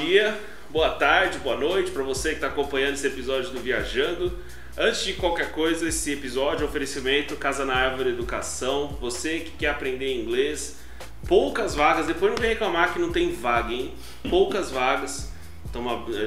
[0.00, 0.38] dia,
[0.68, 4.38] boa tarde, boa noite para você que está acompanhando esse episódio do Viajando.
[4.76, 8.88] Antes de qualquer coisa, esse episódio é oferecimento Casa na Árvore Educação.
[9.00, 10.76] Você que quer aprender inglês,
[11.26, 13.94] poucas vagas, depois não vem reclamar que não tem vaga, hein?
[14.28, 15.32] Poucas vagas.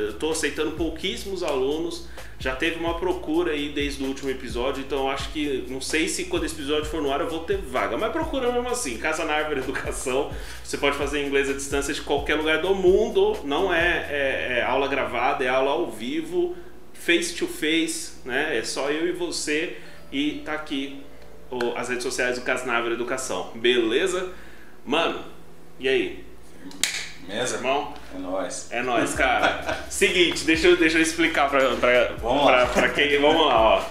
[0.10, 2.08] Estou aceitando pouquíssimos alunos.
[2.40, 6.26] Já teve uma procura aí desde o último episódio, então acho que não sei se
[6.26, 8.98] quando esse episódio for no ar eu vou ter vaga, mas procura mesmo assim.
[8.98, 10.32] Casa na Árvore Educação.
[10.64, 13.38] Você pode fazer inglês à distância de qualquer lugar do mundo.
[13.44, 16.56] Não é, é, é aula gravada, é aula ao vivo,
[16.94, 18.58] face to face, né?
[18.58, 19.78] É só eu e você
[20.12, 21.04] e tá aqui
[21.52, 23.52] o, as redes sociais do Casa na Árvore Educação.
[23.56, 24.32] Beleza?
[24.86, 25.20] Mano,
[25.80, 26.24] e aí?
[27.30, 27.56] Mesa?
[27.58, 27.94] Irmão?
[28.16, 28.68] É nóis.
[28.72, 29.86] É nóis, cara.
[29.90, 33.20] Seguinte, deixa eu, deixa eu explicar pra, pra, vamos pra, pra quem.
[33.22, 33.84] Vamos lá, ó.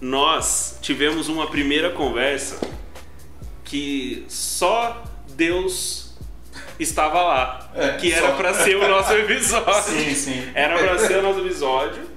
[0.00, 2.58] Nós tivemos uma primeira conversa
[3.64, 5.04] que só
[5.36, 6.14] Deus
[6.78, 7.70] estava lá.
[7.74, 9.74] É, que era só- pra ser o nosso episódio.
[9.84, 10.50] Sim, sim.
[10.54, 12.10] Era pra ser o nosso episódio.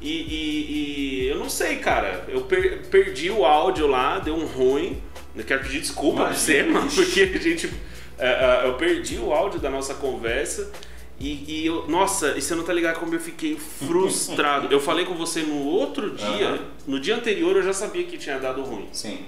[0.00, 2.24] E, e- e eu não sei, cara.
[2.28, 5.02] Eu per- perdi o áudio lá, deu um ruim.
[5.34, 6.78] Eu quero pedir desculpa pra você, Imagina.
[6.80, 7.72] mano, porque a gente.
[8.18, 10.70] É, eu perdi o áudio da nossa conversa.
[11.18, 14.66] E, e eu, nossa, e você não tá ligado como eu fiquei frustrado.
[14.70, 16.58] eu falei com você no outro dia, Aham.
[16.88, 18.88] no dia anterior eu já sabia que tinha dado ruim.
[18.92, 19.20] Sim.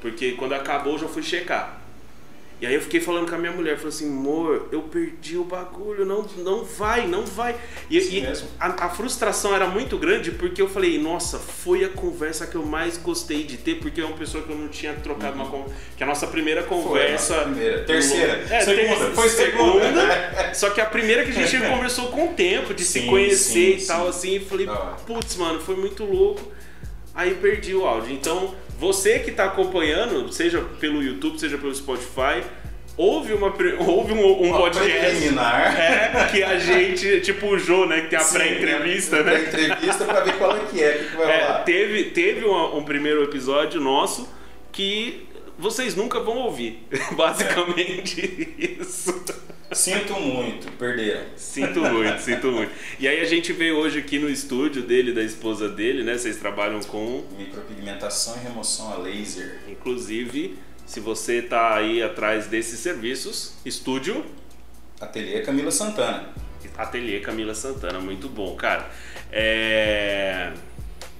[0.00, 1.81] Porque quando acabou eu já fui checar.
[2.62, 5.42] E aí eu fiquei falando com a minha mulher, falei assim, amor, eu perdi o
[5.42, 7.56] bagulho, não, não vai, não vai.
[7.90, 8.24] E, Isso e
[8.60, 12.64] a, a frustração era muito grande porque eu falei, nossa, foi a conversa que eu
[12.64, 15.74] mais gostei de ter, porque é uma pessoa que eu não tinha trocado uma conversa.
[15.96, 17.34] Que a nossa primeira conversa.
[17.34, 17.82] nossa primeira.
[17.84, 18.44] Terceira.
[18.48, 19.06] É, Segunda.
[19.06, 20.54] ter- Foi segunda.
[20.54, 23.78] Só que a primeira que a gente conversou com o tempo, de se Sim, conhecer
[23.80, 24.08] sim, e tal, sim.
[24.10, 24.68] assim, e falei,
[25.04, 26.52] putz, mano, foi muito louco.
[27.12, 28.12] Aí perdi o áudio.
[28.14, 32.42] Então, você que tá acompanhando, seja pelo YouTube, seja pelo Spotify,
[32.96, 33.46] houve, uma,
[33.78, 35.28] houve um, um Uma podcast.
[35.28, 39.38] É, que a gente, tipo o Jô, né, que tem a pré-entrevista, né?
[39.38, 41.62] Pré-entrevista pra ver qual é que é, que, vai É, rolar.
[41.62, 44.28] teve teve um, um primeiro episódio nosso
[44.72, 46.84] que vocês nunca vão ouvir.
[47.14, 49.24] Basicamente isso.
[49.74, 51.24] Sinto muito, perderam.
[51.36, 52.72] Sinto muito, sinto muito.
[52.98, 56.16] E aí a gente veio hoje aqui no estúdio dele, da esposa dele, né?
[56.16, 59.60] Vocês trabalham com, Micropigmentação e remoção a laser.
[59.68, 64.24] inclusive, se você tá aí atrás desses serviços, estúdio
[65.00, 66.28] Ateliê Camila Santana.
[66.76, 68.88] Ateliê Camila Santana, muito bom, cara.
[69.32, 70.52] É...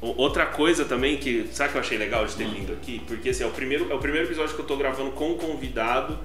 [0.00, 2.54] Outra coisa também que, sabe que eu achei legal de ter Hum.
[2.54, 3.00] vindo aqui?
[3.06, 5.36] Porque assim, é o primeiro, é o primeiro episódio que eu tô gravando com um
[5.36, 6.18] convidado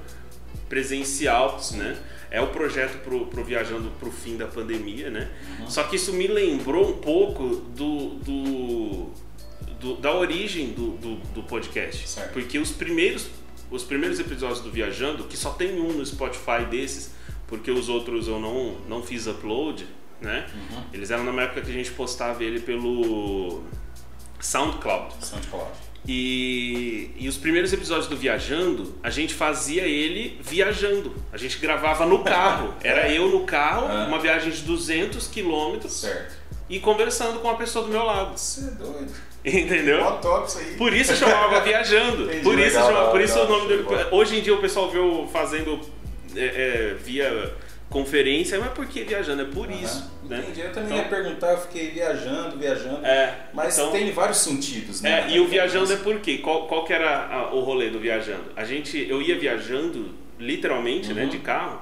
[0.70, 1.98] presencial, né?
[2.30, 5.30] É o projeto pro, pro Viajando pro fim da pandemia, né?
[5.62, 5.70] Uhum.
[5.70, 9.10] Só que isso me lembrou um pouco do, do,
[9.80, 12.08] do- da origem do, do, do podcast.
[12.08, 12.34] Certo.
[12.34, 13.28] Porque os primeiros,
[13.72, 17.12] os primeiros episódios do Viajando, que só tem um no Spotify desses,
[17.48, 19.88] porque os outros eu não, não fiz upload,
[20.22, 20.46] né?
[20.54, 20.84] Uhum.
[20.94, 23.64] Eles eram na época que a gente postava ele pelo
[24.42, 25.14] SoundCloud.
[25.26, 25.72] SoundCloud.
[26.08, 31.14] E, e os primeiros episódios do Viajando, a gente fazia ele viajando.
[31.34, 32.74] A gente gravava no carro.
[32.82, 34.06] Era eu no carro, Ah.
[34.08, 36.08] uma viagem de 200 quilômetros
[36.70, 38.38] e conversando com a pessoa do meu lado.
[38.38, 39.12] Você é doido.
[39.44, 40.20] Entendeu?
[40.46, 40.76] Isso aí.
[40.78, 42.24] Por isso chamava Viajando.
[42.26, 44.10] Entendi, por isso, legal, chamava- por legal, isso o nome legal, dele.
[44.12, 45.80] Hoje em dia o pessoal vê eu fazendo
[46.36, 47.54] é, é, via
[47.90, 49.42] conferência, mas por que viajando?
[49.42, 49.82] É por Aham.
[49.82, 50.12] isso.
[50.24, 50.40] Né?
[50.44, 50.62] Entendi.
[50.62, 53.06] Eu também Então- ia perguntar, eu fiquei viajando, viajando.
[53.06, 55.26] É, Mas então- tem vários sentidos, né?
[55.28, 56.40] É, e o viajando é por quê?
[56.40, 58.44] Qual, qual que era a- o rolê do viajando?
[58.56, 61.30] A gente, eu ia viajando, literalmente, né, Uhum.
[61.30, 61.82] de carro.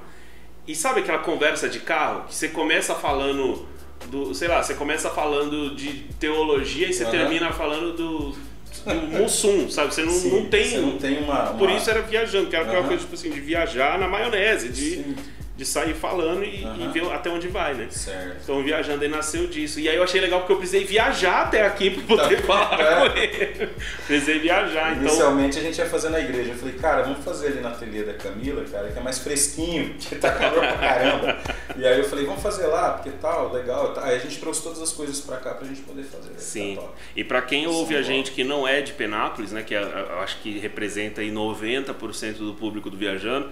[0.66, 3.66] E sabe aquela conversa de carro que você começa falando
[4.10, 7.10] do, sei lá, você começa falando de teologia e você Aham.
[7.12, 9.92] termina falando do, do Mussum, sabe?
[9.94, 10.64] Você não, Sim, não tem.
[10.70, 11.46] Você não tem uma.
[11.54, 14.68] Por uma- isso era viajando, que era aquela coisa tipo assim, de viajar na maionese,
[14.68, 15.16] de, Sim.
[15.56, 16.76] De sair falando e, Aham.
[16.84, 17.86] e ver até onde vai, né?
[17.88, 18.36] Certo.
[18.42, 19.80] Então viajando aí nasceu disso.
[19.80, 22.46] E aí eu achei legal porque eu precisei viajar até aqui pra poder Tá.
[22.46, 23.08] falar É.
[23.08, 23.70] com ele.
[24.06, 25.04] Precisei viajar, então.
[25.06, 26.50] Inicialmente a gente ia fazer na igreja.
[26.50, 29.94] Eu falei, cara, vamos fazer ali na ateliê da Camila, cara, que é mais fresquinho,
[29.98, 31.38] que tá calor pra caramba.
[31.74, 33.94] e aí eu falei, vamos fazer lá, porque tal, legal.
[33.94, 34.04] tá.
[34.04, 36.28] Aí a gente trouxe todas as coisas pra cá pra gente poder fazer.
[36.32, 36.74] vai Sim.
[36.76, 36.88] top.
[37.16, 39.80] E pra quem ouve a Sim, gente que não é de Penápolis, né, que é,
[39.82, 43.50] eu acho que representa aí 90% do público do Viajando,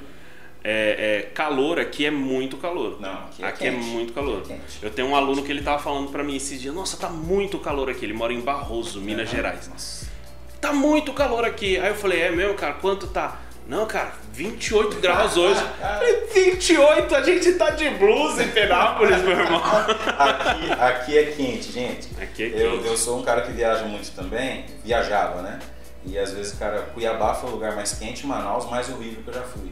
[0.64, 2.99] é, é, calor aqui é muito calor.
[2.99, 4.38] Não, aqui é aqui é muito calor.
[4.38, 4.78] Aqui é quente.
[4.82, 7.58] Eu tenho um aluno que ele tava falando pra mim esses dias, nossa, tá muito
[7.58, 8.05] calor aqui.
[8.06, 9.37] Ele mora em Barroso, Minas Aham.
[9.37, 9.69] Gerais.
[9.69, 10.06] Nossa.
[10.61, 11.78] Tá muito calor aqui.
[11.78, 13.43] Aí eu falei, é mesmo, cara, quanto tá?
[13.66, 15.61] Não, cara, 28 graus hoje.
[15.61, 19.62] Eu falei, 28, a gente tá de blusa em Penápolis, meu irmão.
[20.19, 22.08] Aqui, aqui é quente, gente.
[22.20, 22.87] Aqui é Eu, quente.
[22.87, 25.58] eu sou um cara que viaja muito também, viajava, né?
[26.06, 29.34] E às vezes, cara, Cuiabá foi o lugar mais quente, Manaus mais horrível que eu
[29.34, 29.70] já fui.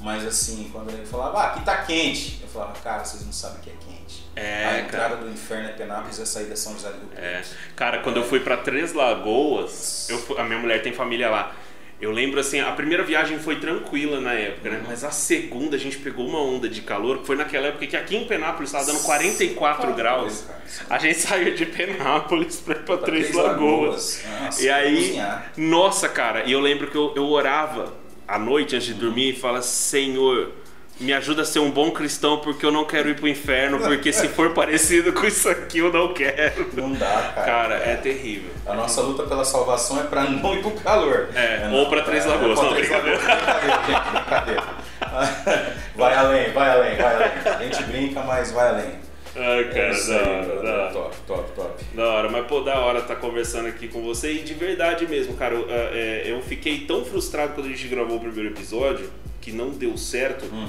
[0.00, 3.58] Mas assim, quando ele falava, ah, aqui tá quente, eu falava, cara, vocês não sabem
[3.58, 4.24] o que é quente.
[4.36, 5.16] É, a entrada cara.
[5.24, 7.32] do inferno é Penápolis e a saída é São José do Rio É.
[7.38, 7.48] Preto.
[7.76, 11.54] Cara, quando eu fui pra Três Lagoas, eu a minha mulher tem família lá.
[12.00, 14.82] Eu lembro assim, a primeira viagem foi tranquila na época, né?
[14.86, 17.96] Mas a segunda a gente pegou uma onda de calor, que foi naquela época que
[17.96, 20.42] aqui em Penápolis estava dando 44 graus.
[20.42, 20.62] cara.
[20.90, 24.22] A gente saiu de Penápolis pra ir pra Pra Três Três Lagoas.
[24.42, 25.52] Nossa, E aí, cozinhar.
[25.56, 27.94] nossa, cara, e eu lembro que eu, eu orava
[28.26, 30.52] à noite antes de dormir e falava: Senhor,
[31.00, 34.12] me ajuda a ser um bom cristão porque eu não quero ir pro inferno, porque
[34.12, 36.70] se for parecido com isso aqui eu não quero.
[36.72, 37.44] Não dá, cara.
[37.44, 38.50] Cara, é terrível.
[38.66, 41.28] A nossa luta pela salvação é pra não ir pro calor.
[41.34, 42.60] É, não, ou pra Três é, Lagoas.
[42.60, 42.72] Não.
[42.72, 44.64] Brincadeira, gente, brincadeira.
[45.94, 47.30] Vai além, vai além, vai além.
[47.44, 49.03] A gente brinca, mas vai além.
[49.36, 50.90] Ai, É cara, isso da aí, hora, da.
[50.92, 51.84] Top, top, top.
[51.94, 55.34] Da hora, mas pô, da hora estar conversando aqui com você e de verdade mesmo,
[55.34, 55.54] cara.
[55.54, 59.10] Eu, é, eu fiquei tão frustrado quando a gente gravou o primeiro episódio
[59.40, 60.68] que não deu certo, Hum.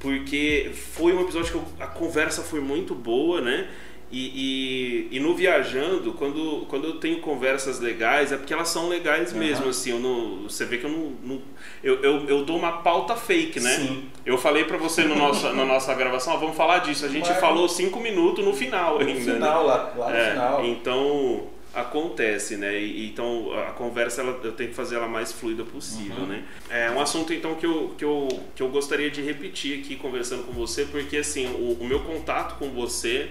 [0.00, 3.68] porque foi um episódio que eu- a conversa foi muito boa, né?
[4.12, 8.88] E, e, e no Viajando, quando, quando eu tenho conversas legais, é porque elas são
[8.90, 9.38] legais Aham.
[9.38, 9.90] mesmo, assim.
[9.90, 11.12] Eu não, você vê que eu não.
[11.22, 11.42] não-
[11.82, 13.70] eu, eu, eu dou uma pauta fake, né?
[13.76, 14.04] Sim.
[14.26, 17.06] Eu falei pra você no nosso, na nossa gravação, ó, vamos falar disso.
[17.06, 19.14] A gente Mas- falou cinco minutos no final No ainda.
[19.14, 19.32] né?
[19.34, 20.64] final, lá, lá no É, final.
[20.66, 22.78] Então acontece, né?
[22.78, 26.26] E, então a conversa ela, eu tenho que fazer ela mais fluida possível, Uhum.
[26.26, 26.42] né?
[26.68, 30.42] É um assunto então que eu, que, eu, que eu gostaria de repetir aqui conversando
[30.44, 33.30] com você, porque assim, o, o meu contato com você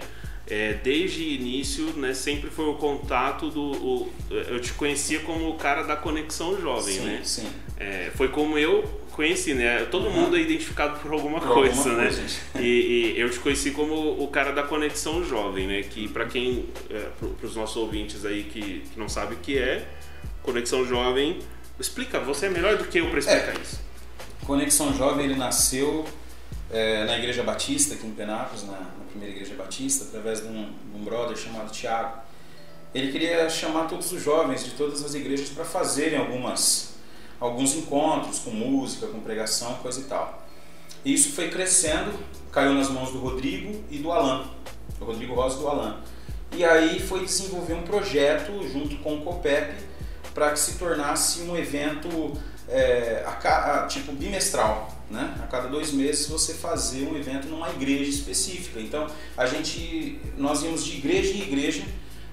[0.54, 3.62] é, desde o início, né, sempre foi o contato do.
[3.72, 7.22] o- eu te conhecia como o cara da conexão jovem, sim, né?
[7.24, 7.48] sim.
[7.80, 8.84] É, foi como eu
[9.14, 9.86] conheci, né?
[9.92, 10.14] Todo Uhum.
[10.14, 12.04] mundo é identificado por alguma Por coisa, alguma né?
[12.06, 12.22] coisa.
[12.60, 15.84] E, e eu te conheci como o cara da conexão jovem, né?
[15.84, 17.08] Que para quem, é,
[17.40, 19.86] para os nossos ouvintes aí que, que não sabe o que é,
[20.44, 21.40] conexão jovem,
[21.80, 22.20] explica.
[22.20, 23.80] Você é melhor do que eu para explicar isso.
[24.46, 26.04] Conexão Jovem ele nasceu
[26.72, 28.80] é, na Igreja Batista, aqui em Penápolis, na
[29.12, 32.18] primeira Igreja Batista, através de um, de um brother chamado Tiago.
[32.94, 36.96] Ele queria chamar todos os jovens de todas as igrejas para fazerem algumas,
[37.40, 40.46] alguns encontros com música, com pregação, coisa e tal.
[41.06, 42.14] E isso foi crescendo,
[42.52, 44.46] caiu nas mãos do Rodrigo e do Alan,
[45.00, 46.02] do Rodrigo Rosa e do Alan.
[46.54, 49.74] E aí foi desenvolver um projeto junto com o COPEP
[50.34, 52.34] para que se tornasse um evento
[52.68, 55.36] é, a a- tipo bimestral, né?
[55.44, 58.80] A cada dois meses você fazer um evento numa igreja específica.
[58.80, 61.84] Então a gente, nós íamos de igreja em igreja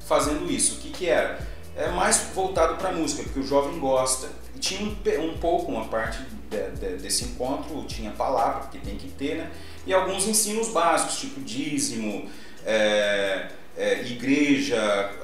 [0.07, 0.77] fazendo isso.
[0.77, 1.39] O que que era?
[1.77, 4.29] É mais voltado para música, porque o jovem gosta.
[4.55, 4.97] E tinha um,
[5.31, 6.19] um pouco uma parte
[6.51, 9.51] de- de- desse encontro, tinha palavra, porque tem que ter, né?
[9.87, 12.29] E alguns ensinos básicos, tipo dízimo,
[12.67, 14.77] é, é, igreja.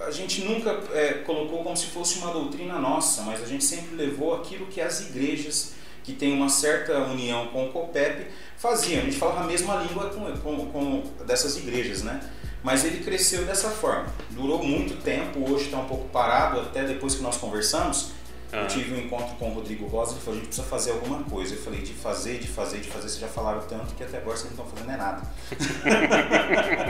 [0.06, 3.96] A gente nunca é, colocou como se fosse uma doutrina nossa, mas a gente sempre
[3.96, 5.72] levou aquilo que as igrejas
[6.04, 9.00] que têm uma certa união com o COPEP faziam.
[9.00, 12.20] A gente falava a mesma língua com, com, com dessas igrejas, né?
[12.62, 14.06] Mas ele cresceu dessa forma.
[14.30, 18.12] Durou muito tempo, hoje está um pouco parado, até depois que nós conversamos.
[18.52, 18.58] Ah.
[18.58, 21.22] Eu tive um encontro com o Rodrigo Rosa, ele falou, a gente precisa fazer alguma
[21.24, 21.54] coisa.
[21.54, 24.36] Eu falei, de fazer, de fazer, de fazer, vocês já falaram tanto que até agora
[24.36, 25.22] vocês não estão fazendo é nada.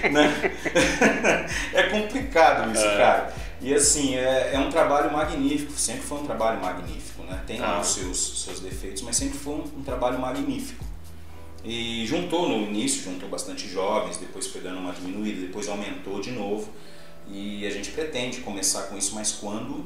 [0.10, 1.46] Né?
[1.74, 2.96] é complicado isso, É.
[2.96, 3.32] cara.
[3.62, 7.42] E assim, é, é um trabalho magnífico, sempre foi um trabalho magnífico, né?
[7.46, 7.78] Tem Ah.
[7.80, 10.84] os seus, seus defeitos, mas sempre foi um, um trabalho magnífico.
[11.62, 16.30] E juntou no início, juntou bastante jovens, depois foi dando uma diminuída, depois aumentou de
[16.30, 16.70] novo.
[17.28, 19.84] E a gente pretende começar com isso, mas quando?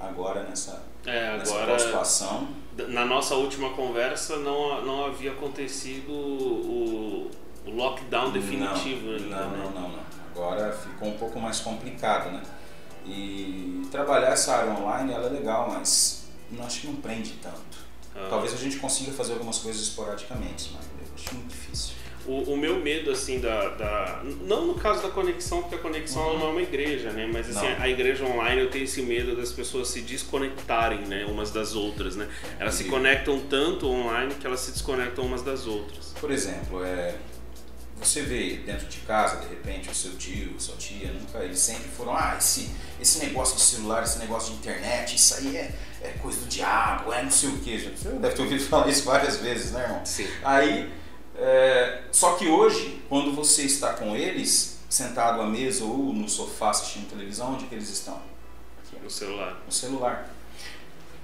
[0.00, 2.48] Agora nessa, É, nessa agora pós-situação.
[2.88, 7.30] na nossa última conversa não, não havia acontecido o,
[7.66, 9.58] o lockdown definitivo não, ainda, não, né?
[9.62, 10.00] não, não, não.
[10.34, 12.42] Agora ficou um pouco mais complicado, né?
[13.10, 17.78] E trabalhar essa área online ela é legal, mas não acho que não prende tanto.
[18.14, 18.26] Ah.
[18.30, 21.94] Talvez a gente consiga fazer algumas coisas esporadicamente, mas eu acho muito difícil.
[22.26, 24.22] O, o meu medo, assim, da, da.
[24.42, 26.38] Não no caso da conexão, porque a conexão Uhum.
[26.38, 27.28] não é uma igreja, né?
[27.32, 27.82] Mas assim, Não.
[27.82, 31.24] a igreja online eu tenho esse medo das pessoas se desconectarem, né?
[31.24, 32.28] Umas das outras, né?
[32.58, 32.94] Elas se Entendi.
[32.96, 36.14] conectam tanto online que elas se desconectam umas das outras.
[36.20, 37.14] Por exemplo, é,
[38.00, 41.88] você vê dentro de casa, de repente, o seu tio, sua tia, nunca, eles sempre
[41.88, 46.08] foram, ah, esse, esse negócio de celular, esse negócio de internet, isso aí é, é
[46.22, 47.78] coisa do diabo, é não sei o que.
[47.78, 50.04] Você deve ter ouvido falar isso várias vezes, né, irmão?
[50.04, 50.26] Sim.
[50.42, 50.92] Aí,
[51.36, 56.70] é, só que hoje, quando você está com eles, sentado à mesa ou no sofá
[56.70, 58.14] assistindo televisão, onde que eles estão?
[58.84, 59.62] Aqui, No celular.
[59.64, 60.34] no celular.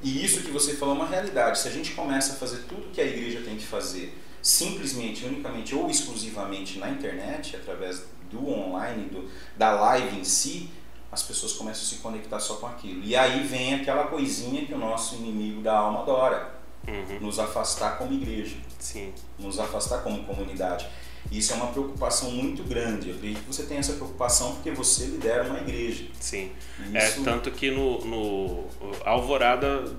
[0.02, 1.58] E isso que você falou é uma realidade.
[1.58, 4.16] Se a gente começa a fazer tudo que a igreja tem que fazer
[4.46, 10.70] simplesmente, unicamente ou exclusivamente na internet, através do online, do, da live em si,
[11.10, 13.02] as pessoas começam a se conectar só com aquilo.
[13.02, 16.54] E aí vem aquela coisinha que o nosso inimigo da alma adora,
[16.86, 17.18] uhum.
[17.22, 19.12] nos afastar como igreja, Sim.
[19.36, 20.86] nos afastar como comunidade.
[21.28, 23.08] Isso é uma preocupação muito grande.
[23.08, 26.04] Eu acredito que você tem essa preocupação porque você lidera uma igreja.
[26.20, 26.52] Sim.
[26.94, 27.20] Isso...
[27.20, 28.64] É, tanto que no, no
[29.04, 29.92] Alvorada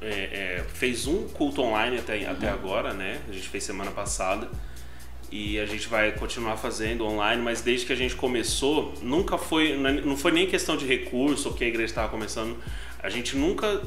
[0.00, 2.30] é, é, fez um culto online até, uhum.
[2.30, 3.20] até agora, né?
[3.28, 4.48] A gente fez semana passada.
[5.30, 9.76] E a gente vai continuar fazendo online, mas desde que a gente começou, nunca foi.
[9.76, 12.56] Não foi nem questão de recurso ou que a igreja estava começando.
[13.02, 13.82] A gente nunca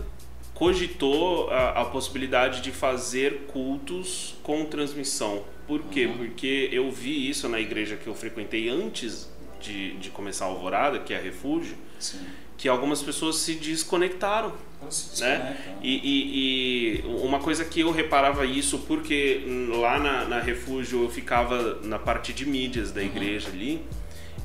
[0.53, 5.43] cogitou a, a, possibilidade de fazer cultos com transmissão.
[5.65, 6.05] Por quê?
[6.05, 6.17] Uhum.
[6.17, 9.27] Porque eu vi isso na igreja que eu frequentei antes
[9.59, 12.19] de, de começar a Alvorada, que é a Refúgio, Sim.
[12.61, 14.53] Que algumas pessoas se desconectaram.
[14.87, 15.57] Se né?
[15.81, 19.41] E, e, e, uma coisa que eu reparava isso, porque
[19.79, 23.07] lá na, na Refúgio eu ficava na parte de mídias da uhum.
[23.07, 23.55] igreja uhum.
[23.55, 23.85] ali,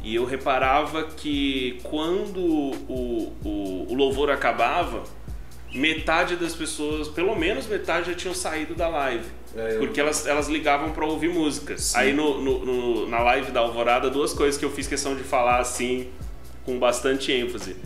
[0.02, 5.04] e eu reparava que quando o, o, o louvor acabava,
[5.75, 9.26] metade das pessoas, pelo menos metade, já tinham saído da live.
[9.54, 9.76] É.
[9.76, 11.76] Porque elas, elas ligavam para ouvir música.
[11.76, 11.99] Sim.
[11.99, 15.23] Aí no, no, no, na live da Alvorada, duas coisas que eu fiz questão de
[15.23, 16.08] falar assim,
[16.64, 17.76] com bastante ênfase.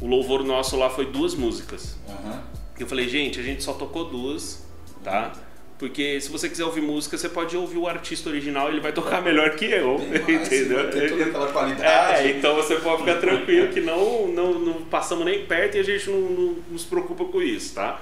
[0.00, 1.96] O louvor nosso lá foi duas músicas.
[2.08, 2.40] Uhum.
[2.78, 4.66] Eu falei, gente, a gente só tocou duas,
[5.02, 5.32] tá?
[5.78, 9.20] Porque se você quiser ouvir música, você pode ouvir o artista original, ele vai tocar
[9.20, 10.90] melhor que eu, entendeu?
[10.90, 12.28] Tem toda aquela qualidade.
[12.28, 15.82] É, então você pode ficar tranquilo que não, não, não passamos nem perto e a
[15.82, 18.00] gente não, não nos preocupa com isso, tá?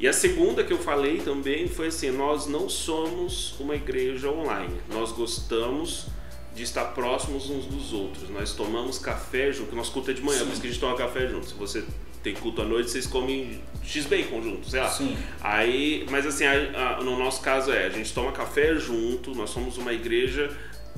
[0.00, 4.74] E a segunda que eu falei também foi assim: nós não somos uma igreja online,
[4.88, 6.06] nós gostamos
[6.58, 8.28] de estar próximos uns dos outros.
[8.30, 10.46] Nós tomamos café junto, nosso culto é de manhã, Sim.
[10.46, 11.46] por isso que a gente toma café junto.
[11.46, 11.84] Se você
[12.20, 14.88] tem culto à noite, vocês comem X-Bacon junto, sei lá.
[14.88, 15.16] Sim.
[15.40, 19.50] Aí, mas assim, a, a, no nosso caso é, a gente toma café junto, nós
[19.50, 20.50] somos uma igreja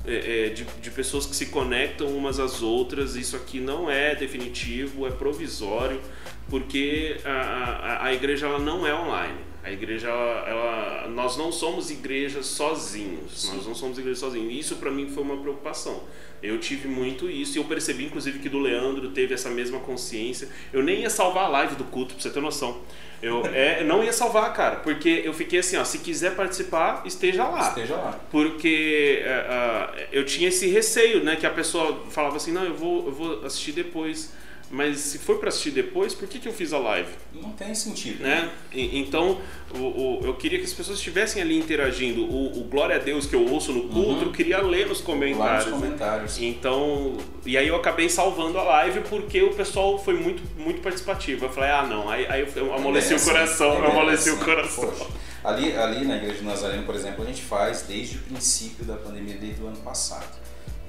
[0.07, 3.15] é, é, de, de, pessoas que se conectam umas às outras.
[3.15, 6.01] Isso aqui não é definitivo, é provisório,
[6.49, 9.50] porque a, a, a igreja ela não é online.
[9.63, 13.43] A igreja, ela, nós não somos igrejas sozinhos.
[13.43, 13.57] Sim.
[13.57, 14.55] Nós não somos igrejas sozinhos.
[14.55, 16.03] Isso para mim foi uma preocupação.
[16.43, 20.49] Eu tive muito isso e eu percebi, inclusive, que do Leandro teve essa mesma consciência.
[20.73, 22.81] Eu nem ia salvar a live do culto, pra você ter noção.
[23.23, 27.45] Eu é, não ia salvar, cara, porque eu fiquei assim, ó, se quiser participar, esteja
[27.45, 27.69] lá.
[27.69, 28.19] Esteja lá.
[28.31, 33.07] Porque uh, eu tinha esse receio, né, que a pessoa falava assim, não, eu vou,
[33.07, 34.33] eu vou assistir depois.
[34.71, 37.11] Mas se for para assistir depois, por que, que eu fiz a live?
[37.35, 38.23] Não tem sentido.
[38.23, 38.49] Né?
[38.73, 39.41] E, então,
[39.75, 42.23] o, o, eu queria que as pessoas estivessem ali interagindo.
[42.23, 44.23] O, o, Glória a Deus que eu ouço no culto, uhum.
[44.23, 45.65] eu queria ler nos comentários.
[45.65, 46.39] Lá nos comentários.
[46.39, 46.47] Né?
[46.47, 51.47] Então, e aí eu acabei salvando a live porque o pessoal foi muito, muito participativo.
[51.47, 52.09] Eu falei, ah, não.
[52.09, 53.75] Aí, aí eu amoleci o coração.
[53.75, 54.87] eu amoleci o coração.
[54.87, 55.11] Poxa.
[55.43, 58.95] Ali, ali na Igreja de Nazareno, por exemplo, a gente faz desde o princípio da
[58.95, 60.39] pandemia, desde o ano passado.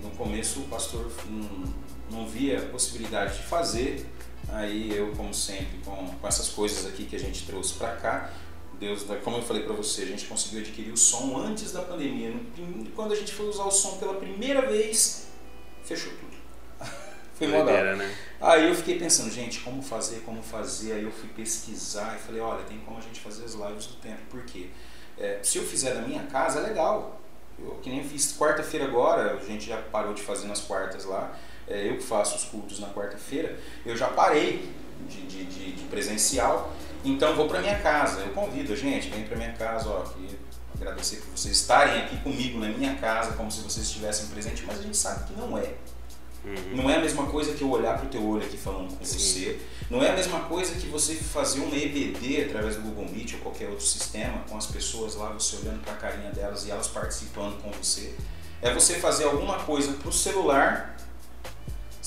[0.04, 1.12] No começo, o pastor.
[1.28, 1.66] Hum,
[2.12, 4.06] não via possibilidade de fazer.
[4.50, 8.30] Aí eu, como sempre, com, com essas coisas aqui que a gente trouxe para cá,
[8.80, 12.34] Deus, como eu falei para você, a gente conseguiu adquirir o som antes da pandemia.
[12.96, 15.28] Quando a gente foi usar o som pela primeira vez,
[15.84, 16.36] fechou tudo.
[17.36, 18.16] foi Doideira, né?
[18.42, 20.94] Aí eu fiquei pensando, gente, como fazer, como fazer.
[20.94, 23.96] Aí eu fui pesquisar e falei, olha, tem como a gente fazer as lives do
[23.98, 24.22] tempo.
[24.32, 24.68] Por quê?
[25.16, 27.22] É, se eu fizer da minha casa, é legal.
[27.60, 31.38] Eu que nem fiz quarta-feira agora, a gente já parou de fazer nas quartas lá
[31.72, 34.70] é, eu que faço os cultos na quarta-feira, eu já parei
[35.08, 36.74] de, de, de, de presencial,
[37.04, 38.22] então vou para minha casa.
[38.22, 40.38] Eu convido, gente, vem para minha casa, ó, aqui,
[40.76, 44.80] agradecer por vocês estarem aqui comigo na minha casa, como se vocês estivessem presentes, mas
[44.80, 45.74] a gente sabe que não é.
[46.44, 46.76] Uhum.
[46.76, 49.06] Não é a mesma coisa que eu olhar para o teu olho aqui falando com
[49.06, 49.20] Sim.
[49.20, 49.60] você.
[49.92, 53.40] Não é a mesma coisa que você fazer uma EBD através do Google Meet ou
[53.42, 56.88] qualquer outro sistema com as pessoas lá, você olhando para a carinha delas e elas
[56.88, 58.16] participando com você.
[58.60, 60.98] É você fazer alguma coisa para o celular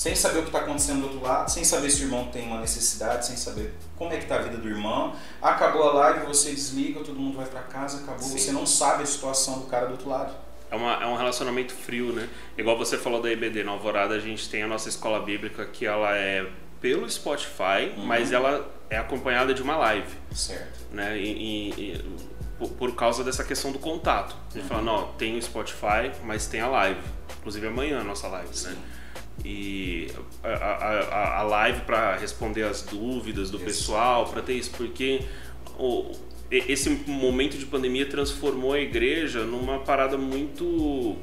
[0.05, 2.45] sem saber o que está acontecendo do outro lado, sem saber se o irmão tem
[2.45, 5.15] uma necessidade, sem saber como é que está a vida do irmão.
[5.41, 8.37] Acabou a live, você desliga, todo mundo vai para casa, acabou, Sim.
[8.37, 10.31] você não sabe a situação do cara do outro lado.
[10.69, 12.29] É, uma, é um relacionamento frio, né?
[12.55, 15.87] Igual você falou da IBD, na Alvorada a gente tem a nossa escola bíblica que
[15.87, 16.47] ela é
[16.79, 18.05] pelo Spotify, uhum.
[18.05, 20.13] mas ela é acompanhada de uma live.
[20.31, 20.85] Certo.
[20.91, 21.17] Né?
[21.17, 22.05] E, e, e
[22.59, 24.35] por, por, causa dessa questão do contato.
[24.51, 24.69] A gente uhum.
[24.69, 27.01] fala, não, tem o Spotify, mas tem a live.
[27.39, 28.53] Inclusive amanhã a nossa live, né?
[28.53, 28.69] Sim.
[28.69, 28.94] né?
[29.43, 30.07] E
[30.43, 33.65] a, a, a live para responder as dúvidas do isso.
[33.65, 35.21] pessoal, para ter isso, porque
[35.77, 36.11] o,
[36.49, 41.17] esse momento de pandemia transformou a igreja numa parada muito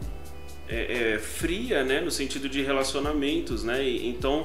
[0.69, 3.85] é, é, fria, né, no sentido de relacionamentos, né?
[3.85, 4.45] E, então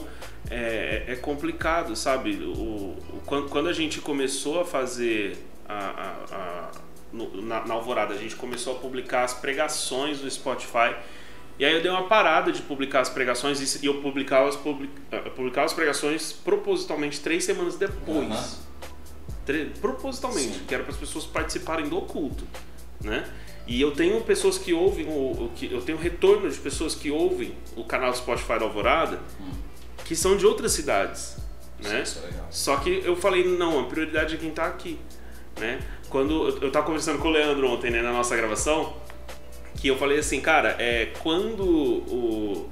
[0.50, 2.36] é, é, complicado, sabe?
[2.44, 6.72] O, o, quando, a gente começou a fazer a, a,
[7.12, 10.96] no, na, na Alvorada, a gente começou a publicar as pregações do Spotify
[11.60, 14.92] e aí eu dei uma parada de publicar as pregações e eu publicava as, public,
[15.12, 18.60] eh, publicava as pregações propositalmente três semanas depois.
[19.48, 19.70] Uhum.
[19.82, 20.66] propositalmente, Sim.
[20.68, 22.46] que era para as pessoas participarem do culto,
[23.02, 23.28] né?
[23.66, 27.54] E eu tenho pessoas que ouvem o, que eu tenho retorno de pessoas que ouvem
[27.76, 29.52] o canal Spotify da Alvorada, hum.
[30.06, 31.38] que são de outras cidades,
[31.80, 32.04] né?
[32.04, 35.00] Isso é Só que eu falei não, a prioridade é quem está aqui,
[35.60, 35.80] né?
[36.10, 38.96] Quando eu estava conversando com o Leandro ontem, né, na nossa gravação,
[39.78, 42.70] que eu falei assim, cara, é quando o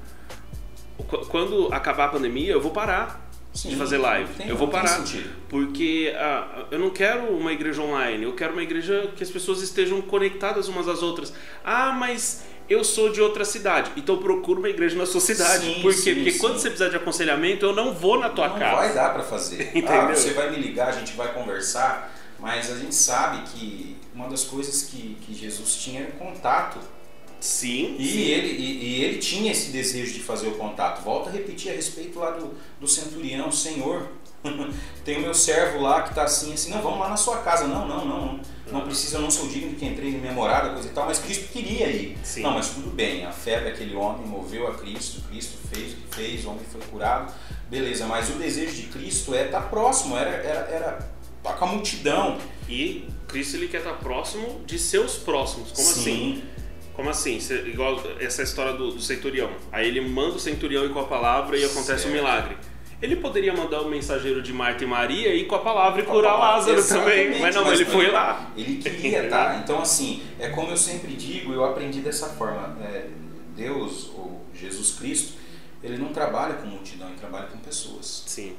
[1.28, 4.32] quando acabar a pandemia, eu vou parar Sim, de fazer live.
[4.34, 5.02] Tem, eu vou parar.
[5.48, 9.62] Porque ah, eu não quero uma igreja online, eu quero uma igreja que as pessoas
[9.62, 11.32] estejam conectadas umas às outras.
[11.64, 15.64] Ah, mas eu sou de outra cidade, então procura uma igreja na sua cidade.
[15.74, 16.00] Sim, Por quê?
[16.00, 16.38] Sim, Porque sim.
[16.38, 18.72] quando você precisar de aconselhamento, eu não vou na tua não casa.
[18.72, 19.70] Não vai dar para fazer.
[19.76, 20.00] Entendeu?
[20.00, 24.28] Ah, você vai me ligar, a gente vai conversar, mas a gente sabe que uma
[24.28, 26.78] das coisas que, que Jesus tinha era contato
[27.46, 27.94] Sim.
[27.96, 28.18] E, sim.
[28.22, 31.02] Ele, e, e, ele tinha esse desejo de fazer o contato.
[31.02, 34.08] Volta a repetir a respeito lá do, do centurião, Senhor,
[35.04, 37.68] tem o meu servo lá que está assim, assim, não, vamos lá na sua casa.
[37.68, 38.40] Não, não, não, não,
[38.72, 41.06] não precisa, eu não sou digno de que entrei em minha morada, coisa e tal,
[41.06, 42.18] mas Cristo queria ir.
[42.24, 42.42] Sim.
[42.42, 46.16] Não, mas tudo bem, a fé daquele homem moveu a Cristo, Cristo fez o que
[46.16, 47.32] fez, o homem foi curado,
[47.70, 51.08] beleza, mas o desejo de Cristo é estar tá próximo, era, era, era
[51.44, 52.38] tá com a multidão.
[52.68, 56.00] E Cristo ele quer estar tá próximo de seus próximos, como Sim.
[56.00, 56.55] assim?
[56.96, 57.38] Como assim?
[57.38, 59.50] Cê, igual essa história do, do, centurião.
[59.70, 62.08] Aí ele manda o centurião ir com a palavra e acontece certo.
[62.08, 62.56] um milagre.
[63.02, 66.06] Ele poderia mandar o mensageiro de Marta e Maria e ir com a palavra e
[66.06, 67.38] curar Lázaro também.
[67.38, 68.50] Mas não, mas ele foi lá.
[68.56, 69.60] Ele queria, tá?
[69.62, 72.78] Então, assim, é como eu sempre digo, eu aprendi dessa forma.
[72.82, 73.08] É,
[73.54, 75.34] Deus, ou Jesus Cristo,
[75.82, 78.24] ele não trabalha com multidão, ele trabalha com pessoas.
[78.26, 78.56] Sim.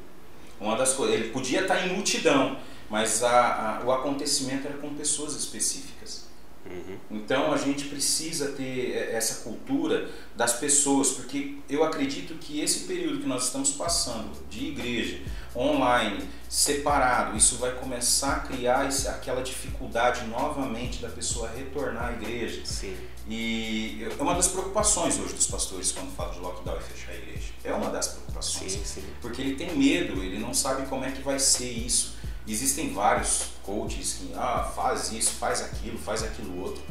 [0.60, 4.94] Uma das coisas, ele podia estar em multidão, mas a, a, o acontecimento era com
[4.94, 6.27] pessoas específicas.
[6.70, 6.98] Uhum.
[7.12, 13.20] Então a gente precisa ter essa cultura das pessoas, porque eu acredito que esse período
[13.20, 15.22] que nós estamos passando de igreja
[15.56, 22.62] online, separado, isso vai começar a criar aquela dificuldade novamente da pessoa retornar à igreja.
[22.66, 22.96] Sim.
[23.30, 27.16] E é uma das preocupações hoje dos pastores quando falam de lockdown e fechar a
[27.16, 27.48] igreja.
[27.64, 28.72] É uma das preocupações.
[28.72, 29.04] Sim, sim.
[29.22, 32.16] Porque ele tem medo, ele não sabe como é que vai ser isso.
[32.48, 36.82] Existem vários coaches que ah, faz isso, faz aquilo, faz aquilo outro.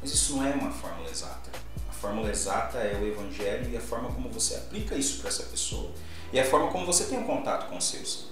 [0.00, 1.50] Mas isso não é uma fórmula exata.
[1.88, 5.42] A fórmula exata é o evangelho e a forma como você aplica isso para essa
[5.44, 5.90] pessoa.
[6.32, 8.28] E a forma como você tem um contato com os seus.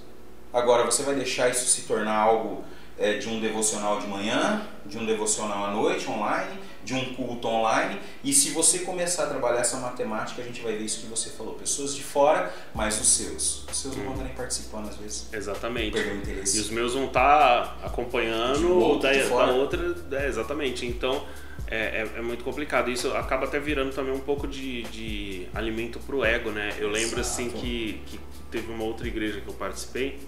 [0.52, 2.64] Agora, você vai deixar isso se tornar algo
[2.98, 7.46] é, de um devocional de manhã, de um devocional à noite, online, de um culto
[7.46, 8.00] online.
[8.24, 11.30] E se você começar a trabalhar essa matemática, a gente vai ver isso que você
[11.30, 11.54] falou.
[11.54, 13.64] Pessoas de fora, mas os seus.
[13.70, 15.28] Os seus não vão estar nem participando às vezes.
[15.32, 15.92] Exatamente.
[15.92, 16.58] Perdeu interesse.
[16.58, 19.96] E os meus vão estar acompanhando outro, da, da, outra.
[20.12, 20.84] É, exatamente.
[20.84, 21.24] Então.
[21.66, 22.90] É, é, é, muito complicado.
[22.90, 26.74] Isso acaba até virando também um pouco de, de alimento para o ego, né?
[26.80, 27.58] Eu lembro assim, Exato.
[27.58, 30.18] assim que, que teve uma outra igreja que eu participei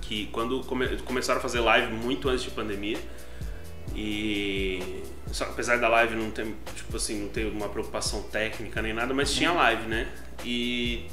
[0.00, 2.98] que quando come, começaram a fazer live muito antes de pandemia
[3.94, 8.92] e só, apesar da live não ter, tipo assim, não ter uma preocupação técnica nem
[8.92, 10.08] nada, mas tinha live, né?
[10.44, 11.06] E,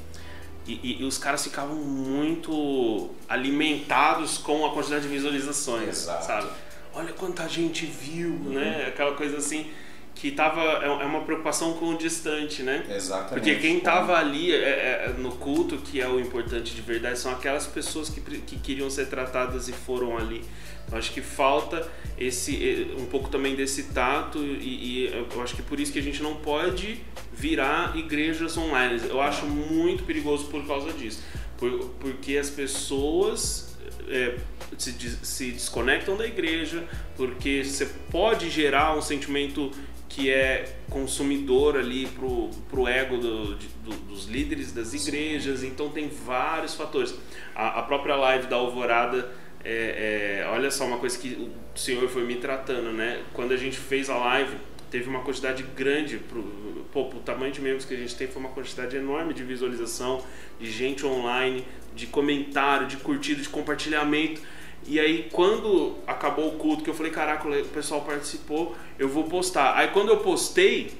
[0.66, 6.26] e, e, os caras ficavam muito alimentados com a quantidade de visualizações, Exato.
[6.26, 6.50] sabe?
[6.94, 8.54] Olha quanta gente viu, uhum.
[8.54, 8.88] né?
[8.88, 9.70] Aquela coisa assim
[10.20, 12.86] que tava é, é uma preocupação com o distante, né?
[12.90, 13.34] Exatamente.
[13.34, 17.32] Porque quem estava ali é, é, no culto, que é o importante de verdade, são
[17.32, 20.44] aquelas pessoas que, que queriam ser tratadas e foram ali.
[20.92, 25.62] Eu acho que falta esse um pouco também desse tato e, e, eu acho que
[25.62, 27.02] por isso que a gente não pode
[27.34, 29.02] virar igrejas online.
[29.10, 31.22] Eu acho muito perigoso por causa disso,
[31.58, 33.78] por, porque as pessoas
[34.08, 34.38] é,
[34.78, 36.84] se, se desconectam da igreja,
[37.16, 39.72] porque você pode gerar um sentimento
[40.10, 46.10] que é consumidor ali pro, pro ego do, do, dos líderes das igrejas, então tem
[46.10, 47.14] vários fatores.
[47.56, 49.30] A, a própria live da Alvorada
[49.64, 53.22] é, é, olha só uma coisa que o senhor foi me tratando, né?
[53.34, 54.56] Quando a gente fez a live,
[54.90, 56.44] teve uma quantidade grande, pro,
[56.92, 60.24] pô, pro tamanho de membros que a gente tem, foi uma quantidade enorme de visualização,
[60.60, 64.42] de gente online, de comentário, de curtida, de compartilhamento.
[64.86, 69.26] E aí, quando acabou o culto, que eu falei, caraca, o pessoal participou, eu vou
[69.26, 69.76] postar.
[69.76, 70.92] Aí, quando eu postei,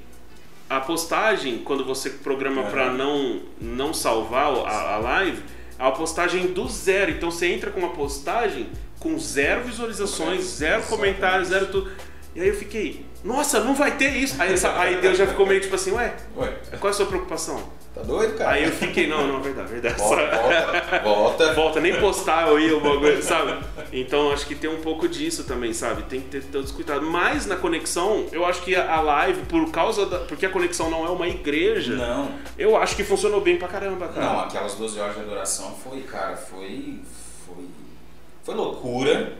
[0.68, 2.70] a postagem, quando você programa é.
[2.70, 5.42] para não, não salvar a, a live,
[5.78, 7.12] a postagem do zero.
[7.12, 8.68] Então você entra com uma postagem
[9.00, 11.90] com zero visualizações, zero comentários, zero tudo.
[12.34, 14.40] E aí eu fiquei, nossa, não vai ter isso.
[14.40, 17.78] Aí, aí Deus já ficou meio tipo assim, ué, ué, qual é a sua preocupação?
[17.94, 18.52] Tá doido, cara?
[18.52, 19.98] Aí eu fiquei, não, não, verdade, verdade.
[19.98, 21.54] Volta, volta, volta.
[21.54, 23.58] volta, nem postar eu ia o bagulho, sabe?
[23.92, 26.02] Então acho que tem um pouco disso também, sabe?
[26.02, 27.02] Tem que ter todos cuidado.
[27.02, 30.18] Mas na conexão, eu acho que a live, por causa da.
[30.20, 31.96] Porque a conexão não é uma igreja.
[31.96, 32.30] Não.
[32.56, 34.26] Eu acho que funcionou bem pra caramba, cara.
[34.26, 37.00] Não, aquelas 12 horas de adoração foi, cara, foi.
[37.46, 37.64] Foi
[38.44, 39.32] Foi loucura,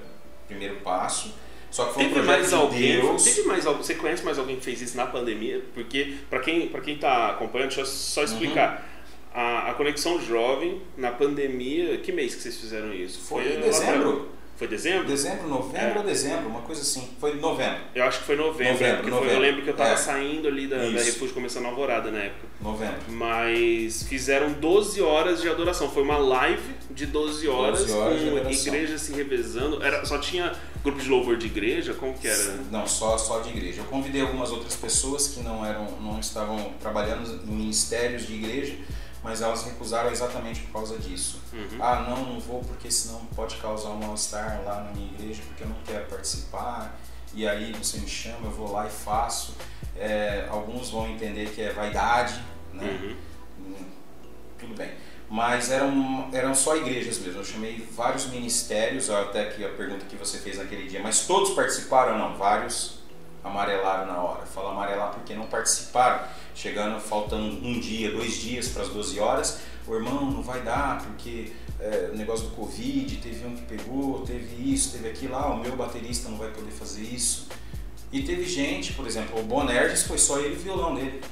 [0.48, 1.32] primeiro passo.
[1.70, 3.24] Só que foi teve um projeto mais de alguém, Deus.
[3.24, 5.62] Teve mais alguém, você conhece mais alguém que fez isso na pandemia?
[5.74, 8.88] Porque, para quem, pra quem tá acompanhando, deixa eu só explicar.
[9.34, 9.40] Uhum.
[9.40, 13.20] A, a Conexão Jovem, na pandemia, que mês que vocês fizeram isso?
[13.20, 14.28] Foi em lá pra- dezembro.
[14.58, 15.06] Foi dezembro?
[15.06, 15.98] Dezembro, novembro É.
[15.98, 17.08] ou dezembro, uma coisa assim.
[17.20, 17.78] Foi novembro.
[17.94, 18.96] Eu acho que foi novembro, Novembro, né?
[18.96, 19.40] Porque foi- eu novembro.
[19.42, 19.96] lembro que eu tava É.
[19.96, 20.84] saindo ali da, da.
[21.00, 22.48] Refúgio começando a alvorada na época.
[22.60, 22.96] Novembro.
[23.10, 25.88] Mas fizeram 12 horas de adoração.
[25.88, 29.80] Foi uma live de 12 horas, 12 horas com igreja se revezando.
[29.80, 31.94] Era, só tinha grupo de louvor de igreja?
[31.94, 32.56] Como que era?
[32.72, 33.82] Não, só, só de igreja.
[33.82, 38.74] Eu convidei algumas outras pessoas que não eram, não estavam trabalhando em ministérios de igreja,
[39.22, 41.40] mas elas recusaram exatamente por causa disso.
[41.52, 41.78] Uhum.
[41.80, 45.64] Ah, não, não vou porque senão pode causar um mal-estar lá na minha igreja, porque
[45.64, 46.98] eu não quero participar.
[47.34, 49.54] E aí você me chama, eu vou lá e faço.
[49.96, 52.84] É, alguns vão entender que é vaidade, né?
[52.84, 53.16] Uhum.
[53.66, 53.84] Hum,
[54.58, 54.90] tudo bem.
[55.30, 57.40] Mas eram, eram só igrejas mesmo.
[57.40, 61.50] Eu chamei vários ministérios, até que a pergunta que você fez naquele dia, mas todos
[61.50, 62.16] participaram?
[62.16, 63.00] Não, vários
[63.44, 64.46] amarelaram na hora.
[64.46, 66.24] Falo amarelar porque não participaram.
[66.58, 71.00] Chegando, faltando um dia, dois dias para as 12 horas, o irmão não vai dar
[71.04, 75.54] porque é, o negócio do Covid, teve um que pegou, teve isso, teve aquilo, ah,
[75.54, 77.46] o meu baterista não vai poder fazer isso.
[78.10, 81.22] E teve gente, por exemplo, o Bonerges foi só ele e o violão dele.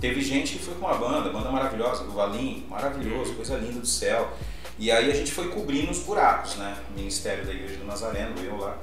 [0.00, 3.86] Teve gente que foi com uma banda, banda maravilhosa, do Valim, maravilhoso, coisa linda do
[3.86, 4.36] céu.
[4.76, 6.78] E aí a gente foi cobrindo os buracos, né?
[6.90, 8.76] O Ministério da Igreja do Nazareno, eu lá,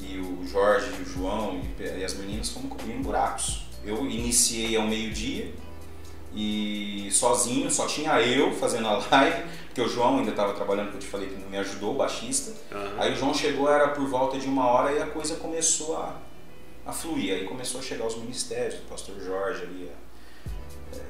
[0.00, 3.61] e o Jorge, e o João e, e as meninas fomos cobrindo buracos.
[3.84, 5.52] Eu iniciei ao meio-dia
[6.34, 10.96] e sozinho, só tinha eu fazendo a live, porque o João ainda estava trabalhando, que
[10.96, 12.52] eu te falei que não me ajudou, o baixista.
[12.72, 12.94] Aham.
[12.98, 16.16] Aí o João chegou, era por volta de uma hora e a coisa começou a,
[16.86, 17.34] a fluir.
[17.34, 19.90] Aí começou a chegar os ministérios, o pastor Jorge ali.
[20.94, 21.00] é,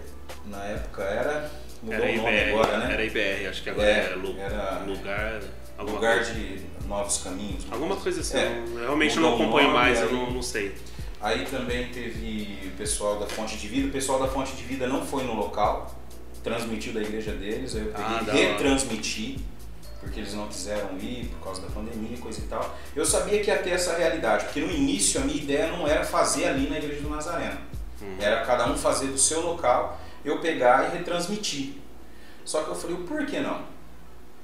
[0.47, 1.51] na época era.
[1.83, 2.93] Mudou Era o nome IBR, agora, né?
[2.95, 5.41] era IBR, acho que agora É, é, lu- era lugar.
[5.81, 6.33] Lugar coisa.
[6.35, 7.67] de novos caminhos.
[7.73, 8.39] Alguma coisa assim.
[8.39, 8.63] É.
[8.69, 10.77] eu realmente eu não acompanho nome, mais, eu não, não sei.
[11.23, 13.89] Aí também teve o pessoal da Fonte de Vida.
[13.89, 15.95] O pessoal da Fonte de Vida não foi no local,
[16.43, 17.77] transmitiu da igreja deles.
[17.77, 19.39] Aí eu peguei Ah, e retransmiti,
[20.01, 22.77] porque eles não quiseram ir por causa da pandemia e coisa e tal.
[22.97, 26.05] Eu sabia que ia ter essa realidade, porque no início a minha ideia não era
[26.05, 27.59] fazer ali na igreja do Nazareno.
[28.01, 28.17] Uhum.
[28.19, 31.75] Era cada um fazer do seu local, eu pegar e retransmitir.
[32.45, 33.63] Só que eu falei, por que não?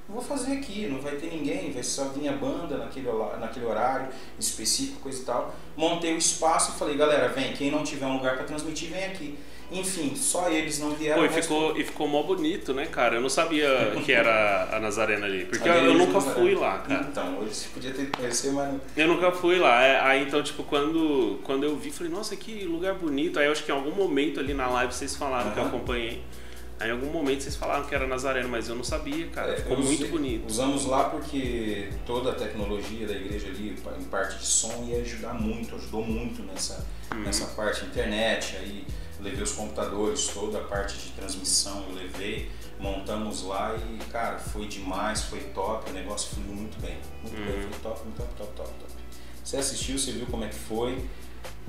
[0.09, 3.07] Vou fazer aqui, não vai ter ninguém, vai só vir a banda naquele,
[3.39, 4.07] naquele horário
[4.39, 5.55] específico, coisa e tal.
[5.77, 9.05] Montei o espaço e falei, galera, vem, quem não tiver um lugar para transmitir, vem
[9.05, 9.37] aqui.
[9.71, 11.19] Enfim, só eles não vieram.
[11.19, 13.17] Pô, e ficou, e ficou mó bonito, né, cara?
[13.17, 15.45] Eu não sabia que era a Nazarena ali.
[15.45, 17.07] Porque eu, eu nunca do fui lá, cara.
[17.07, 18.81] Então, hoje você podia ter conhecido, mas não.
[18.97, 19.83] Eu nunca fui lá.
[19.83, 23.37] É, Aí então, tipo, quando, quando eu vi, falei, nossa, que lugar bonito.
[23.37, 26.23] Aí eu acho que em algum momento ali na live vocês falaram que eu acompanhei.
[26.79, 29.51] Aí em algum momento vocês falaram que era Nazareno, mas eu não sabia, cara.
[29.51, 30.47] É, Ficou muito bonito.
[30.49, 35.33] Usamos lá porque toda a tecnologia da igreja ali, em parte de som, ia ajudar
[35.33, 37.19] muito, ajudou muito nessa, Uhum.
[37.23, 38.55] nessa parte internet.
[38.57, 38.85] Aí
[39.19, 44.65] levei os computadores, toda a parte de transmissão eu levei, montamos lá e, cara, foi
[44.67, 46.97] demais, foi top, o negócio fluiu muito bem.
[47.21, 47.69] Muito bem, Uhum.
[47.71, 48.91] foi top, top, top, top, top.
[49.43, 50.97] Você assistiu, você viu como é que foi.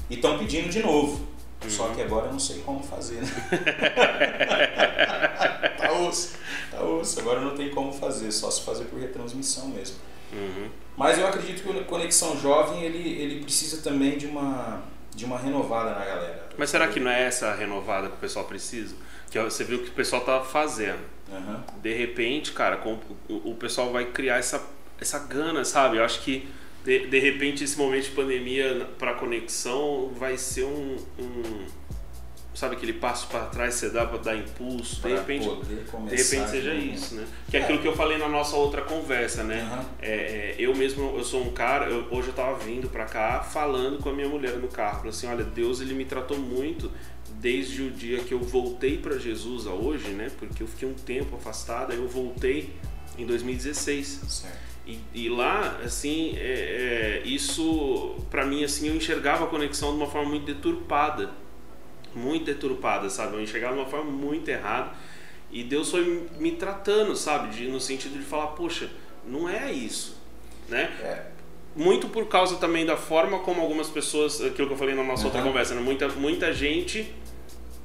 [0.08, 1.26] E estão pedindo de novo.
[1.68, 1.94] Só Uhum.
[1.94, 3.28] que agora eu não sei como fazer, né?
[5.76, 6.32] tá osso,
[6.70, 7.20] tá osso.
[7.20, 9.96] Agora não tem como fazer, só se fazer por retransmissão mesmo.
[10.32, 10.68] Uhum.
[10.96, 14.82] Mas eu acredito que o Conexão Jovem ele, ele precisa também de uma,
[15.14, 16.48] de uma renovada na galera.
[16.56, 18.94] Mas será que não é essa renovada que o pessoal precisa?
[19.30, 21.00] Que você viu o que o pessoal tá fazendo.
[21.32, 21.64] Aham.
[21.80, 22.80] De repente, cara,
[23.28, 24.60] o pessoal vai criar essa,
[25.00, 25.98] essa gana, sabe?
[25.98, 26.48] Eu acho que
[26.84, 31.66] de, de repente esse momento de pandemia para conexão vai ser um, um-
[32.54, 34.96] sabe aquele passo para trás que você dá para dar impulso.
[34.96, 37.26] De Pra repente, poder começar de repente seja de isso, né?
[37.48, 37.62] Que é É.
[37.62, 39.60] aquilo que eu falei na nossa outra conversa, né?
[39.62, 39.84] Aham.
[40.02, 43.40] É, é, eu mesmo, eu sou um cara, eu- hoje eu tava vindo pra cá
[43.42, 46.90] falando com a minha mulher no carro, falando assim, olha, Deus ele me tratou muito
[47.40, 50.30] desde o dia que eu voltei pra Jesus a hoje, né?
[50.38, 52.74] Porque eu fiquei um tempo afastado, aí eu voltei
[53.16, 54.20] em 2016.
[54.28, 54.69] Certo.
[54.86, 59.96] E, e lá, assim, é, é, isso, pra mim, assim, eu enxergava a conexão de
[59.98, 61.30] uma forma muito deturpada.
[62.14, 63.34] Muito deturpada, sabe?
[63.34, 64.92] Eu enxergava de uma forma muito errada.
[65.52, 67.54] E Deus foi me tratando, sabe?
[67.54, 68.90] De, no sentido de falar, poxa,
[69.26, 70.16] não é isso,
[70.68, 70.90] né?
[71.02, 71.26] É.
[71.76, 75.24] Muito por causa também da forma como algumas pessoas, aquilo que eu falei na nossa
[75.24, 75.48] outra Uhum.
[75.48, 75.80] conversa, né?
[75.80, 77.12] muita, muita gente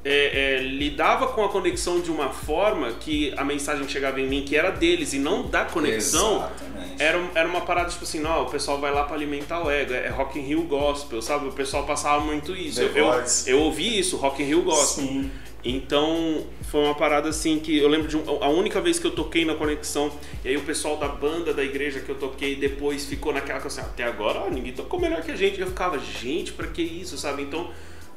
[0.08, 4.46] é, é, lidava com a conexão de uma forma que a mensagem chegava em mim,
[4.46, 7.02] que era deles e não da conexão, Exatamente.
[7.02, 9.94] era, era uma parada tipo assim, não, o pessoal vai lá pra alimentar o ego,
[9.96, 11.48] é Rock in Rio Gospel, sabe?
[11.48, 12.80] O pessoal passava muito isso.
[12.82, 15.08] Eu, eu, eu ouvi isso, Rock in Rio Gospel.
[15.08, 15.32] Sim.
[15.64, 19.12] Então foi uma parada assim que eu lembro de um, a única vez que eu
[19.12, 20.12] toquei na conexão,
[20.44, 23.82] e aí o pessoal da banda da igreja que eu toquei depois ficou naquela coisa
[23.82, 25.60] assim, até agora ó, ninguém tocou melhor que a gente.
[25.60, 27.42] Eu ficava, gente, para que isso, sabe?
[27.42, 27.72] Então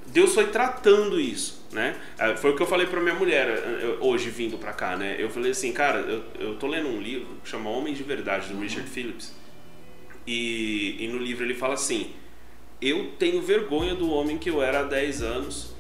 [0.09, 1.97] Deus foi tratando isso, né?
[2.19, 3.49] É, foi o que eu falei para minha mulher
[4.01, 5.17] hoje vindo para cá, né?
[5.19, 8.53] Eu falei assim, cara, eu, eu tô lendo um livro que chama Homem de Verdade
[8.53, 9.37] do Richard Phillips.
[10.27, 12.11] E, e no livro ele fala assim:
[12.81, 15.75] Eu tenho vergonha do homem que eu era há 10 anos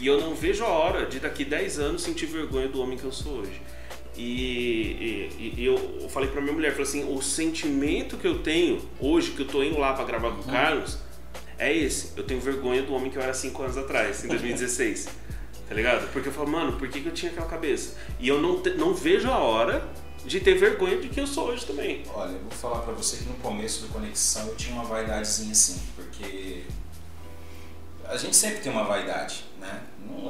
[0.00, 3.04] e eu não vejo a hora de daqui 10 anos sentir vergonha do homem que
[3.04, 3.60] eu sou hoje.
[4.16, 8.80] E, e, e eu falei pra minha mulher, falei assim, o sentimento que eu tenho
[8.98, 10.50] hoje, que eu tô indo lá para gravar com o uhum.
[10.50, 10.98] Carlos,
[11.58, 12.12] é esse.
[12.16, 15.08] Eu tenho vergonha do homem que eu era 5 anos atrás, em 2016.
[15.68, 16.10] tá ligado?
[16.12, 17.96] Porque eu falo, mano, por que, que eu tinha aquela cabeça?
[18.18, 19.86] E eu não, te, não vejo a hora
[20.24, 22.02] de ter vergonha de quem eu sou hoje também.
[22.14, 25.52] Olha, eu vou falar pra você que no começo do Conexão eu tinha uma vaidadezinha
[25.52, 26.64] assim, porque
[28.04, 29.82] a gente sempre tem uma vaidade, né?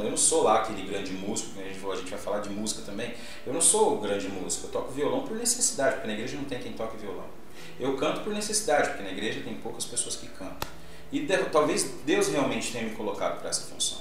[0.03, 3.15] eu não sou lá aquele grande músico, gente, a gente vai falar de música também.
[3.47, 6.45] Eu não sou o grande músico, eu toco violão por necessidade, porque na igreja não
[6.45, 7.27] tem quem toque violão.
[7.79, 10.69] Eu canto por necessidade, porque na igreja tem poucas pessoas que cantam.
[11.11, 13.99] E talvez Deus realmente tenha me colocado para essa função.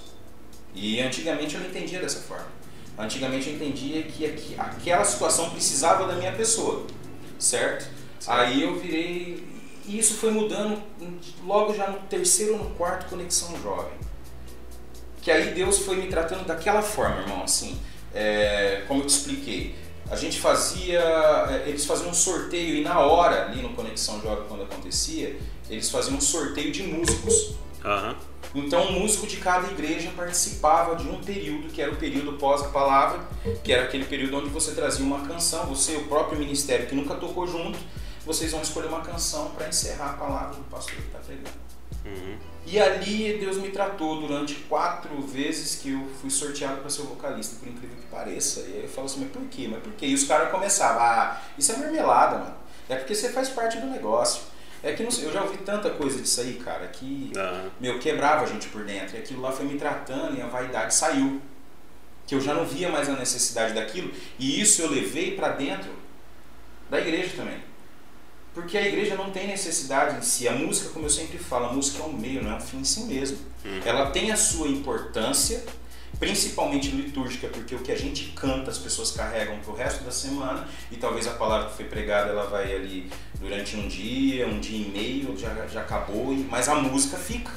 [0.74, 2.48] E antigamente eu não entendia dessa forma.
[2.98, 6.86] Antigamente eu entendia que aquela situação precisava da minha pessoa,
[7.39, 7.84] certo?
[8.20, 8.32] Sim.
[8.32, 9.48] Aí eu virei
[9.88, 10.84] e isso foi mudando
[11.46, 13.93] logo já no terceiro ou no quarto Conexão Jovem.
[15.22, 17.80] Que aí Deus foi me tratando daquela forma, irmão, assim,
[18.13, 19.76] é, como eu te expliquei.
[20.12, 24.46] A gente fazia, é, eles faziam um sorteio e na hora, ali no Conexão Jovem,
[24.48, 25.38] quando acontecia,
[25.69, 27.56] eles faziam um sorteio de músicos.
[27.84, 28.15] Uhum.
[28.56, 33.19] Então, um músico de cada igreja participava de um período, que era o período pós-palavra,
[33.63, 37.15] que era aquele período onde você trazia uma canção, você, o próprio ministério que nunca
[37.15, 37.77] tocou junto,
[38.25, 41.49] vocês vão escolher uma canção para encerrar a palavra do pastor que está pregando.
[42.06, 42.38] Uhum.
[42.65, 47.56] E ali Deus me tratou durante quatro vezes que eu fui sorteado para ser vocalista,
[47.58, 48.60] por incrível que pareça.
[48.62, 49.69] E aí eu falo assim, mas por quê?
[49.71, 50.08] Mas por quê?
[50.08, 52.56] E os caras começavam, ah, isso é marmelada, mano.
[52.89, 54.41] É porque você faz parte do negócio.
[54.84, 57.70] É que eu já ouvi tanta coisa disso aí, cara, que uhum.
[57.80, 59.16] meu quebrava a gente por dentro.
[59.16, 61.42] E aquilo lá foi me tratando e a vaidade saiu.
[62.26, 64.12] Que eu já não via mais a necessidade daquilo.
[64.38, 65.90] E isso eu levei para dentro
[66.90, 67.60] da igreja também.
[68.54, 70.48] Porque a igreja não tem necessidade em si.
[70.48, 72.80] A música, como eu sempre falo, a música é um meio, não é um fim
[72.80, 73.38] em si mesmo.
[73.63, 73.82] Uhum.
[73.86, 75.63] Ela tem a sua importância,
[76.19, 80.12] principalmente litúrgica, porque o que a gente canta as pessoas carregam para o resto da
[80.12, 84.60] semana e talvez a palavra que foi pregada ela vai ali durante um dia, um
[84.60, 87.51] dia e meio, já, já acabou, mas a música fica.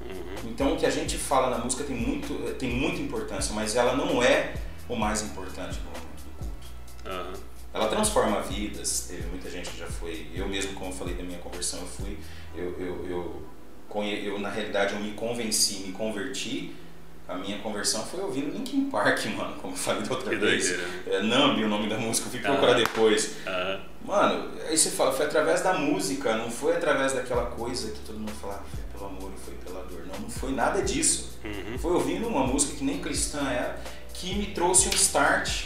[0.00, 0.50] Uhum.
[0.50, 3.96] Então o que a gente fala na música tem, muito, tem muita importância, mas ela
[3.96, 4.54] não é
[4.88, 7.38] o mais importante no momento do culto.
[7.38, 9.08] Uhum ela transforma vidas.
[9.08, 10.28] Teve muita gente que já foi.
[10.32, 12.16] Eu mesmo, como eu falei da minha conversão, eu fui.
[12.54, 16.72] Eu, eu, eu, eu, na realidade, eu me convenci, me converti.
[17.26, 20.78] A minha conversão foi ouvindo Linkin Park, mano, como eu falei da outra que vez.
[21.06, 23.36] É, Nambi, o nome da música, eu fui procurar ah, depois.
[23.46, 23.80] Ah.
[24.04, 28.18] Mano, aí você fala, foi através da música, não foi através daquela coisa que todo
[28.18, 30.06] mundo falava, foi pelo amor e foi pela dor.
[30.06, 31.38] Não, não foi nada disso.
[31.42, 31.78] Uhum.
[31.78, 33.80] Foi ouvindo uma música que nem cristã era,
[34.12, 35.64] que me trouxe um start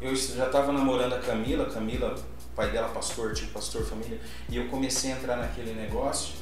[0.00, 2.14] eu já estava namorando a Camila, Camila,
[2.56, 6.34] pai dela pastor, tipo pastor família, e eu comecei a entrar naquele negócio.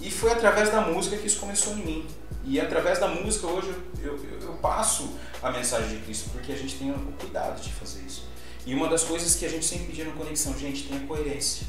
[0.00, 2.06] E foi através da música que isso começou em mim.
[2.44, 6.56] E através da música hoje eu, eu, eu passo a mensagem de Cristo, porque a
[6.56, 8.26] gente tem o cuidado de fazer isso.
[8.66, 11.66] E uma das coisas que a gente sempre pedia no Conexão, gente, tenha coerência.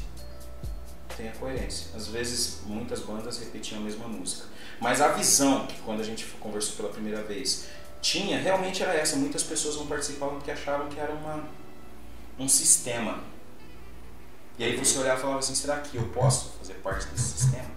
[1.16, 1.88] Tenha coerência.
[1.94, 4.46] Às vezes, muitas bandas repetiam a mesma música.
[4.80, 7.66] Mas a visão, que quando a gente conversou pela primeira vez,
[8.00, 9.16] tinha realmente era essa.
[9.16, 11.44] Muitas pessoas não participavam porque achavam que era uma,
[12.38, 13.20] um sistema.
[14.58, 17.68] E aí você olhava e falava assim: será que eu posso fazer parte desse sistema?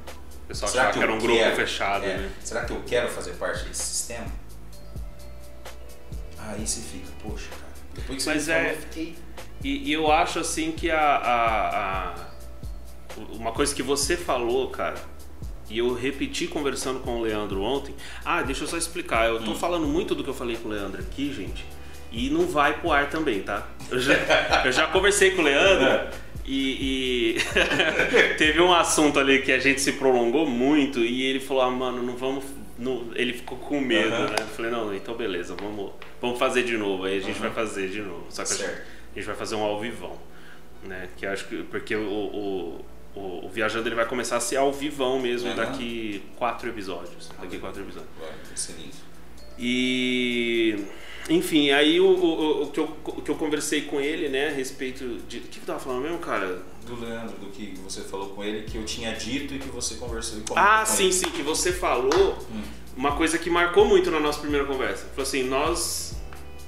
[0.49, 2.05] Pessoal será achava que, que era um grupo fechado.
[2.05, 2.31] É, né?
[2.43, 4.25] Será que eu quero fazer parte desse sistema?
[6.39, 7.71] Aí você fica, poxa, cara.
[7.93, 9.15] Depois que você Mas é, falou, eu fiquei.
[9.63, 12.15] E, e, eu acho assim que a, a, a,
[13.33, 14.97] uma coisa que você falou, cara,
[15.69, 17.93] e eu repeti conversando com o Leandro ontem.
[18.25, 19.27] Ah, deixa eu só explicar.
[19.27, 19.55] Eu tô hum.
[19.55, 21.63] falando muito do que eu falei com o Leandro aqui, gente.
[22.11, 23.67] E não vai pro ar também, tá?
[23.91, 24.13] Eu já,
[24.65, 26.09] eu já conversei com o Leandro.
[26.49, 26.51] É.
[26.51, 31.63] E, e teve um assunto ali que a gente se prolongou muito e ele falou:
[31.63, 32.43] ah, mano, não vamos.
[32.77, 33.11] Não...
[33.13, 34.29] Ele ficou com medo, uhum.
[34.29, 34.35] né?
[34.39, 37.05] Eu falei: não, então beleza, vamos, vamos fazer de novo.
[37.05, 37.41] Aí a gente uhum.
[37.43, 38.25] vai fazer de novo.
[38.29, 40.17] Só que a gente, a gente, vai fazer um ao vivão,
[40.83, 41.09] né?
[41.15, 41.63] Que acho que.
[41.63, 42.85] Porque o, o
[43.15, 45.55] o, o, Viajando ele vai começar a ser ao vivão mesmo uhum.
[45.55, 47.29] daqui quatro episódios.
[47.39, 48.09] Daqui quatro episódios.
[48.53, 48.97] Excelente.
[49.57, 50.85] E.
[51.29, 54.51] Enfim, aí o, o, o, que eu, o que eu conversei com ele, né, a
[54.51, 55.37] respeito de.
[55.37, 56.61] O que eu tava falando mesmo, cara?
[56.85, 59.95] Do Leandro, do que você falou com ele, que eu tinha dito e que você
[59.95, 61.13] conversou e Ah, sim, ele.
[61.13, 62.61] sim, que você falou hum.
[62.97, 65.05] uma coisa que marcou muito na nossa primeira conversa.
[65.09, 66.09] Falou assim, nós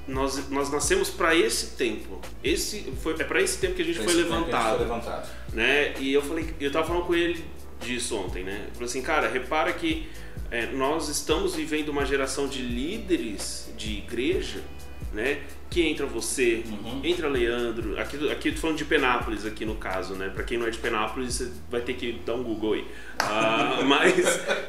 [0.08, 2.19] nós, nós nascemos para esse tempo.
[2.43, 4.58] Esse foi é para esse tempo que a gente Pra foi esse tempo que a
[4.58, 5.30] levantado, gente foi levantado.
[5.54, 5.93] né?
[6.00, 7.43] E eu falei, eu tava falando com ele
[7.80, 8.67] disso ontem, né?
[8.74, 10.08] Falei assim, cara, repara que
[10.51, 14.61] é, nós estamos vivendo uma geração de líderes de igreja,
[15.13, 15.39] né?
[15.69, 16.99] Que entra você, Uhum.
[17.03, 20.29] entra Leandro, aqui, aqui tô falando de Penápolis aqui no caso, né?
[20.29, 22.85] Pra quem não é de Penápolis, você vai ter que dar um Google aí.
[23.19, 24.13] Ah, mas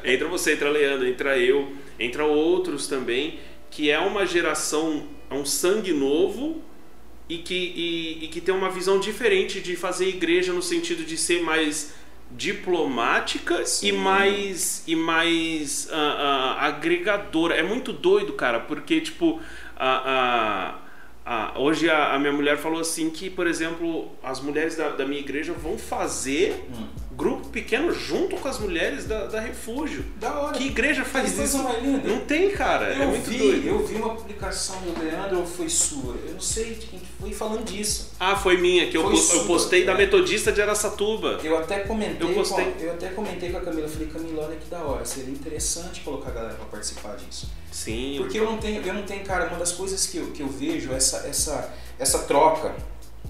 [0.03, 5.45] entra você, entra Leandro, entra eu, entra outros também, que é uma geração, é um
[5.45, 6.61] sangue novo
[7.27, 11.17] e que, e, e que tem uma visão diferente de fazer igreja no sentido de
[11.17, 11.93] ser mais
[12.35, 13.87] diplomática Sim.
[13.87, 17.55] e mais e mais ah, ah, agregadora.
[17.55, 19.39] É muito doido, cara, porque tipo
[19.75, 20.75] a,
[21.25, 24.89] a- a- hoje a, a minha mulher falou assim que, por exemplo, as mulheres da,
[24.89, 26.87] da minha igreja vão fazer Hum.
[27.53, 30.03] Pequeno junto com as mulheres da, da refúgio.
[30.19, 30.57] Da hora.
[30.57, 31.57] Que igreja faz Que isso?
[32.03, 32.93] Não tem, cara.
[32.93, 33.67] é Eu muito vi, doido.
[33.67, 36.15] eu vi uma publicação do Leandro ou foi sua?
[36.25, 38.11] Eu não sei de quem que foi falando disso.
[38.19, 39.97] Ah, foi minha, que eu, Foi po- sua, eu postei da é.
[39.97, 41.39] Metodista de Araçatuba.
[41.43, 42.65] Eu até comentei, Eu postei.
[42.65, 46.01] Com, eu até comentei com a Camila, falei, Camila, olha que da hora, seria interessante
[46.01, 47.49] colocar a galera para participar disso.
[47.71, 48.15] Sim.
[48.17, 50.47] Porque eu não tenho, eu não tenho, cara, uma das coisas que eu, que eu
[50.47, 52.73] vejo é essa, essa, essa troca.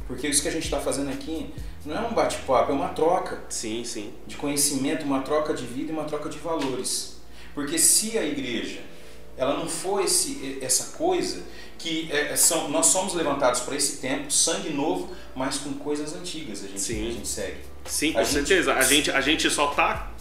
[0.07, 1.53] Porque isso que a gente está fazendo aqui
[1.85, 4.13] não é um bate-papo, é uma troca Sim, sim.
[4.27, 7.17] de conhecimento, uma troca de vida e uma troca de valores.
[7.53, 8.79] Porque se a igreja
[9.37, 11.41] ela não for esse, essa coisa
[11.79, 16.63] que é, são, nós somos levantados para esse tempo, sangue novo, mas com coisas antigas
[16.63, 17.07] a gente, Sim.
[17.07, 17.57] a gente segue.
[17.85, 18.73] Sim, A com gente- certeza.
[18.75, 20.11] A gente, a gente só tá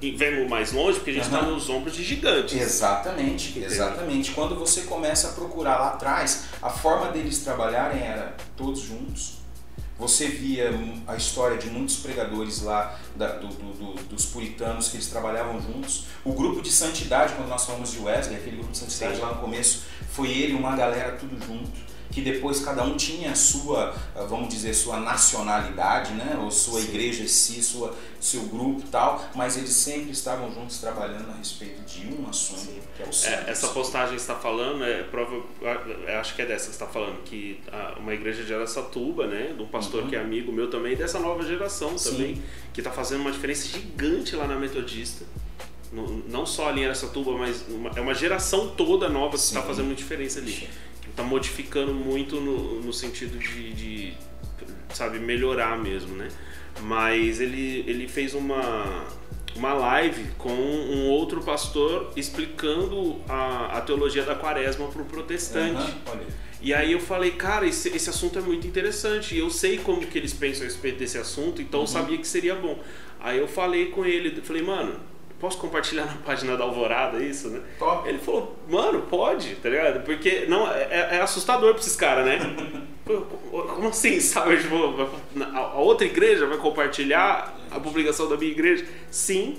[0.00, 1.50] vendo mais longe porque a gente tá Aham.
[1.50, 2.58] nos ombros de gigantes.
[2.58, 4.30] Exatamente, exatamente.
[4.30, 9.39] Quando você começa a procurar lá atrás, a forma deles trabalharem era todos juntos.
[10.00, 10.70] Você via
[11.06, 15.60] a história de muitos pregadores lá da- do- do- do- dos puritanos que eles trabalhavam
[15.60, 16.04] juntos.
[16.24, 19.20] O grupo de santidade, quando nós falamos de Wesley, aquele grupo de santidade Sim.
[19.22, 21.89] lá no começo, foi ele e uma galera tudo junto.
[22.10, 26.36] Que depois cada um tinha a sua, ah, vamos dizer, sua nacionalidade, né?
[26.42, 26.88] Ou sua Sim.
[26.88, 31.34] igreja em si, sua, seu grupo e tal, mas eles sempre estavam juntos trabalhando a
[31.36, 33.50] respeito de um assunto, que é o É, sangue.
[33.50, 36.82] essa postagem que você está falando, é prova, eu acho que é dessa que você
[36.82, 40.08] está falando, que a- uma igreja de Aracatuba, né, de um pastor Uhum.
[40.10, 42.10] que é amigo meu também, dessa nova geração Sim.
[42.10, 42.42] também,
[42.74, 45.24] que está fazendo uma diferença gigante lá na Metodista.
[45.92, 49.66] Não só ali em Aracatuba, mas uma- é uma geração toda nova que está Sim.
[49.66, 50.68] fazendo uma diferença ali.
[51.20, 54.14] Está modificando muito no, no sentido de, de,
[54.94, 56.28] sabe, melhorar mesmo, né?
[56.80, 59.04] Mas ele, ele fez uma,
[59.54, 65.94] uma live com um outro pastor explicando a, a teologia da quaresma para o protestante.
[66.06, 66.22] Olha.
[66.62, 69.34] E aí eu falei, cara, esse, esse assunto é muito interessante.
[69.34, 72.26] E eu sei como que eles pensam a respeito desse assunto, então eu sabia que
[72.26, 72.82] seria bom.
[73.20, 74.98] Aí eu falei com ele, falei, mano,
[75.40, 77.60] posso compartilhar na página da Alvorada isso, né?
[77.78, 78.08] Top.
[78.08, 80.04] Ele falou, mano, pode, tá ligado?
[80.04, 82.38] Porque não, é, é assustador pra esses caras, né?
[83.50, 84.58] Como assim, sabe?
[84.58, 84.76] Tipo,
[85.42, 88.86] a outra igreja vai compartilhar a publicação da minha igreja?
[89.10, 89.58] Sim.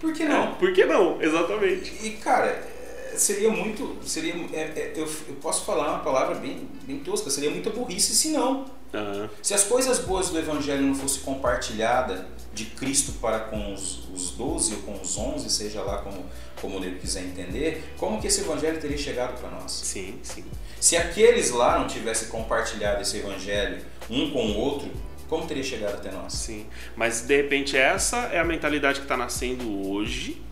[0.00, 0.54] Por que É, não?
[0.54, 1.20] por que não?
[1.22, 1.92] Exatamente.
[2.06, 3.96] E cara, é, seria muito.
[4.02, 8.14] Seria, é, é, eu, eu posso falar uma palavra bem, bem tosca, seria muita burrice
[8.14, 8.66] se não.
[8.92, 9.30] Aham.
[9.42, 12.26] Se as coisas boas do Evangelho não fosse compartilhada
[12.58, 16.24] de Cristo para com os, os 12 ou com os 11, seja lá como,
[16.60, 19.70] como ele quiser entender, como que esse Evangelho teria chegado para nós?
[19.70, 20.44] Sim, sim.
[20.80, 24.90] Se aqueles lá não tivessem compartilhado esse Evangelho um com o outro,
[25.28, 26.32] como teria chegado até nós?
[26.32, 26.66] Sim,
[26.96, 30.42] mas de repente essa é a mentalidade que está nascendo hoje,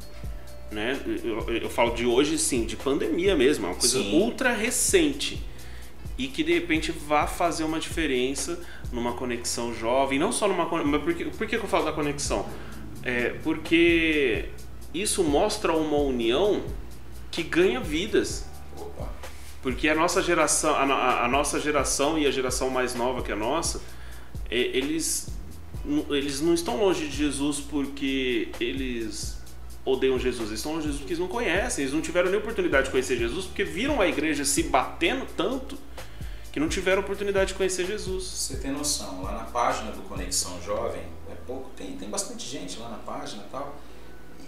[0.71, 0.97] né?
[1.25, 4.21] Eu, eu falo de hoje, sim, de pandemia mesmo, é uma coisa Sim.
[4.21, 5.43] ultra recente
[6.19, 8.59] e que de repente vá fazer uma diferença
[8.93, 11.93] numa conexão jovem, não só numa con- mas por que, por que eu falo da
[11.93, 12.47] conexão?
[13.03, 14.47] É porque
[14.95, 16.63] isso mostra uma união
[17.31, 18.47] que ganha vidas.
[19.63, 23.37] Porque a nossa geração, a, a- nossa geração e a geração mais nova que a
[23.37, 23.83] nossa,
[24.51, 25.29] é, eles,
[26.09, 29.43] eles não estão longe de Jesus porque eles
[29.85, 30.49] odeiam Jesus.
[30.49, 31.83] Eles estão longe de Jesus porque eles não conhecem.
[31.83, 35.77] Eles não tiveram nem oportunidade de conhecer Jesus porque viram a igreja se batendo tanto
[36.57, 38.25] que não tiveram oportunidade de conhecer Jesus.
[38.25, 42.79] Você tem noção, lá na página do Conexão Jovem, é pouco, tem, tem bastante gente
[42.79, 43.77] lá na página e tal.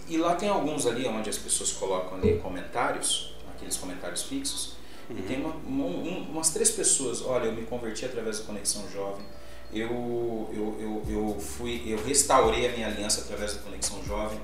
[0.07, 4.73] E lá tem alguns ali onde as pessoas colocam ali comentários, aqueles comentários fixos,
[5.07, 5.53] e tem uma-
[5.85, 9.23] um- umas três pessoas, olha, eu me converti através do Conexão Jovem,
[9.71, 14.39] eu, eu, eu, eu fui, eu restaurei a minha aliança através do Conexão Jovem.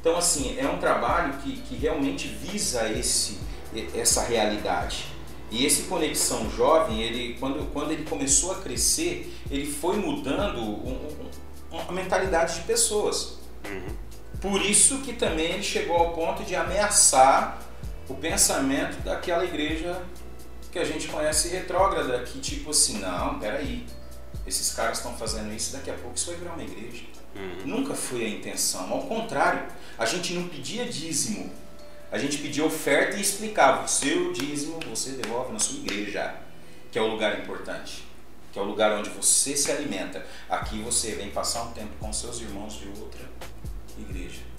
[0.00, 3.38] Então assim, é um trabalho que, que realmente visa esse,
[3.92, 5.06] essa realidade.
[5.52, 11.28] E esse Conexão Jovem, ele, quando, quando ele começou a crescer, ele foi mudando um-
[11.70, 13.38] um- a mentalidade de pessoas.
[13.66, 13.94] Uhum.
[14.40, 17.62] Por isso que também ele chegou ao ponto de ameaçar
[18.08, 20.02] o pensamento daquela igreja
[20.72, 23.84] que a gente conhece retrógrada, que tipo assim, não, peraí,
[24.46, 27.04] esses caras estão fazendo isso, daqui a pouco isso vai virar uma igreja.
[27.36, 27.66] Uhum.
[27.66, 29.64] Nunca foi a intenção, ao contrário,
[29.98, 31.50] a gente não pedia dízimo,
[32.12, 36.34] a gente pedia oferta e explicava, o seu dízimo você devolve na sua igreja,
[36.90, 38.04] que é o lugar importante,
[38.52, 40.24] que é o lugar onde você se alimenta.
[40.46, 43.26] Aqui você vem passar um tempo com seus irmãos de outra
[43.98, 44.51] igreja.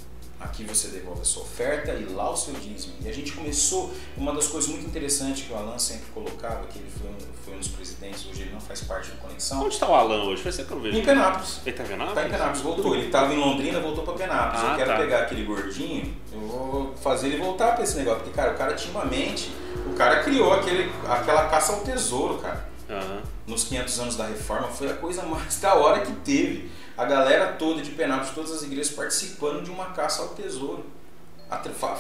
[0.44, 2.94] Aqui você devolve a sua oferta e lá o seu dízimo.
[3.02, 6.80] E a gente começou, uma das coisas muito interessantes que o Alan sempre colocava, que
[6.80, 9.62] ele foi um, foi um dos presidentes, hoje ele não faz parte do Conexão.
[9.62, 10.44] Onde está o Alan hoje?
[10.44, 10.98] Faz tempo que eu vejo.
[10.98, 11.62] Em Penápolis.
[11.66, 12.18] Ele está em Penápolis?
[12.18, 12.96] Está em Penápolis, voltou.
[12.96, 14.62] Ele estava em Londrina, voltou para Penápolis.
[14.64, 14.98] Ah, eu quero tá.
[14.98, 18.20] pegar aquele gordinho, eu vou fazer ele voltar para esse negócio.
[18.24, 19.50] Porque, cara, o cara tinha uma mente,
[19.88, 22.68] o cara criou aquele, aquela caça ao tesouro, cara.
[22.90, 23.22] Uhum.
[23.48, 27.54] Nos 500 anos da reforma, foi a coisa mais da hora que teve a galera
[27.54, 30.86] toda de Penápolis, todas as igrejas participando de uma caça ao tesouro,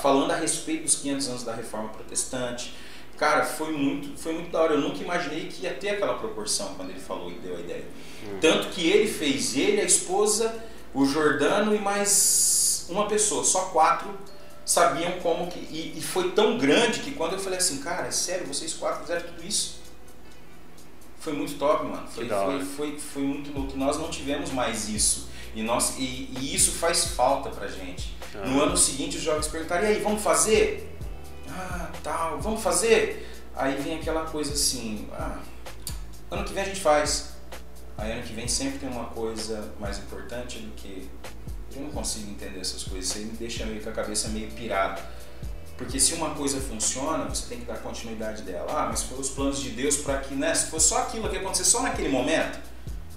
[0.02, 2.74] falando a respeito dos 500 anos da reforma protestante.
[3.18, 4.74] Cara, foi muito, foi muito da hora.
[4.74, 7.86] Eu nunca imaginei que ia ter aquela proporção quando ele falou e deu a ideia.
[8.24, 8.40] Uhum.
[8.40, 10.54] Tanto que ele fez, ele, a esposa,
[10.94, 14.10] o Jordano e mais uma pessoa, só quatro
[14.66, 15.60] sabiam como que.
[15.60, 19.02] E, e foi tão grande que quando eu falei assim, cara, é sério, vocês quatro
[19.02, 19.83] fizeram tudo isso?
[21.24, 22.06] Foi muito top, mano.
[22.08, 23.78] Foi, foi, foi, foi, muito louco.
[23.78, 25.30] Nós não tivemos mais isso.
[25.56, 28.14] E, nós, e, e isso faz falta pra gente.
[28.36, 28.46] Ah.
[28.46, 30.98] No ano seguinte os jovens perguntaram, e aí, vamos fazer?
[31.50, 33.30] Ah, tal, vamos fazer?
[33.56, 35.40] Aí vem aquela coisa assim, ah,
[36.30, 37.34] ano que vem a gente faz.
[37.98, 41.10] Aí ano que vem sempre tem uma coisa mais importante do que.
[41.76, 44.52] Eu não consigo entender essas coisas, isso aí me deixa meio com a cabeça meio
[44.52, 45.02] pirada.
[45.78, 48.68] Porque se uma coisa funciona, você tem que dar continuidade dela.
[48.70, 50.54] Ah, mas foi os planos de Deus para que, né?
[50.54, 52.60] Se fosse só aquilo que aconteceu só naquele momento,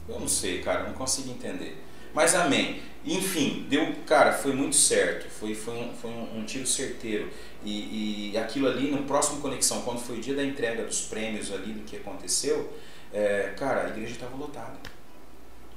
[0.09, 1.83] eu não sei, cara, não consigo entender.
[2.15, 2.81] Mas amém.
[3.05, 5.29] Enfim, deu, cara, foi muito certo.
[5.31, 7.31] Foi, foi, um, foi um, um tiro certeiro.
[7.63, 11.53] E, e, aquilo ali, no próximo Conexão, quando foi o dia da entrega dos prêmios
[11.53, 12.73] ali, do que aconteceu,
[13.13, 14.79] é, cara, a igreja estava lotada.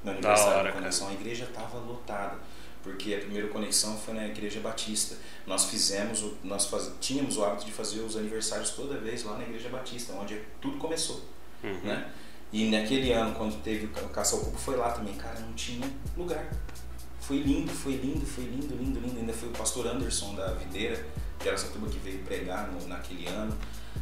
[0.03, 1.17] No aniversário da, da Conexão, cara.
[1.17, 2.37] a igreja estava lotada
[2.83, 5.15] porque a primeira conexão foi na Igreja Batista.
[5.45, 9.43] Nós fizemos, nós faz, tínhamos o hábito de fazer os aniversários toda vez lá na
[9.43, 11.21] Igreja Batista, onde tudo começou,
[11.63, 11.79] uhum.
[11.83, 12.11] né?
[12.51, 15.87] E naquele ano, quando teve o Caça ao Cupo, foi lá também, cara, não tinha
[16.17, 16.51] lugar.
[17.21, 19.19] Foi lindo, foi lindo, foi lindo, lindo, lindo.
[19.19, 21.05] Ainda foi o pastor Anderson da Videira,
[21.37, 23.55] que era essa turma que veio pregar no, naquele ano.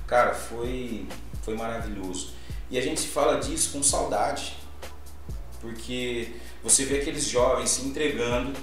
[0.06, 1.06] Cara, foi,
[1.42, 2.36] foi maravilhoso.
[2.70, 4.56] E a gente fala disso com saudade,
[5.60, 6.36] porque
[6.70, 8.54] você vê aqueles jovens se entregando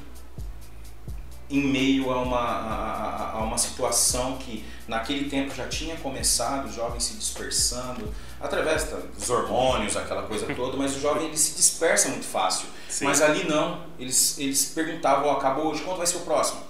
[1.51, 7.05] em meio a uma, a, a, uma situação que naquele tempo já tinha começado, jovens
[7.05, 12.27] se dispersando, através dos hormônios, aquela coisa toda, mas o jovem ele se dispersa muito
[12.27, 12.67] fácil.
[12.89, 13.05] Sim.
[13.05, 16.61] Mas ali não, eles, eles perguntavam, oh, acabou hoje, quando vai ser o próximo?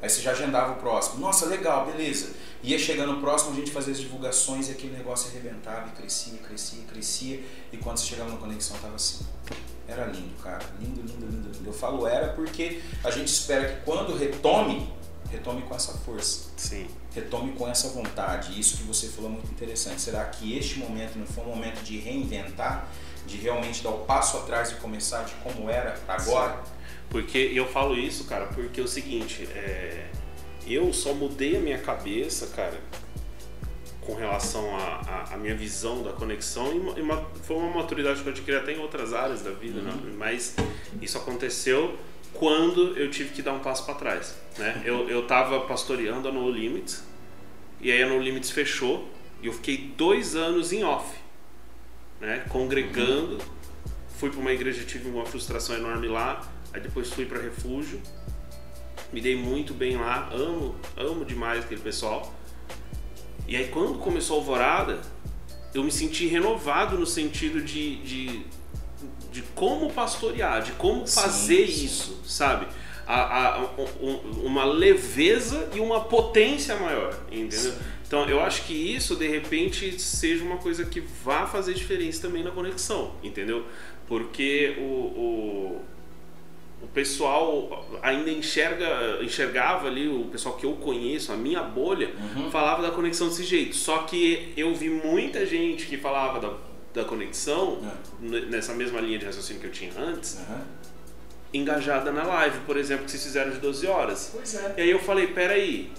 [0.00, 1.20] Aí você já agendava o próximo.
[1.20, 2.32] Nossa, legal, beleza.
[2.64, 6.38] Ia chegando o próximo, a gente fazia as divulgações e aquele negócio arrebentava e crescia,
[6.38, 7.40] crescia, crescia.
[7.72, 9.24] E quando você chegava na conexão, tava assim.
[9.88, 10.64] Era lindo, cara.
[10.80, 11.66] Lindo, lindo, lindo, lindo.
[11.68, 14.88] Eu falo era porque a gente espera que quando retome,
[15.30, 16.50] retome com essa força.
[16.56, 16.86] Sim.
[17.14, 18.58] Retome com essa vontade.
[18.58, 20.00] Isso que você falou é muito interessante.
[20.00, 22.88] Será que este momento não foi um momento de reinventar,
[23.26, 26.54] de realmente dar o passo atrás e começar de como era agora?
[26.64, 26.70] Sim.
[27.10, 30.06] Porque eu falo isso, cara, porque é o seguinte, é...
[30.66, 32.80] eu só mudei a minha cabeça, cara,
[34.04, 38.56] com relação à minha visão da conexão e uma, foi uma maturidade que eu adquiri
[38.56, 39.92] até em outras áreas da vida, né?
[39.92, 40.14] uhum.
[40.18, 40.56] mas
[41.00, 41.96] isso aconteceu
[42.32, 44.36] quando eu tive que dar um passo para trás.
[44.58, 44.82] Né?
[44.84, 47.04] Eu, eu tava pastoreando a No Limits
[47.80, 49.08] e aí a No Limits fechou
[49.40, 51.16] e eu fiquei dois anos em off,
[52.20, 52.44] né?
[52.48, 53.34] congregando.
[53.34, 53.62] Uhum.
[54.18, 58.00] Fui para uma igreja, tive uma frustração enorme lá, aí depois fui para Refúgio,
[59.12, 62.32] me dei muito bem lá, amo, amo demais aquele pessoal.
[63.46, 65.00] E aí quando começou a Alvorada,
[65.74, 68.42] eu me senti renovado no sentido de, de,
[69.30, 71.84] de como pastorear, de como fazer sim, sim.
[71.86, 72.66] isso, sabe?
[73.06, 73.60] A, a,
[74.00, 77.72] um, uma leveza e uma potência maior, entendeu?
[77.72, 77.78] Sim.
[78.06, 82.44] Então eu acho que isso de repente seja uma coisa que vá fazer diferença também
[82.44, 83.66] na conexão, entendeu?
[84.06, 85.80] Porque o, o
[86.82, 92.50] o pessoal ainda enxerga, enxergava ali, o pessoal que eu conheço, a minha bolha, uhum.
[92.50, 93.76] falava da conexão desse jeito.
[93.76, 96.52] Só que eu vi muita gente que falava da,
[96.92, 97.78] da conexão,
[98.20, 98.30] uhum.
[98.50, 100.60] nessa mesma linha de raciocínio que eu tinha antes, uhum.
[101.54, 104.30] engajada na live, por exemplo, que vocês fizeram de 12 horas.
[104.32, 104.74] Pois é.
[104.76, 105.92] E aí eu falei, peraí,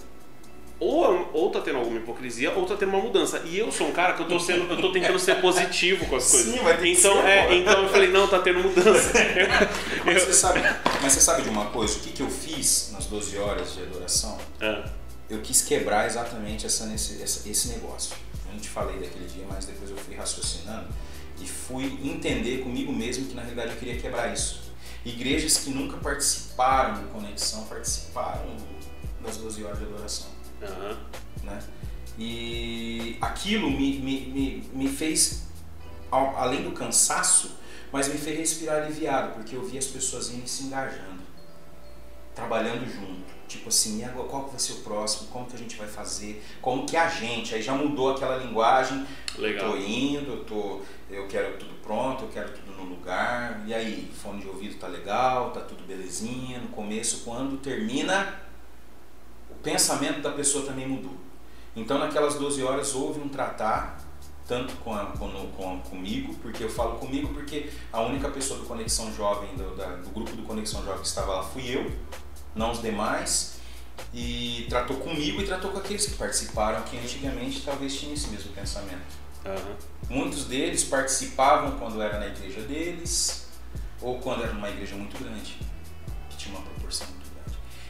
[0.80, 3.42] ou, ou tá tendo alguma hipocrisia, ou tá tendo uma mudança.
[3.46, 6.16] E eu sou um cara que eu tô sendo, eu tô tentando ser positivo com
[6.16, 6.52] as coisas.
[6.54, 9.12] Sim, vai ter que então, ser, é, então eu falei, não, tá tendo mudança.
[10.04, 10.60] Mas você, sabe,
[11.02, 11.96] mas você sabe de uma coisa?
[11.96, 14.36] O que, que eu fiz nas 12 horas de adoração?
[14.60, 14.84] É.
[15.30, 18.14] Eu quis quebrar exatamente essa, nesse- essa- esse negócio.
[18.46, 20.86] Eu não te falei daquele dia, mas depois eu fui raciocinando
[21.40, 24.62] e fui entender comigo mesmo que na realidade eu queria quebrar isso.
[25.06, 28.56] Igrejas que nunca participaram do Conexão participaram
[29.22, 30.26] das 12 horas de adoração.
[30.64, 30.96] Aham.
[31.42, 31.62] né?
[32.18, 35.46] E aquilo me, me, me, me fez,
[36.10, 37.56] ao- além do cansaço,
[37.92, 41.22] mas me fez respirar aliviado, porque eu vi as pessoas indo se engajando,
[42.34, 43.34] trabalhando junto.
[43.46, 45.28] Tipo assim, e agora qual que vai ser o próximo?
[45.28, 46.42] Como que a gente vai fazer?
[46.62, 47.54] Como que a gente?
[47.54, 49.06] Aí já mudou aquela linguagem.
[49.36, 49.66] Legal.
[49.66, 53.62] Eu tô indo, eu, tô, eu quero tudo pronto, eu quero tudo no lugar.
[53.66, 56.58] E aí, fone de ouvido tá legal, tá tudo belezinha.
[56.58, 58.40] No começo, quando termina,
[59.64, 61.16] pensamento da pessoa também mudou.
[61.74, 63.98] Então, naquelas 12 horas, houve um tratar,
[64.46, 68.66] tanto com, a- com, com- comigo, porque eu falo comigo porque a única pessoa do
[68.66, 71.90] Conexão Jovem, do, da- do grupo do Conexão Jovem que estava lá, fui eu,
[72.54, 73.54] não os demais.
[74.12, 78.52] E tratou comigo e tratou com aqueles que participaram, que antigamente talvez tinham esse mesmo
[78.52, 79.24] pensamento.
[79.44, 79.76] Aham.
[80.08, 83.46] Muitos deles participavam quando era na igreja deles,
[84.00, 85.58] ou quando era numa igreja muito grande,
[86.30, 87.23] que tinha uma proporção muito.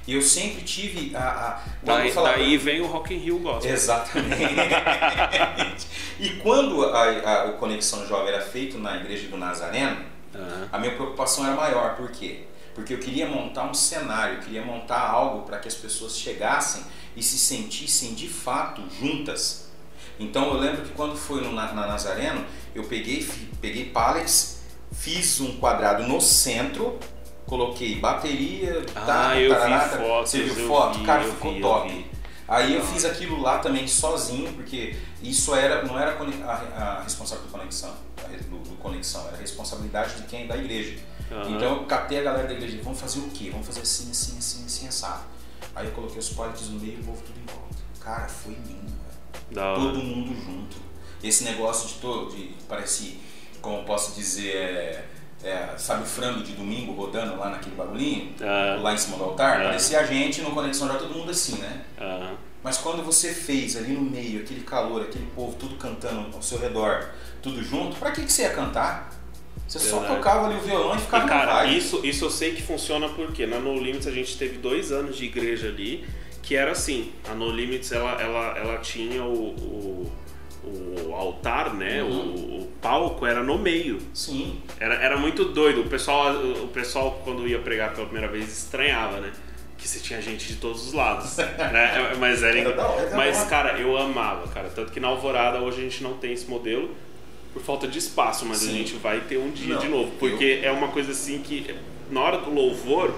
[0.07, 1.21] E eu sempre tive a.
[1.21, 3.73] a Daí, eu falava- daí vem o Rock in Rio Gospel.
[3.73, 4.37] Exatamente.
[6.21, 9.97] e quando a, a- o Conexão Jovem era feito na igreja do Nazareno,
[10.35, 10.69] Aham.
[10.73, 11.97] a minha preocupação era maior.
[11.97, 12.45] Por quê?
[12.75, 16.83] Porque eu queria montar um cenário, eu queria montar algo para que as pessoas chegassem
[17.17, 19.69] e se sentissem de fato juntas.
[20.19, 22.45] Então eu lembro que quando foi no, na, na Nazareno,
[22.75, 23.27] eu peguei,
[23.61, 24.61] peguei pallets,
[24.93, 26.99] fiz um quadrado no centro,
[27.47, 30.99] coloquei bateria, Ah, tá, eu vi tarará, fotos, Você viu eu foto?
[30.99, 31.89] vi, Cara, eu ficou vi, eu top.
[31.89, 32.07] vi.
[32.47, 37.45] Aí eu fiz aquilo lá também sozinho, porque isso era, não era a a, responsável
[37.45, 37.95] do conexão,
[38.51, 40.99] do, do conexão, era a responsabilidade de quem da igreja.
[41.33, 41.51] Aham.
[41.57, 43.49] Então eu catei a galera da igreja, vamos fazer o quê?
[43.51, 45.25] Vamos fazer assim, assim, assim, assim, assado.
[45.75, 47.77] Aí eu coloquei os pallets no meio e o povo tudo em volta.
[47.99, 48.93] Cara, foi lindo,
[49.51, 49.75] velho.
[49.75, 50.77] Todo mundo junto.
[51.23, 53.19] Esse negócio de todo, de parece,
[53.63, 55.05] como eu posso dizer, é,
[55.45, 58.33] é, sabe o frango de domingo rodando lá naquele bagulhinho?
[58.41, 58.79] Ah.
[58.81, 59.61] Lá em cima do altar?
[59.61, 59.65] Ah.
[59.65, 61.83] Parecia a gente no Conexão já todo mundo assim, né?
[62.01, 62.37] Aham.
[62.63, 66.59] Mas quando você fez ali no meio, aquele calor, aquele povo tudo cantando ao seu
[66.59, 67.11] redor,
[67.43, 69.13] tudo junto, pra que, que você ia cantar?
[69.69, 70.17] Você só Verdade.
[70.17, 73.47] tocava ali o violão e ficava E cara, isso, isso eu sei que funciona porque
[73.47, 76.07] na No Limits a gente teve dois anos de igreja ali
[76.43, 77.13] que era assim.
[77.31, 80.13] A No Limits ela, ela, ela tinha o, o,
[80.65, 82.03] o altar, né?
[82.03, 82.35] Uhum.
[82.35, 83.99] O, o palco era no meio.
[84.13, 84.61] Sim.
[84.79, 85.83] Era, era muito doido.
[85.83, 89.33] O pessoal, o pessoal, quando ia pregar pela primeira vez, estranhava, né?
[89.77, 91.37] Que você tinha gente de todos os lados.
[91.39, 92.15] né?
[92.19, 94.69] Mas era, Era Mas, cara, eu amava, cara.
[94.69, 96.91] Tanto que na Alvorada hoje a gente não tem esse modelo
[97.53, 98.79] por falta de espaço, mas a Sim.
[98.79, 100.11] gente vai ter um dia Não, de novo.
[100.19, 101.73] Porque é uma coisa assim que,
[102.11, 103.15] na hora do louvor,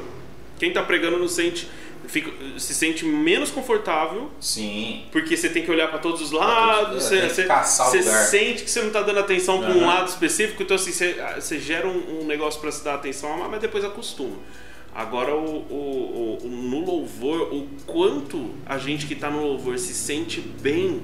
[0.59, 1.67] quem tá pregando não sente.
[2.09, 5.05] Fica, se sente menos confortável Sim.
[5.13, 7.47] porque você tem que olhar para todos os lados, é, você, você-
[8.03, 11.17] você sente que você não tá dando atenção para um lado específico, então assim, você,
[11.35, 14.37] você gera um, um negócio para se dar atenção, mas depois acostuma.
[14.95, 19.93] Agora, o, o- o- no louvor, o quanto a gente que tá no louvor se
[19.93, 21.03] sente bem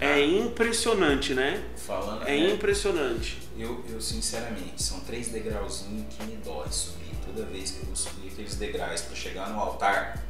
[0.00, 1.62] é impressionante, né?
[1.86, 2.22] Falando.
[2.26, 3.38] É né, impressionante.
[3.56, 7.03] Eu, eu, sinceramente, são três degrauzinhos que me dói subir.
[7.34, 10.22] Toda vez que eu vou subir aqueles degraus para chegar no altar,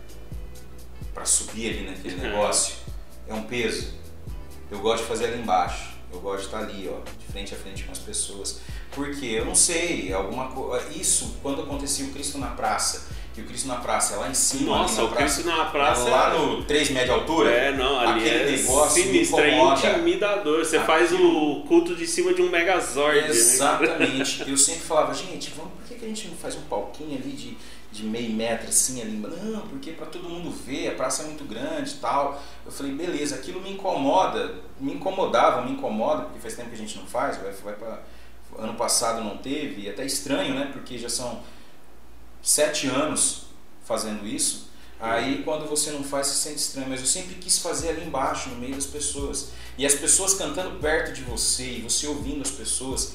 [1.12, 2.76] para subir ali naquele negócio,
[3.28, 3.92] é um peso.
[4.70, 5.92] Eu gosto de fazer ali embaixo.
[6.10, 8.60] Eu gosto de estar ali, ó, de frente a frente com as pessoas.
[8.92, 10.88] Porque eu não sei, alguma coisa.
[10.96, 14.34] Isso, quando acontecia o Cristo na praça, que o Cristo na praça é lá em
[14.34, 14.78] cima.
[14.78, 17.50] Nossa, o Cristo na praça é lá no 3 metros de altura.
[17.50, 19.88] É, não, ali aquele é negócio me sinistro, é incomoda.
[19.88, 20.64] intimidador.
[20.64, 23.22] Você faz o culto de cima de um Megazord.
[23.22, 23.28] né?
[23.28, 24.44] Exatamente.
[24.48, 27.32] Eu sempre falava, gente, vamos, por que, que a gente não faz um palquinho ali
[27.32, 27.58] de,
[27.90, 29.16] de meio metro assim ali?
[29.16, 32.40] Não, porque para todo mundo ver, a praça é muito grande e tal.
[32.64, 36.78] Eu falei, beleza, aquilo me incomoda, me incomodava, me incomoda, porque faz tempo que a
[36.78, 38.00] gente não faz, vai, vai pra,
[38.58, 40.70] ano passado não teve, e é até estranho, né?
[40.72, 41.42] Porque já são
[42.44, 43.46] sete anos
[43.84, 44.68] fazendo isso.
[45.00, 46.88] Aí quando você não faz, se sente estranho.
[46.88, 49.50] Mas eu sempre quis fazer ali embaixo, no meio das pessoas.
[49.76, 53.14] E as pessoas cantando perto de você, e você ouvindo as pessoas.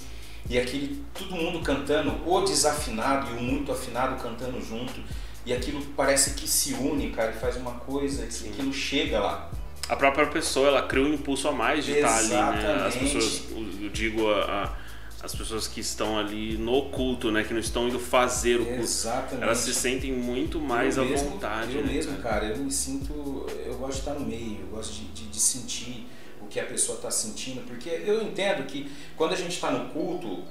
[0.49, 4.99] E aquele, todo mundo cantando, o desafinado e o muito afinado cantando junto.
[5.45, 9.49] E aquilo parece que se une, cara, e faz uma coisa, que aquilo chega lá.
[9.87, 12.35] A própria pessoa, ela cria um impulso a mais de estar ali, né?
[12.39, 13.15] As Exatamente.
[13.15, 13.41] pessoas,
[13.81, 14.77] eu digo, a- a-
[15.21, 17.43] as pessoas que estão ali no culto, né?
[17.43, 18.81] Que não estão indo fazer o culto.
[18.81, 19.43] Exatamente.
[19.43, 21.75] Elas se sentem muito mais eu à mesmo, vontade.
[21.75, 22.41] Eu né, mesmo, cara?
[22.41, 23.45] cara, eu me sinto.
[23.65, 26.07] Eu gosto de estar no meio, eu gosto de, de, de sentir
[26.41, 29.89] o que a pessoa está sentindo, porque eu entendo que quando a gente está no
[29.89, 30.45] culto,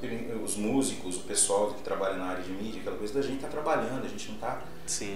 [0.44, 3.48] os músicos, o pessoal que trabalha na área de mídia, aquela coisa da gente está
[3.48, 4.62] trabalhando, a gente não está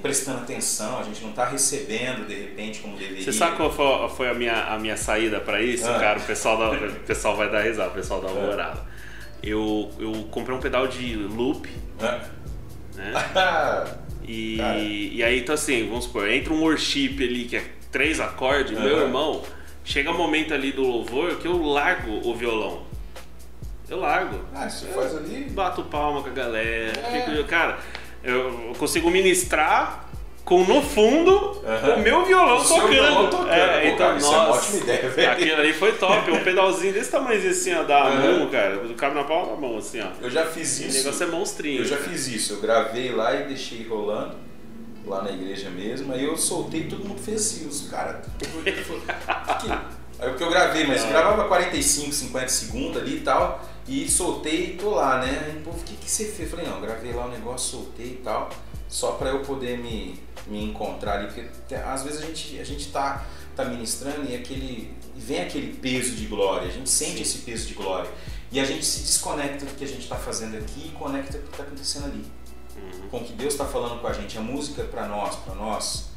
[0.00, 3.22] prestando atenção, a gente não está recebendo de repente como deveria.
[3.22, 6.00] Você sabe qual foi, a, minha, a minha saída para isso, Ah.
[6.00, 6.18] cara?
[6.18, 8.82] O pessoal, da, o pessoal vai dar risada, o pessoal dá uma orada.
[9.42, 11.68] Eu, eu comprei um pedal de loop,
[12.00, 12.20] Hã?
[12.94, 13.12] né?
[13.34, 13.86] Ah,
[14.24, 18.78] E, e aí, então assim, vamos supor, entra um worship ali que é três acordes,
[18.78, 19.06] meu Aham.
[19.06, 19.42] irmão,
[19.84, 22.84] chega um momento ali do louvor que eu largo o violão.
[23.90, 24.38] Eu largo.
[24.54, 25.48] ah, você faz ali.
[25.50, 26.92] Bato palma com a galera.
[27.00, 27.26] É.
[27.34, 27.80] fico- cara,
[28.22, 30.01] eu consigo ministrar
[30.44, 31.94] com no fundo Aham.
[31.94, 32.88] o meu violão O tocando.
[32.88, 33.50] violão tocando.
[33.50, 35.30] É, Pô, então, cara, isso é uma nossa, ótima ideia, velho.
[35.32, 36.30] Aquilo ali foi top.
[36.30, 38.38] Um pedalzinho desse tamanho assim, ó, da Aham.
[38.38, 38.80] mão, cara.
[38.96, 40.08] Cabe na palma da mão, assim, ó.
[40.20, 40.98] Eu já fiz O isso.
[40.98, 41.80] negócio é monstrinho.
[41.80, 42.08] Eu já cara.
[42.10, 44.34] fiz isso, eu gravei lá e deixei rolando,
[45.06, 48.26] lá na igreja mesmo, aí eu soltei e todo mundo fez assim, os caras.
[50.18, 51.08] Aí o que eu gravei, mas Ah.
[51.08, 55.42] gravava 45, 50 segundos ali e tal, e soltei e tô lá, né?
[55.46, 56.50] Aí o povo, o que, que você fez?
[56.52, 58.48] Eu falei, não, gravei lá o negócio, soltei e tal,
[58.88, 60.14] só pra eu poder me,
[60.46, 63.24] me encontrar ali, porque te- às vezes a gente, a gente tá,
[63.56, 64.94] tá ministrando e aquele.
[65.16, 67.22] vem aquele peso de glória, a gente sente Sim.
[67.22, 68.10] esse peso de glória.
[68.50, 71.44] E a gente se desconecta do que a gente está fazendo aqui e conecta com
[71.44, 72.24] o que está acontecendo ali.
[72.76, 73.08] Uhum.
[73.08, 74.36] Com o que Deus está falando com a gente.
[74.36, 76.08] A música para nós, para nós,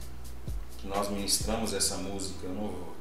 [0.78, 2.45] que nós ministramos essa música.
[2.45, 2.93] Eu não vou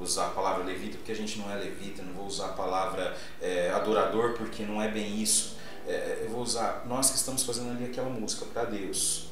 [0.00, 3.16] usar a palavra levita porque a gente não é levita, não vou usar a palavra
[3.42, 5.56] é, adorador porque não é bem isso.
[5.86, 9.29] É, eu vou usar nós que estamos fazendo ali aquela música para Deus.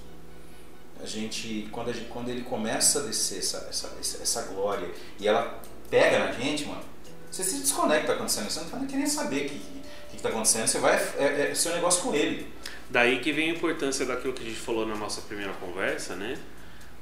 [1.02, 4.88] A gente quando, a gente, quando ele começa a descer essa, essa, essa, glória
[5.18, 6.82] e ela pega na gente, mano,
[7.30, 10.66] você se desconecta acontecendo, você não vai querer saber o que, que, que tá acontecendo,
[10.66, 12.52] você vai é, é seu negócio com ele.
[12.90, 16.38] Daí que vem a importância daquilo que a gente falou na nossa primeira conversa, né?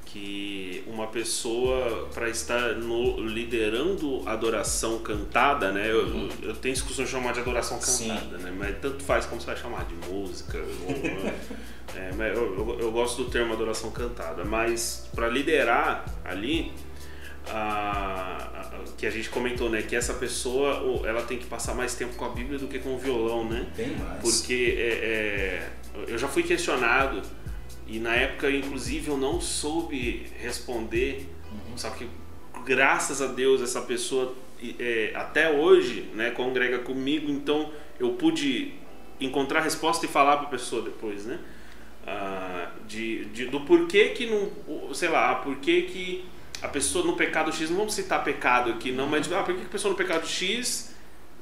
[0.06, 5.90] Que uma pessoa, para estar no, liderando adoração cantada, né?
[5.90, 8.08] Eu, eu tenho isso eu chamar de adoração Sim.
[8.08, 8.54] cantada, né?
[8.56, 10.58] Mas tanto faz como você vai chamar de música.
[10.58, 11.32] ou-
[12.00, 16.72] é, mas eu, eu, eu gosto do termo adoração cantada, mas para liderar ali,
[17.48, 19.82] a- a- que a gente comentou, né?
[19.82, 22.94] Que essa pessoa, ela tem que passar mais tempo com a Bíblia do que com
[22.94, 23.66] o violão, né?
[23.76, 24.20] Bem mais.
[24.22, 25.68] Porque é, é,
[26.08, 27.20] eu já fui questionado
[27.86, 31.28] e na época, inclusive, eu não soube responder.
[31.76, 32.06] Só que,
[32.64, 34.34] graças a Deus, essa pessoa
[34.78, 37.70] é, até hoje né, congrega comigo, então
[38.00, 38.72] eu pude
[39.20, 41.38] encontrar a resposta e falar para a pessoa depois, né?
[42.06, 44.50] Ah, de, de- do porquê que não.
[44.94, 46.24] Sei lá, porquê que
[46.62, 49.60] a pessoa no pecado X, não vamos citar pecado aqui, não, mas ah, por que
[49.60, 50.94] que a pessoa no pecado X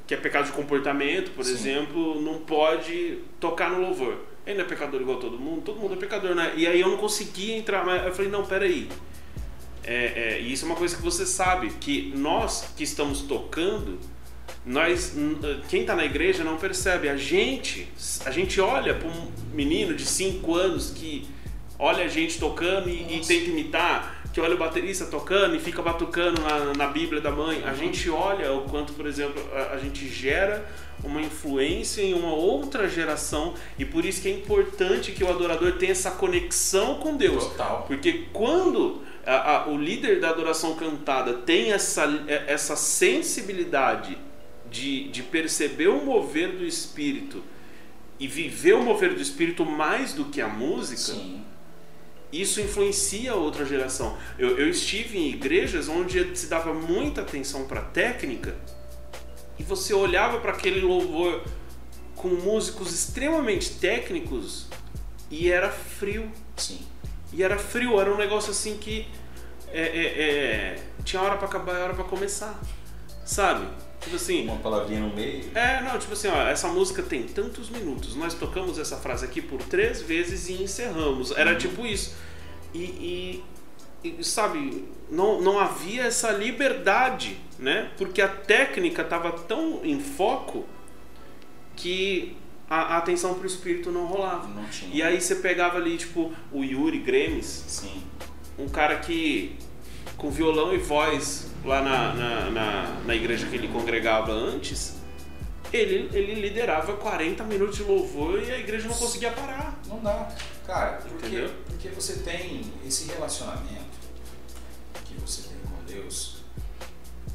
[0.06, 1.52] que é pecado de comportamento, por Sim.
[1.52, 4.18] exemplo, não pode tocar no louvor.
[4.46, 5.62] Ele não é pecador igual todo mundo?
[5.62, 6.52] Todo mundo é pecador, né?
[6.56, 8.88] E aí eu não conseguia entrar, mas eu falei, não, peraí.
[9.82, 13.98] É, é, e isso é uma coisa que você sabe, que nós que estamos tocando,
[14.64, 15.14] nós,
[15.68, 17.08] quem está na igreja não percebe.
[17.08, 17.88] A gente,
[18.24, 21.26] a gente olha para um menino de 5 anos que
[21.78, 25.80] olha a gente tocando e, e tenta imitar, que olha o baterista tocando e fica
[25.80, 27.62] batucando na, na Bíblia da mãe.
[27.64, 30.68] A gente olha o quanto, por exemplo, a, a gente gera
[31.04, 35.72] uma influência em uma outra geração e por isso que é importante que o adorador
[35.78, 37.44] tenha essa conexão com Deus.
[37.44, 37.84] Total.
[37.86, 44.18] Porque quando a- a- o líder da adoração cantada tem essa, é- essa sensibilidade
[44.70, 47.40] de, de perceber o mover do Espírito
[48.18, 51.40] e viver o mover do Espírito mais do que a música, Sim.
[52.40, 54.16] Isso influencia a outra geração.
[54.38, 58.56] Eu, eu estive em igrejas onde se dava muita atenção para técnica
[59.58, 61.42] e você olhava para aquele louvor
[62.16, 64.66] com músicos extremamente técnicos
[65.30, 66.30] e era frio.
[66.56, 66.80] Sim.
[67.32, 69.06] E era frio, era um negócio assim que
[69.72, 72.60] é, é, é, tinha hora pra acabar e hora pra começar.
[73.24, 73.66] Sabe?
[74.04, 74.44] Tipo assim.
[74.46, 75.44] Uma palavrinha no meio.
[75.54, 79.40] É, não, tipo assim, ó, essa música tem tantos minutos, nós tocamos essa frase aqui
[79.42, 81.30] por três vezes e encerramos.
[81.32, 82.14] Era tipo isso.
[82.72, 83.44] E, e-
[84.18, 87.90] e, sabe, não, não havia essa liberdade, né?
[87.96, 90.64] Porque a técnica estava tão em foco
[91.76, 92.36] que
[92.68, 94.46] a, a atenção pro espírito não rolava.
[94.48, 94.94] Não tinha.
[94.94, 98.02] E aí você pegava ali, tipo, o Yuri Gremes, Sim.
[98.58, 99.56] um cara que
[100.16, 104.96] com violão e voz lá na, na, na, na igreja que ele congregava antes,
[105.72, 109.80] ele, ele liderava 40 minutos de louvor e a igreja não conseguia parar.
[109.86, 110.32] Não dá.
[110.66, 113.94] Cara, porque, porque você tem esse relacionamento
[115.04, 116.44] que você tem com Deus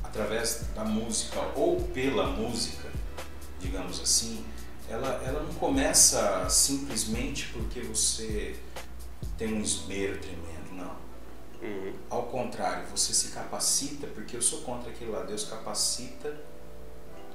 [0.04, 2.90] através da música ou pela música,
[3.60, 4.44] digamos assim,
[4.90, 8.56] ela, ela não começa simplesmente porque você
[9.38, 10.49] tem um esmero tremendo.
[11.62, 11.94] Uhum.
[12.10, 16.36] Ao contrário, você se capacita, porque eu sou contra aquilo lá, Deus capacita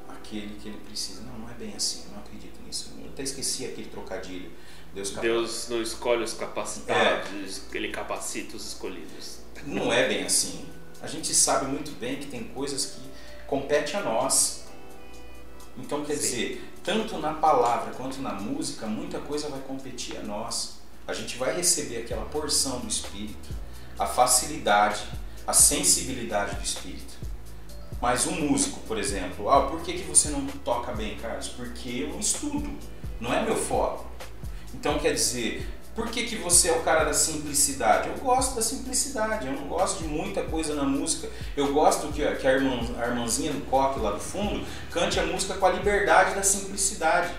[0.08, 1.22] aquele que ele precisa.
[1.22, 2.90] Não, não é bem assim, eu não acredito nisso.
[2.98, 4.50] Eu até esqueci aquele trocadilho.
[4.94, 5.34] Deus, capacita.
[5.34, 9.40] Deus não escolhe os capacitados, ele capacita os escolhidos.
[9.66, 10.66] Não é bem assim.
[11.02, 13.02] A gente sabe muito bem que tem coisas que
[13.46, 14.64] competem a nós.
[15.76, 16.20] Então, quer Sim.
[16.20, 20.78] dizer, tanto na palavra quanto na música, muita coisa vai competir a nós.
[21.06, 23.50] A gente vai receber aquela porção do Espírito,
[23.98, 25.02] a facilidade,
[25.46, 27.14] a sensibilidade do Espírito.
[28.00, 31.48] Mas um músico, por exemplo, ah, por que, que você não toca bem, Carlos?
[31.48, 32.70] Porque eu estudo,
[33.20, 34.04] não é meu foco.
[34.74, 38.08] Então quer dizer, por que, que você é o cara da simplicidade?
[38.08, 41.30] Eu gosto da simplicidade, eu não gosto de muita coisa na música.
[41.56, 45.24] Eu gosto que, que a, irmã, a irmãzinha do coque lá do fundo cante a
[45.24, 47.32] música com a liberdade da simplicidade.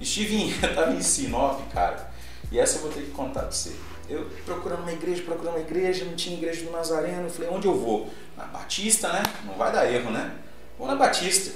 [0.00, 2.10] Estivinha tava em Sinop, cara,
[2.50, 3.74] e essa eu vou ter que contar pra você.
[4.10, 7.22] Eu procurando uma igreja, procurando uma igreja, não tinha igreja do Nazareno.
[7.22, 8.12] Eu falei, onde eu vou?
[8.36, 9.22] Na Batista, né?
[9.44, 10.36] Não vai dar erro, né?
[10.76, 11.54] Vou na Batista.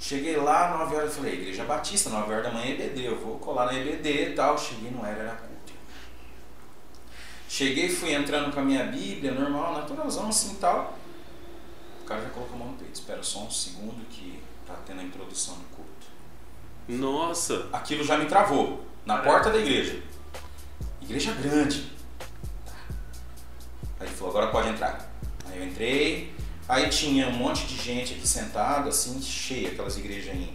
[0.00, 3.38] Cheguei lá, 9 horas, eu falei, igreja Batista, 9 horas da manhã EBD, eu vou
[3.38, 4.56] colar na EBD e tal.
[4.56, 5.72] Cheguei, não era, era culto.
[7.48, 10.98] Cheguei, fui entrando com a minha Bíblia, normal, naturalzão assim e tal.
[12.02, 15.00] O cara já colocou a mão no peito, espera só um segundo que tá tendo
[15.00, 16.06] a introdução do culto.
[16.88, 17.68] Nossa!
[17.72, 20.02] Aquilo já me travou, na porta da igreja.
[21.04, 21.92] Igreja grande.
[24.00, 25.10] Aí ele falou, agora pode entrar.
[25.46, 26.34] Aí eu entrei,
[26.68, 30.54] aí tinha um monte de gente aqui sentado, assim, cheia, aquelas igrejas em.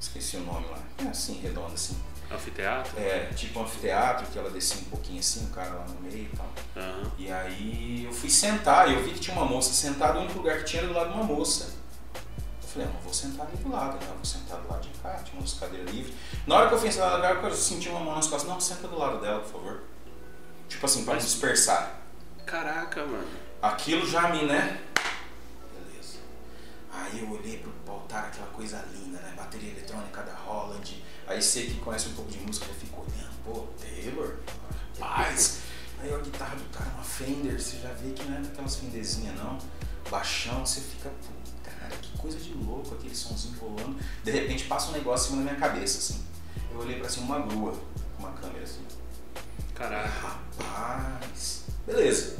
[0.00, 0.78] Esqueci o nome lá.
[0.98, 1.96] É assim, redonda assim.
[2.30, 2.98] Anfiteatro?
[2.98, 6.24] É, tipo um anfiteatro, que ela descia um pouquinho assim, o cara lá no meio
[6.24, 6.52] e tal.
[6.76, 7.12] Aham.
[7.18, 10.38] E aí eu fui sentar, e eu vi que tinha uma moça sentada, o único
[10.38, 11.75] lugar que tinha era do lado de uma moça.
[12.76, 14.06] Eu falei, não vou sentar ali do lado, né?
[14.10, 16.14] Eu vou sentar do lado de cá, tinha umas cadeiras livres.
[16.46, 18.60] Na hora que eu fui sentar do lado eu senti uma mão nas costas, não,
[18.60, 19.82] senta do lado dela, por favor.
[20.68, 22.00] Tipo assim, para dispersar.
[22.44, 23.26] Caraca, mano.
[23.62, 24.82] Aquilo já me, né?
[25.72, 26.18] Beleza.
[26.92, 29.32] Aí eu olhei pro altar, aquela coisa linda, né?
[29.36, 31.02] Bateria eletrônica da Holland.
[31.26, 34.36] Aí você que conhece um pouco de música já fica olhando, pô, Taylor,
[35.00, 35.60] rapaz.
[35.98, 39.34] Aí a guitarra do cara, uma Fender, você já vê que não é daquelas Fenderzinhas
[39.36, 39.58] não.
[40.10, 41.10] Baixão, você fica,
[41.88, 43.96] cara, que coisa de louco aquele somzinho rolando.
[44.22, 46.24] De repente passa um negócio em cima da minha cabeça, assim.
[46.70, 47.72] Eu olhei pra cima, uma grua,
[48.16, 48.84] com uma câmera assim.
[49.74, 50.08] Caraca.
[50.08, 51.64] Rapaz.
[51.86, 52.36] Beleza.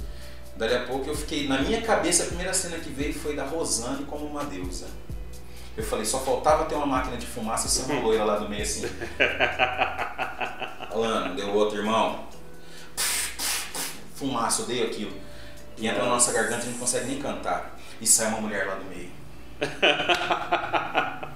[0.57, 1.47] Dali a pouco eu fiquei.
[1.47, 4.87] Na minha cabeça, a primeira cena que veio foi da Rosane como uma deusa.
[5.77, 8.49] Eu falei, só faltava ter uma máquina de fumaça e ser uma loira lá do
[8.49, 8.87] meio assim.
[10.91, 12.27] Alano, deu outro irmão.
[14.15, 15.13] Fumaça, odeio aquilo.
[15.77, 17.79] E entra na nossa garganta e não consegue nem cantar.
[18.01, 19.11] E sai uma mulher lá do meio.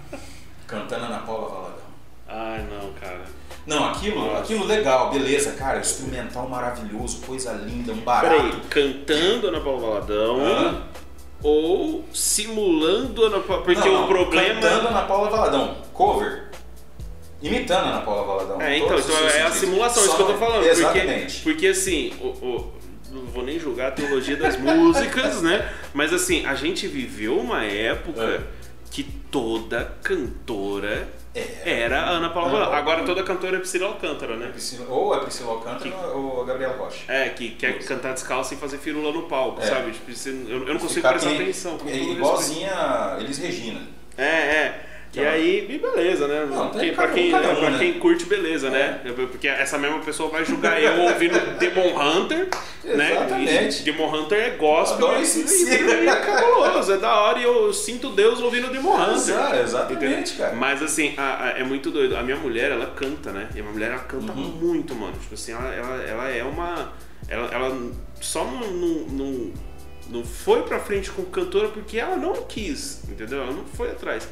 [0.66, 1.80] Cantando Ana Paula Valadão.
[2.28, 3.22] Ai, não, cara.
[3.66, 4.38] Não, aquilo, Nossa.
[4.40, 8.36] aquilo legal, beleza, cara, instrumental maravilhoso, coisa linda, um barato.
[8.36, 10.82] Peraí, cantando Ana Paula Valadão Hã?
[11.42, 13.62] ou simulando Ana Paula...
[13.64, 14.60] Porque Não, o problema...
[14.60, 16.50] Cantando Ana Paula Valadão, cover.
[17.42, 18.60] Imitando Ana Paula Valadão.
[18.62, 20.64] É, então, então é a simulação, isso Só- que eu tô falando.
[20.64, 21.34] Exatamente.
[21.36, 22.72] Porque, porque assim, o, o-
[23.10, 25.68] não vou nem julgar a teologia das músicas, né?
[25.92, 28.40] Mas assim, a gente viveu uma época É.
[28.90, 31.82] que toda cantora É.
[31.84, 32.76] era Ana Paula Ana.
[32.76, 34.48] Agora toda cantora é Priscila Alcântara, né?
[34.48, 37.04] Priscila- ou a Priscila Alcântara ou a Gabriela Rocha.
[37.06, 37.88] É, que quer Isso.
[37.88, 39.66] cantar descalço e fazer firula no palco, É.
[39.66, 39.92] sabe?
[39.92, 41.78] Tipo, você- eu, eu não consigo Ficar prestar que- atenção.
[41.86, 43.80] é igualzinha Elis Regina.
[44.18, 44.86] É, é.
[45.12, 46.46] E Então- aí, e beleza, né?
[46.48, 47.78] Não, quem, pra quem, um, pra né?
[47.80, 49.00] quem curte, beleza, né?
[49.30, 52.48] Porque essa mesma pessoa vai julgar eu ouvindo Demon Hunter,
[52.84, 53.10] né?
[53.12, 53.80] Exatamente.
[53.80, 57.72] E Demon Hunter é gospel e, e, e é cabuloso, é da hora e eu
[57.72, 59.14] sinto Deus ouvindo Demon Hunter.
[59.14, 60.54] Exa- exatamente, cara.
[60.54, 62.16] Mas assim, a- a- é muito doido.
[62.16, 63.48] A minha mulher, ela canta, né?
[63.52, 64.38] E a minha mulher, ela canta Uhum.
[64.62, 65.14] muito, mano.
[65.20, 66.92] Tipo assim, ela, ela, ela é uma.
[67.28, 67.76] Ela, ela
[68.20, 69.50] só não,
[70.08, 73.42] não foi pra frente com cantora porque ela não quis, entendeu?
[73.42, 74.28] Ela não foi atrás.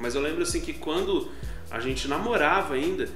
[0.00, 1.28] Mas eu lembro assim que quando
[1.70, 3.08] a gente namorava ainda,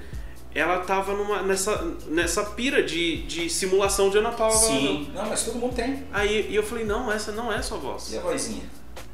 [0.54, 4.54] ela tava numa, nessa, nessa pira de, de simulação de Ana Paula.
[4.54, 5.10] Sim.
[5.14, 6.04] Não, mas todo mundo tem.
[6.12, 8.12] Aí e eu falei, não, essa não é sua voz.
[8.12, 8.62] E a vozinha?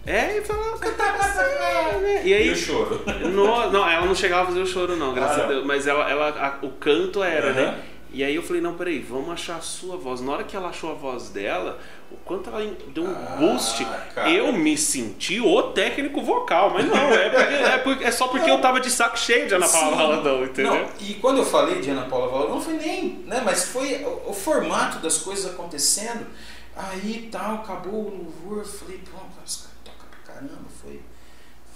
[0.05, 2.23] É, e falava, cantava assim, né?
[2.27, 3.03] E aí, E o choro?
[3.33, 5.49] no- não, ela não chegava a fazer o choro, não, graças Ah, a não.
[5.55, 5.67] Deus.
[5.67, 7.79] Mas ela, ela, a- o canto era, né?
[8.13, 10.21] E aí eu falei, não, peraí, vamos achar a sua voz.
[10.21, 11.79] Na hora que ela achou a voz dela,
[12.11, 12.59] o quanto ela
[12.93, 13.85] deu um Ah, boost,
[14.15, 14.29] cara.
[14.31, 16.71] eu me senti o técnico vocal.
[16.71, 19.55] Mas não, é, porque- é, porque- é só porque eu tava de saco cheio de
[19.55, 19.97] Ana Paula.
[19.97, 20.75] Valadão, entendeu?
[20.75, 24.05] Não, e quando eu falei de Ana Paula Valadão, não foi nem, né, mas foi
[24.05, 26.27] o, o formato das coisas acontecendo.
[26.77, 31.01] Aí tal, acabou o louvor, eu falei, pô, os caras tocam pra caramba, foi.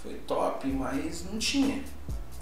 [0.03, 1.81] Foi top, mas não tinha.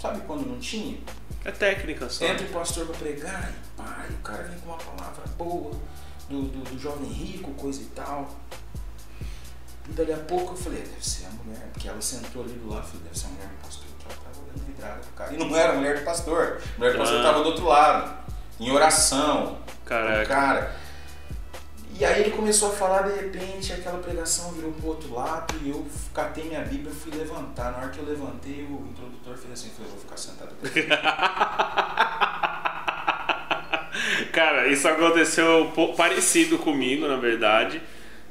[0.04, 0.98] Sabe quando não tinha?
[1.46, 2.26] É técnica só.
[2.26, 5.74] Entra o pastor pra pregar e e o cara vem com uma palavra boa
[6.28, 8.28] do, do, do jovem rico, coisa e tal.
[9.88, 12.68] E dali a pouco eu falei, deve ser a mulher, porque ela sentou ali do
[12.68, 15.32] lado, eu falei, deve ser a mulher do pastor, ela tava olhando vidrada pro cara.
[15.32, 17.22] E não era a mulher do pastor, a mulher do pastor Ah.
[17.22, 18.18] tava do outro lado,
[18.60, 20.22] em oração, Caraca.
[20.22, 20.76] o cara.
[21.98, 25.70] E aí ele começou a falar, de repente, aquela pregação virou pro outro lado e
[25.70, 27.70] eu catei minha Bíblia e fui levantar.
[27.70, 30.82] Na hora que eu levantei, o introdutor fez assim, falou, eu vou ficar sentado aqui.
[34.32, 37.80] Cara, isso aconteceu parecido comigo, na verdade.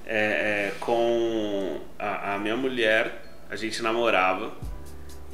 [0.05, 4.51] É, é, com a, a minha mulher, a gente namorava.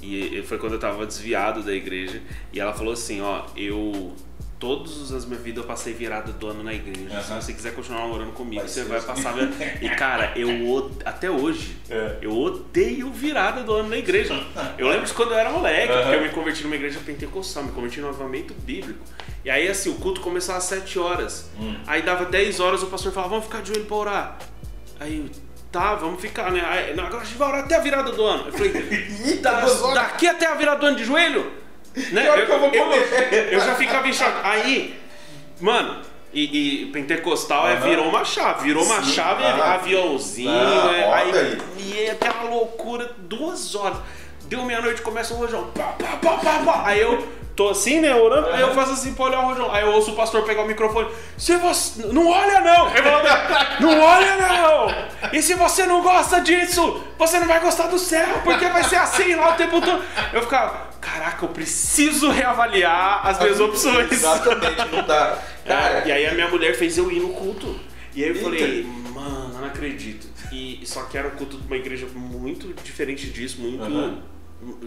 [0.01, 2.21] E foi quando eu tava desviado da igreja.
[2.53, 4.13] E ela falou assim: Ó, eu.
[4.59, 7.21] Todos as minhas vidas eu passei virada do ano na igreja.
[7.21, 7.41] Se Aham.
[7.41, 9.31] você quiser continuar namorando comigo, Vai você vai passar.
[9.31, 12.17] vida- E cara, eu od- até hoje, É.
[12.21, 14.37] eu odeio virada do ano na igreja.
[14.77, 16.01] Eu lembro de quando eu era moleque, Aham.
[16.01, 18.99] porque eu me converti numa igreja pentecostal, me converti no avamento bíblico.
[19.45, 21.49] E aí, assim, o culto começava às 7 horas.
[21.57, 21.75] Hum.
[21.87, 24.37] Aí dava 10 horas, o pastor falava, vamos ficar de joelho pra orar.
[24.99, 25.29] Aí, eu,
[25.71, 26.61] tá, vamos ficar, né?
[26.67, 28.47] Aí, agora a gente vai orar até a virada do ano.
[28.47, 28.71] Eu falei,
[29.41, 29.95] tá, duas horas.
[30.03, 31.49] daqui até a virada do ano de joelho?
[32.11, 32.21] Né?
[32.23, 33.49] Que hora que eu vou comer?
[33.51, 34.37] eu já ficava em choque.
[34.43, 34.99] Aí,
[35.59, 36.01] mano,
[36.33, 38.63] e, e pentecostal é, virou uma chave.
[38.63, 39.11] Virou uma Sim.
[39.11, 39.73] chave, Ah.
[39.75, 41.57] aviãozinho, Ah, é, aí, aí.
[41.77, 43.97] e é aquela loucura, duas horas.
[44.45, 45.69] Deu meia-noite, começa o rojão.
[45.75, 46.81] Pá, pá, pá, pá, pá.
[46.85, 47.27] Aí eu
[47.59, 49.69] tô assim, né, orando, aí eu faço assim pra olhar o rojão.
[49.69, 51.09] Aí eu ouço o pastor pegar o microfone.
[51.37, 52.05] Se você.
[52.07, 52.89] Não olha não!
[53.81, 55.29] Não olha não!
[55.33, 58.95] E se você não gosta disso, você não vai gostar do céu, porque vai ser
[58.95, 60.01] assim lá o tempo todo.
[60.31, 64.09] Eu ficava, caraca, eu preciso reavaliar as minhas opções.
[64.09, 65.37] Exatamente, não dá.
[65.65, 67.77] Cara, É, e aí a minha mulher fez eu ir no culto.
[68.15, 68.45] E aí eu Eita.
[68.45, 68.83] falei,
[69.13, 70.27] mano, eu não acredito.
[70.49, 73.83] E só que era um culto de uma igreja muito diferente disso, muito.
[73.83, 74.38] Aham.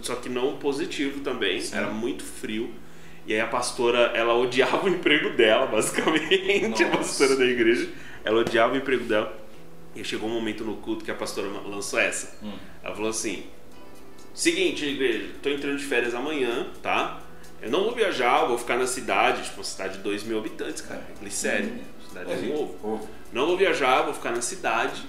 [0.03, 1.61] Só que não positivo também.
[1.61, 1.77] Sim.
[1.77, 2.73] Era muito frio.
[3.27, 6.99] E aí a pastora, ela odiava o emprego dela, basicamente, a Nossa.
[6.99, 7.89] pastora da igreja.
[8.25, 9.41] Ela odiava o emprego dela.
[9.95, 12.37] E chegou um momento no culto que a pastora lançou essa.
[12.43, 12.53] Hum.
[12.83, 13.45] Ela falou assim:
[14.35, 17.21] Seguinte, igreja, tô entrando de férias amanhã, tá?
[17.61, 20.39] Eu não vou viajar, eu vou ficar na cidade, tipo, uma cidade de 2 mil
[20.39, 21.03] habitantes, cara.
[21.21, 21.81] Glicério, Hum.
[22.09, 22.77] cidade É, de novo.
[22.83, 23.09] ovo.
[23.33, 25.03] Não vou viajar, vou ficar na cidade,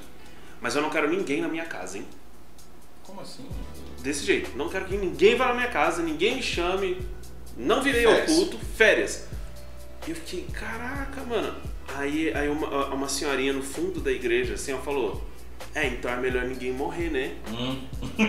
[0.61, 2.05] mas eu não quero ninguém na minha casa, hein?
[3.01, 3.45] Como assim?
[4.03, 4.51] Desse jeito.
[4.57, 6.97] Não quero que ninguém vá na minha casa, ninguém me chame.
[7.55, 8.35] Não virei ao Férias.
[8.35, 9.27] culto, férias.
[10.05, 11.53] E eu fiquei, caraca, mano.
[11.95, 15.23] Aí, aí uma, uma senhorinha no fundo da igreja, assim, ela falou:
[15.73, 17.31] É, então é melhor ninguém morrer, né?
[17.49, 17.81] Hum.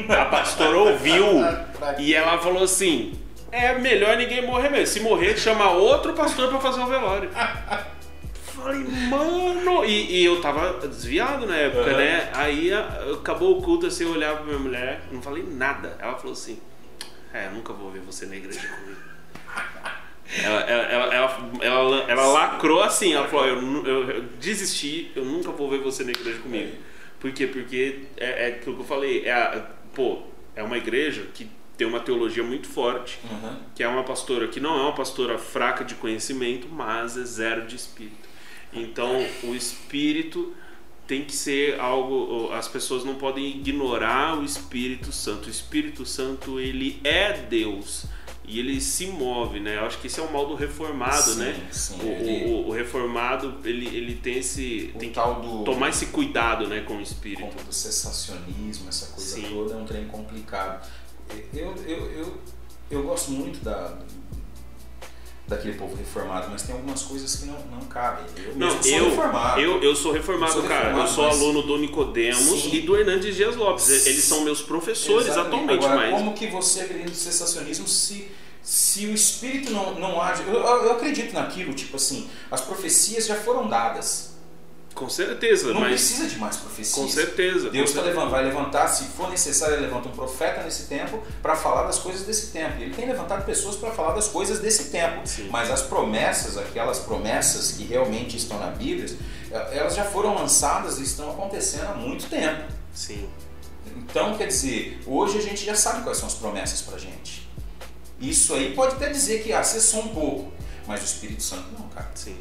[0.08, 1.24] A pastora ouviu
[1.98, 3.12] e ela falou assim:
[3.50, 4.86] É melhor ninguém morrer mesmo.
[4.86, 7.30] Se morrer, chama outro pastor pra fazer o velório.
[8.64, 9.84] Falei, mano.
[9.84, 11.96] E, e eu tava desviado na época, Aham.
[11.98, 12.30] né?
[12.34, 15.96] Aí acabou o culto assim, eu olhava pra minha mulher, não falei nada.
[16.00, 16.58] Ela falou assim:
[17.32, 19.00] É, eu nunca vou ver você na igreja comigo.
[20.42, 21.14] Ela, ela, ela,
[21.60, 26.02] ela, ela- lacrou assim, ela falou, eu, eu- eu desisti, eu nunca vou ver você
[26.02, 26.72] na igreja comigo.
[27.20, 27.46] Por quê?
[27.46, 30.22] Porque é, é aquilo que eu falei, é a- pô,
[30.56, 33.56] é uma igreja que tem uma teologia muito forte, Uhum.
[33.74, 37.66] que é uma pastora que não é uma pastora fraca de conhecimento, mas é zero
[37.66, 38.28] de espírito.
[38.74, 40.52] Então, o espírito
[41.06, 45.48] tem que ser algo, as pessoas não podem ignorar o Espírito Santo.
[45.48, 48.06] O Espírito Santo, ele é Deus
[48.46, 49.76] e ele se move, né?
[49.76, 51.68] Eu acho que esse é o mal do reformado, Sim, né?
[51.70, 55.90] sim, o, ele- o- o reformado, ele, ele tem esse O tem que do- tomar
[55.90, 57.42] esse cuidado, né, com o espírito.
[57.54, 59.42] Como do sensacionismo, essa coisa Sim.
[59.50, 60.86] toda, é um trem complicado.
[61.54, 62.38] Eu, eu, eu,
[62.90, 63.98] eu gosto muito da,
[65.46, 68.24] daquele povo reformado, mas tem algumas coisas que não, não cabem.
[68.36, 69.60] Eu Não, sou eu, reformado.
[69.60, 70.78] eu, eu sou reformado, Eu sou cara.
[70.84, 72.74] reformado, eu sou mas- aluno do Nicodemos Sim.
[72.74, 74.06] e do Hernandes Dias Lopes.
[74.06, 75.54] Eles são meus professores Exatamente.
[75.54, 76.18] atualmente, Agora, mas.
[76.18, 78.28] como que você acredita no sensacionismo se,
[78.62, 80.42] se o espírito não, não age?
[80.46, 84.33] Eu, eu acredito naquilo, tipo assim, as profecias já foram dadas.
[84.94, 85.90] Com certeza, Não mas.
[85.90, 86.94] precisa de mais profecias.
[86.94, 87.68] Com certeza.
[87.68, 88.06] Deus com tá certeza.
[88.06, 91.98] levando, vai levantar, se for necessário, ele levanta um profeta nesse tempo para falar das
[91.98, 92.80] coisas desse tempo.
[92.80, 95.26] Ele tem levantado pessoas para falar das coisas desse tempo.
[95.26, 95.48] Sim.
[95.50, 99.08] Mas as promessas, aquelas promessas que realmente estão na Bíblia,
[99.72, 102.62] elas já foram lançadas e estão acontecendo há muito tempo.
[102.94, 103.28] Sim.
[103.96, 107.48] Então, quer dizer, hoje a gente já sabe quais são as promessas pra gente.
[108.20, 110.52] Isso aí pode até dizer que acessou um pouco,
[110.86, 112.10] mas o Espírito Santo não, cara.
[112.14, 112.36] Sim.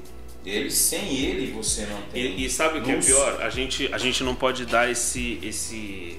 [0.45, 2.21] Ele, sem ele, você não tem.
[2.21, 3.41] E, e sabe o que é pior?
[3.41, 6.17] A gente, a gente não pode dar esse, esse,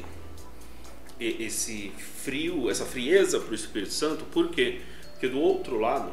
[1.20, 4.80] esse frio, essa frieza para o Espírito Santo, por quê?
[5.12, 6.10] Porque do outro lado,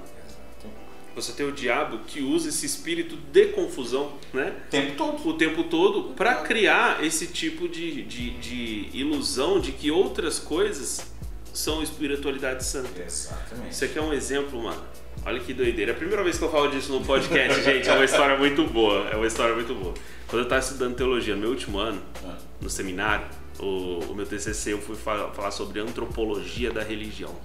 [1.16, 4.55] você tem o diabo que usa esse espírito de confusão, né?
[4.68, 5.30] O tempo todo.
[5.30, 11.05] O tempo todo para criar esse tipo de, de, de ilusão de que outras coisas
[11.53, 13.01] são espiritualidade santa.
[13.01, 13.72] Exatamente.
[13.72, 14.82] Isso aqui é um exemplo, mano.
[15.26, 15.91] Olha que doideira.
[15.91, 18.63] É a primeira vez que eu falo disso no podcast, gente, é uma história muito
[18.63, 19.07] boa.
[19.11, 19.93] É uma história muito boa.
[20.28, 22.38] Quando eu estava estudando teologia no meu último ano, Ah.
[22.59, 23.26] no seminário,
[23.59, 27.36] o, o meu TCC eu fui fa- falar sobre antropologia da religião.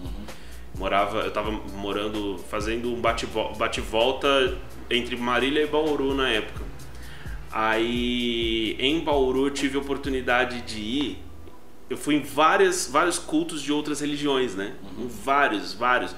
[0.75, 4.57] Morava, eu estava morando, fazendo um bate-vo- bate-volta
[4.91, 6.65] entre Marília e Bauru na época.
[7.53, 11.19] Aí em Bauru eu tive a oportunidade de ir.
[11.89, 14.75] Eu fui em várias, vários cultos de outras religiões, né?
[14.99, 16.15] Em Vários, vários.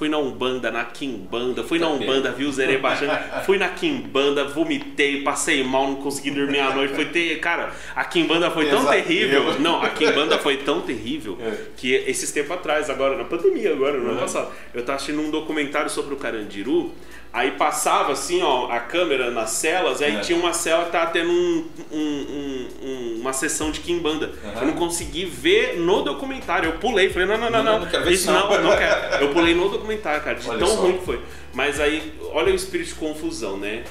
[0.00, 3.12] Fui na Umbanda, na Quimbanda, fui na Umbanda, vi o Zerê baixando,
[3.44, 6.94] fui na Quimbanda, vomitei, passei mal, não consegui dormir à noite.
[6.94, 9.60] Foi ter, cara, a Quimbanda foi tão terrível.
[9.60, 11.36] Não, a Quimbanda foi tão terrível
[11.76, 14.20] que esses tempos atrás, agora na pandemia, agora no ano Uhum.
[14.20, 16.92] passado, eu tava assistindo um documentário sobre o Carandiru.
[17.32, 20.18] Aí passava assim, ó, a câmera nas celas, aí É.
[20.20, 24.32] tinha uma cela que tava tendo um- um- um- um- uma sessão de Kimbanda.
[24.42, 24.52] Uhum.
[24.62, 26.70] Eu não consegui ver no documentário.
[26.70, 27.80] Eu pulei, falei, não, não, não, Não, não.
[27.82, 28.62] não quero ver Isso não, não.
[28.64, 29.22] não quero.
[29.24, 30.74] Eu pulei no documentário, cara, de Olha tão só.
[30.80, 31.20] ruim que foi.
[31.54, 33.84] Mas aí, olha o espírito de confusão, né?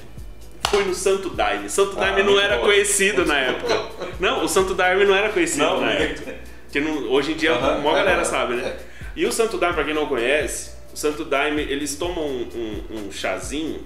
[0.70, 1.70] Foi no Santo Daime.
[1.70, 2.64] Santo Ah, Daime não era bom.
[2.64, 3.82] conhecido na época.
[4.20, 6.36] Não, o Santo Daime não era conhecido Não, na época.
[6.72, 8.64] Que não- hoje em dia Aham, a maior galera sabe, né?
[8.68, 8.78] É.
[9.16, 13.08] E o Santo Daime, pra quem não conhece, o Santo Daime, eles tomam um, um-
[13.08, 13.82] um chazinho.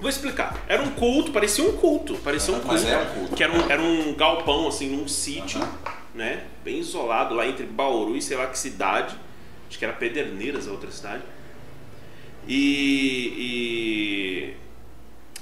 [0.00, 0.62] Vou explicar.
[0.68, 2.14] Era um culto, parecia um culto.
[2.18, 2.84] Parecia um culto.
[2.84, 3.36] um culto.
[3.36, 5.60] Que era um, era um galpão, assim, num sítio,
[6.14, 6.44] né?
[6.64, 9.16] Bem isolado, lá entre Bauru e sei lá que cidade.
[9.68, 11.22] Acho que era Pederneiras, a outra cidade.
[12.46, 14.54] E.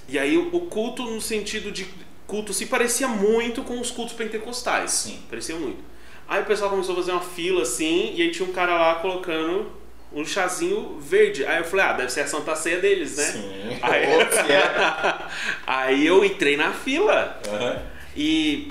[0.08, 1.86] E, e aí o, o culto, no sentido de
[2.26, 4.90] culto, se parecia muito com os cultos pentecostais.
[4.92, 5.18] Sim.
[5.28, 5.82] Parecia muito.
[6.28, 8.94] Aí o pessoal começou a fazer uma fila assim, e aí tinha um cara lá
[8.96, 9.70] colocando
[10.14, 11.44] um chazinho verde.
[11.46, 13.24] Aí eu falei, ah, deve ser a Santa Ceia deles, né?
[13.24, 13.78] Sim.
[13.82, 14.02] Aí,
[14.50, 15.14] é.
[15.66, 17.40] aí eu entrei na fila.
[17.48, 17.82] Aham.
[18.16, 18.68] E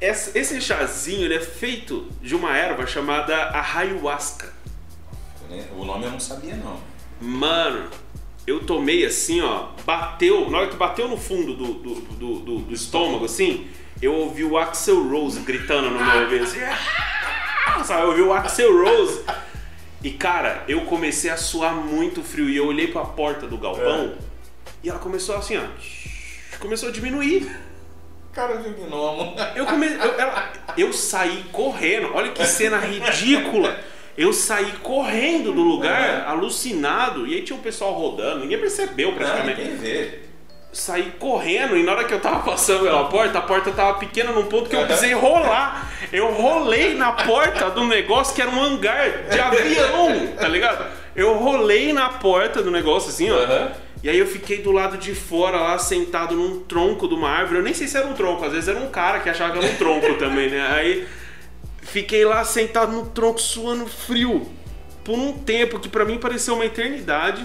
[0.00, 4.52] esse chazinho é feito de uma erva chamada ayahuasca.
[5.76, 6.80] O nome eu não sabia, não.
[7.20, 7.88] Mano,
[8.46, 12.58] eu tomei assim, ó, bateu, na hora que bateu no fundo do, do, do, do-
[12.60, 13.68] do estômago, assim,
[14.02, 18.32] eu ouvi o Axel Rose gritando no meu ouvido, assim, "Ah!" sabe, eu ouvi o
[18.32, 19.22] Axel Rose.
[20.04, 24.14] E cara, eu comecei a suar muito frio e eu olhei pra porta do galpão
[24.82, 25.62] e ela começou assim, ó,
[26.58, 27.50] começou a diminuir.
[28.32, 29.34] Cara de gnomo.
[29.54, 29.86] Eu, come...
[29.86, 33.78] eu, ela- eu saí correndo, olha que cena ridícula.
[34.16, 39.16] Eu saí correndo do lugar, alucinado, e aí tinha o pessoal rodando, ninguém percebeu Não,
[39.16, 39.60] praticamente.
[39.60, 40.20] ninguém vê.
[40.74, 44.32] Saí correndo, e na hora que eu tava passando pela porta, a porta tava pequena
[44.32, 45.88] num ponto que eu precisei rolar.
[46.12, 50.84] Eu rolei na porta do negócio que era um hangar de avião, tá ligado?
[51.14, 53.36] Eu rolei na porta do negócio assim, ó.
[53.36, 53.72] Aham.
[54.02, 57.60] E aí eu fiquei do lado de fora lá, sentado num tronco de uma árvore.
[57.60, 59.64] Eu nem sei se era um tronco, às vezes era um cara que achava que
[59.64, 60.60] era um tronco também, né?
[60.72, 61.06] Aí
[61.82, 64.46] fiquei lá sentado no tronco, suando frio.
[65.04, 67.44] Por um tempo que pra mim pareceu uma eternidade.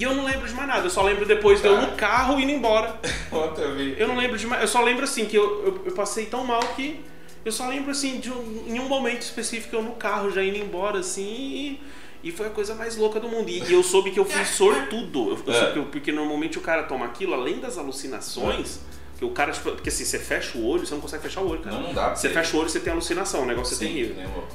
[0.00, 2.40] E eu não lembro de mais nada, eu só lembro depois de eu no carro
[2.40, 2.98] indo embora.
[3.30, 3.94] Ontem eu vi.
[3.98, 6.42] Eu não lembro de mais, eu só lembro assim que eu, eu, eu passei tão
[6.44, 7.00] mal que
[7.44, 10.56] eu só lembro assim de um, em um momento específico eu no carro já indo
[10.56, 11.78] embora assim
[12.22, 13.50] e, e foi a coisa mais louca do mundo.
[13.50, 15.58] E, e eu soube que eu fui sortudo, eu, eu É.
[15.58, 18.80] soube que eu- porque normalmente o cara toma aquilo além das alucinações.
[19.18, 21.48] Que o cara, tipo, porque assim, você fecha o olho, você não consegue fechar o
[21.50, 21.76] olho, cara.
[21.76, 22.14] Não, não dá.
[22.16, 24.16] Você fecha o olho, você tem alucinação, o negócio é Sim, terrível.
[24.16, 24.48] nem louco.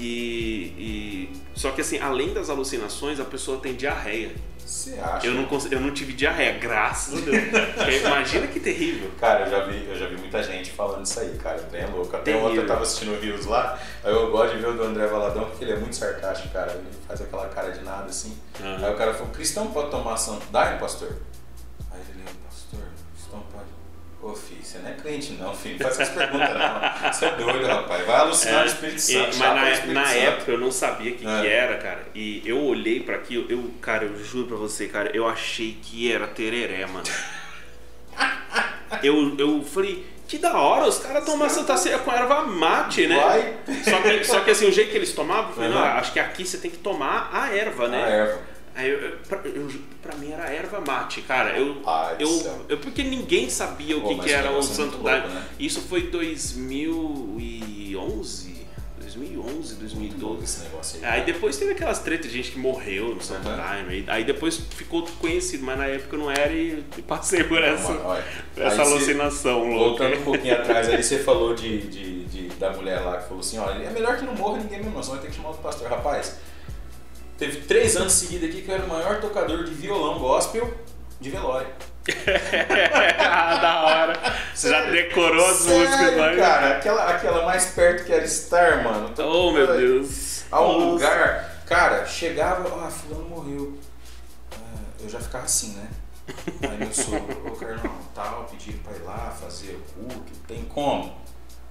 [0.00, 4.34] E, e- Só que assim, além das alucinações, a pessoa tem diarreia.
[4.68, 5.26] Você acha?
[5.26, 7.36] Eu não, cons- eu não tive diarreia, graças a Deus.
[8.04, 9.10] Imagina que terrível.
[9.18, 11.58] Cara, eu já, vi, eu já vi muita gente falando isso aí, cara.
[11.72, 12.14] Bem louco.
[12.14, 12.48] Até Terrível.
[12.50, 15.06] ontem eu tava assistindo o Rios lá, aí eu gosto de ver o do André
[15.06, 16.70] Valadão, porque ele é muito sarcástico, cara.
[16.72, 18.36] Ele faz aquela cara de nada assim.
[18.60, 18.86] Aham.
[18.86, 21.16] Aí o cara falou, cristão pode tomar santo daime, pastor?
[21.90, 22.80] Aí ele, pastor,
[23.14, 23.77] cristão pode.
[24.20, 25.78] Ô filho, você não é crente não, filho.
[25.78, 27.12] Faz essas perguntas não.
[27.12, 28.04] Você é doido, rapaz.
[28.04, 29.26] Vai alucinar É, o Espírito e- Santo.
[29.26, 30.18] mas chapa o na, Espírito na Santo.
[30.18, 31.52] época eu não sabia o que, que É.
[31.54, 32.00] era, cara.
[32.16, 36.10] E eu olhei pra aquilo, eu, cara, eu juro pra você, cara, eu achei que
[36.12, 37.06] era tereré, mano.
[39.02, 43.16] eu, eu falei, que da hora, os caras tomam Santa Ceia com erva mate, né?
[43.20, 43.54] Vai.
[43.84, 46.18] Só que, só que assim, o jeito que eles tomavam, eu falei, não, acho que
[46.20, 48.04] aqui você tem que tomar a erva, né?
[48.04, 48.40] A erva.
[48.78, 49.68] Aí eu, eu- pra, eu-
[50.00, 51.58] pra mim era erva mate, cara.
[51.58, 51.82] Eu, do
[52.20, 55.26] eu, eu- porque ninguém sabia o Pô, que, que era o é Santo Daime.
[55.34, 55.42] né?
[55.58, 58.58] Isso foi 2011,
[59.00, 60.44] 2011, 2012.
[60.44, 61.12] Esse negócio aí.
[61.12, 63.56] Aí depois teve aquelas tretas de gente que morreu no Santo Uhum.
[63.56, 64.04] Daime.
[64.06, 68.24] Aí, depois ficou conhecido, mas na época não era e passei por essa, Olha, olha.
[68.56, 70.04] essa Aí você- alucinação louca.
[70.04, 73.40] Voltando um pouquinho atrás, aí você falou de, de, de- da mulher lá que falou
[73.40, 75.48] assim, olha, é melhor que não morra ninguém mesmo, não, senão vai ter que chamar
[75.48, 75.88] outro pastor.
[75.88, 76.36] Rapaz,
[77.38, 80.72] Teve três anos seguidos aqui que eu era o maior tocador de violão gospel
[81.20, 81.68] de velório.
[83.18, 84.20] ah, da hora.
[84.54, 86.36] Você já decorou as Sério, músicas lá?
[86.36, 89.10] cara, aquela, aquela mais perto que era Star, mano.
[89.10, 90.42] Tô- Oh, meu Deus.
[90.50, 90.86] A um Nossa.
[90.86, 93.78] lugar, cara, chegava, ah, fulano morreu.
[94.52, 94.56] Ah,
[95.00, 95.88] eu já ficava assim, né?
[96.62, 101.14] Aí meu sogro, ô Carlão, tal, pediram pra ir lá fazer o culto, tem como?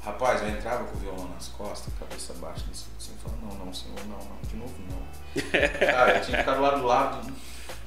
[0.07, 3.99] Rapaz, eu entrava com o violão nas costas, cabeça baixa, assim, falando, não, não, senhor,
[4.07, 5.01] não, não, de novo não.
[5.91, 7.33] Cara, eu tinha que ficar lá do lado.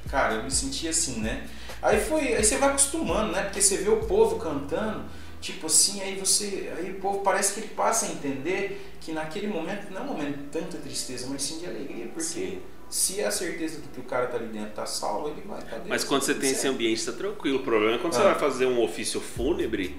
[0.07, 1.49] Cara, eu me sentia assim, né?
[1.81, 3.41] Aí foi, aí você vai acostumando, né?
[3.45, 5.05] Porque você vê o povo cantando,
[5.41, 9.47] tipo assim, aí você, aí o povo parece que ele passa a entender que naquele
[9.47, 12.61] momento não é um momento de tanta tristeza, mas sim de alegria, porque Sim.
[12.91, 15.59] Se é a certeza de que o cara tá ali dentro tá salvo, ele vai
[15.59, 15.89] estar dentro.
[15.89, 17.59] Mas quando você tem esse ambiente, tá tranquilo.
[17.59, 18.25] O problema é quando você Ah.
[18.25, 19.95] vai fazer um ofício fúnebre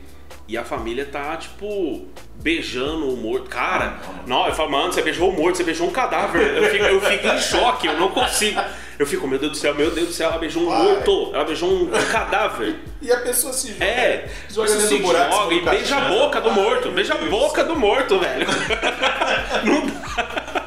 [0.46, 2.06] e a família tá, tipo,
[2.42, 3.48] beijando o morto.
[3.48, 6.56] Cara, Ah, não, eu falo, mano, você beijou o morto, você beijou um cadáver.
[6.58, 8.60] Eu fico, eu fico em choque, eu não consigo.
[8.98, 11.44] Eu fico, meu Deus do céu, meu Deus do céu, ela beijou um morto, ela
[11.44, 12.78] beijou um cadáver.
[13.00, 16.50] E a pessoa se joga, É, joga você se joga e beija a boca do
[16.50, 18.46] morto, Ai, beija a boca do morto, velho.
[19.64, 20.61] Não dá.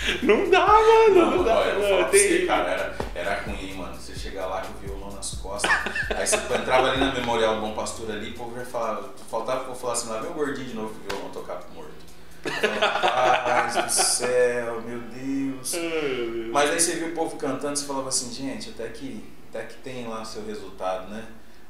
[0.22, 1.14] Não dá, mano.
[1.14, 1.54] Não, Não, dá.
[1.66, 3.94] eu mano, falar pra você, cara, era, era ruim, hein, mano.
[3.94, 5.70] Você chegar lá com o violão nas costas,
[6.16, 9.64] aí você entrava ali na Memorial do Bom Pastor ali, o povo já falava, faltava
[9.64, 12.10] povo falar assim, lá vem o gordinho de novo com o violão tocar pro morto.
[12.42, 15.74] Paz do céu, meu Deus.
[15.74, 16.52] Ai, meu Deus.
[16.52, 19.74] Mas aí você viu o povo cantando, você falava assim, gente, até que, até que
[19.78, 21.24] tem lá seu resultado, né?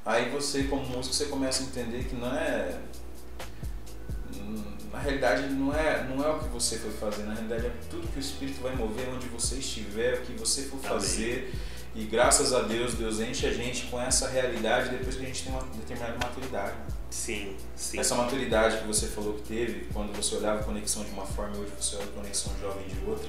[0.05, 2.79] Aí você, como músico, você começa a entender que não é.
[4.93, 8.09] Na realidade, não é, não é o que você foi fazer, na realidade é tudo
[8.09, 11.55] que o Espírito vai mover onde você estiver, o que você for fazer.
[11.95, 15.45] E graças a Deus, Deus enche a gente com essa realidade depois que a gente
[15.45, 16.75] tem uma determinada maturidade.
[17.11, 17.99] Sim, sim.
[17.99, 21.57] Essa maturidade que você falou que teve, quando você olhava a conexão de uma forma
[21.57, 23.29] e hoje você olha a conexão jovem de outra.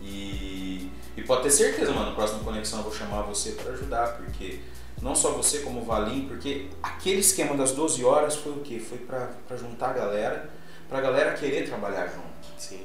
[0.00, 4.16] E, e pode ter certeza, mano, na próxima conexão eu vou chamar você para ajudar,
[4.16, 4.60] porque
[5.02, 8.78] não só você como o Valim, porque aquele esquema das 12 horas foi o quê?
[8.78, 10.50] Foi para juntar a galera,
[10.90, 12.28] pra galera querer trabalhar junto.
[12.58, 12.84] Sim,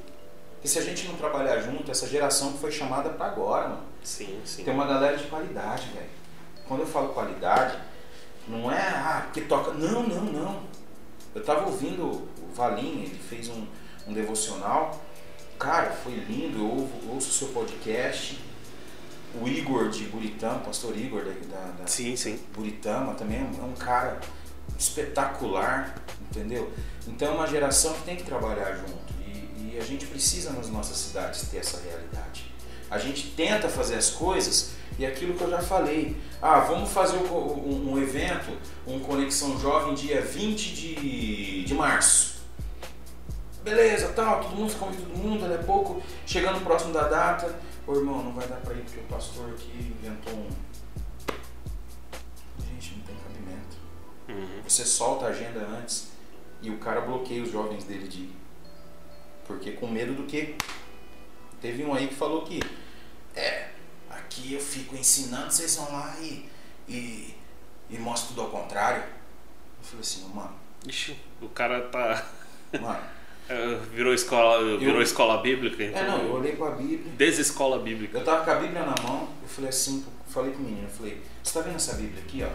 [0.53, 3.83] Porque se a gente não trabalhar junto, essa geração que foi chamada para agora, mano,
[4.03, 4.63] sim, sim.
[4.63, 6.09] tem uma galera de qualidade, velho.
[6.67, 7.77] Quando eu falo qualidade,
[8.47, 9.71] não é ah, que toca.
[9.71, 10.63] Não, não, não.
[11.33, 13.65] Eu tava ouvindo o Valim, ele fez um,
[14.07, 15.01] um devocional.
[15.59, 18.39] Cara, foi lindo, eu ouvo- ouço o seu podcast.
[19.41, 22.39] O Igor de Buritama, o pastor Igor da, da, da Sim, sim.
[22.53, 24.19] Buritama também é um, é um cara
[24.77, 25.95] espetacular,
[26.29, 26.71] entendeu?
[27.07, 30.69] Então é uma geração que tem que trabalhar junto e, e a gente precisa nas
[30.69, 32.45] nossas cidades ter essa realidade.
[32.89, 37.17] A gente tenta fazer as coisas e aquilo que eu já falei, ah, vamos fazer
[37.17, 38.57] um, um- um evento,
[38.87, 42.35] um Conexão Jovem dia 20 de, de março.
[43.63, 47.55] Beleza, tal, todo mundo convida todo mundo, a pouco, chegando próximo da data,
[47.87, 50.47] ô irmão, não vai dar pra ir porque o pastor aqui inventou um.
[54.67, 56.09] Você solta a agenda antes
[56.61, 58.35] e o cara bloqueia os jovens dele de ir.
[59.47, 60.55] Porque com medo do quê?
[61.61, 62.59] Teve um aí que falou que
[63.35, 63.69] é,
[64.09, 66.49] aqui eu fico ensinando, vocês vão lá e,
[66.87, 67.35] e,
[67.89, 67.97] e
[68.27, 69.01] tudo ao contrário.
[69.03, 70.53] Eu falei assim, mano,
[70.87, 72.25] Ixi, o cara tá.
[72.81, 72.99] mano.
[73.49, 76.01] eh, Virou escola, virou Eu- escola bíblica, então.
[76.01, 77.11] É não, eu olhei pra Bíblia.
[77.17, 78.17] Desescola bíblica.
[78.17, 81.21] Eu tava com a Bíblia na mão, eu falei assim, falei pro menino, eu falei,
[81.43, 82.47] você tá vendo essa Bíblia aqui, ó?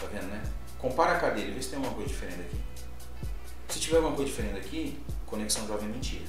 [0.00, 0.42] Tá vendo, né?
[0.80, 2.56] Compara a cadeira, vê se tem alguma coisa diferente aqui.
[3.68, 6.24] Se tiver alguma coisa diferente aqui, conexão jovem é mentira.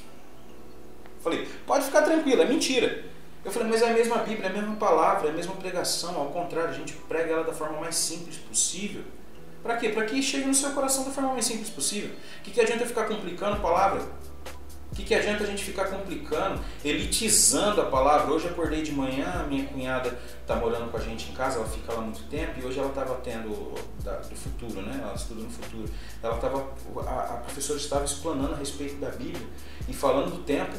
[1.22, 3.04] Falei, pode ficar tranquilo, é mentira.
[3.44, 6.16] Eu falei, mas é a mesma Bíblia, é a mesma palavra, é a mesma pregação,
[6.16, 9.04] ao contrário, a gente prega ela da forma mais simples possível.
[9.62, 9.90] Pra quê?
[9.90, 12.10] Pra que chegue no seu coração da forma mais simples possível.
[12.10, 14.04] O que, que adianta ficar complicando a palavra?
[14.96, 18.32] O que, que adianta a gente ficar complicando, elitizando a palavra?
[18.32, 21.92] Hoje acordei de manhã, minha cunhada está morando com a gente em casa, ela fica
[21.92, 24.98] lá muito tempo e hoje ela estava tendo da- do futuro, né?
[25.02, 25.84] Ela estuda no futuro.
[26.22, 26.66] Ela tava,
[27.06, 29.46] a, a professora estava explanando a respeito da Bíblia
[29.86, 30.74] e falando do tempo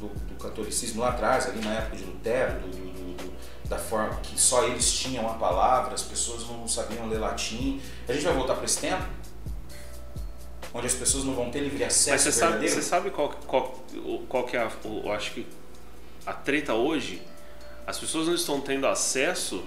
[0.00, 3.32] do, do catolicismo lá atrás, ali na época de Lutero, do- do- do-
[3.68, 7.80] da forma que só eles tinham a palavra, as pessoas não sabiam ler latim.
[8.08, 9.04] A gente vai voltar para esse tempo?
[10.74, 13.84] Onde as pessoas não vão ter livre Mas acesso você sabe, você sabe qual, qual,
[14.28, 14.70] qual que é a.
[14.84, 15.46] o- Eu acho que
[16.24, 17.20] a treta hoje,
[17.86, 19.62] as pessoas não estão tendo acesso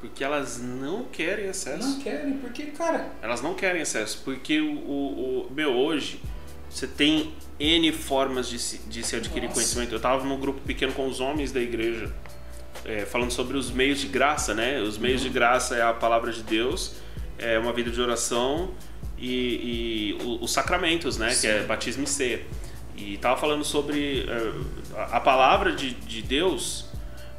[0.00, 1.88] porque elas não querem acesso.
[1.88, 6.20] Não querem, porque, cara, Elas não querem acesso, porque o, o, o- meu, hoje
[6.68, 9.54] você tem N formas de se, de se adquirir Nossa.
[9.54, 9.92] conhecimento.
[9.92, 12.12] Eu estava num grupo pequeno com os homens da igreja,
[12.84, 14.80] é, falando sobre os meios de graça, né?
[14.80, 16.94] Os meios de graça é a palavra de Deus,
[17.38, 18.72] é uma vida de oração
[19.22, 21.32] e, e os sacramentos, né?
[21.40, 22.42] Que é batismo e ceia.
[22.96, 24.52] E tava falando sobre eh,
[25.12, 26.86] a, palavra de, de Deus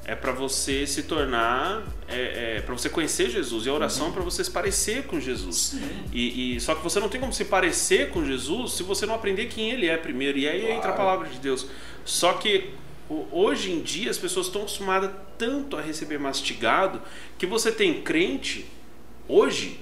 [0.06, 4.12] é para você se tornar, é, é para você conhecer Jesus e a oração é
[4.12, 5.76] para você se parecer com Jesus.
[6.12, 9.16] E, e, só que você não tem como se parecer com Jesus se você não
[9.16, 10.38] aprender quem Ele é primeiro.
[10.38, 10.76] E aí Claro.
[10.76, 11.68] entra a palavra de Deus.
[12.04, 12.72] Só que
[13.32, 17.02] hoje em dia as pessoas estão acostumadas tanto a receber mastigado
[17.38, 18.66] que você tem crente
[19.28, 19.80] hoje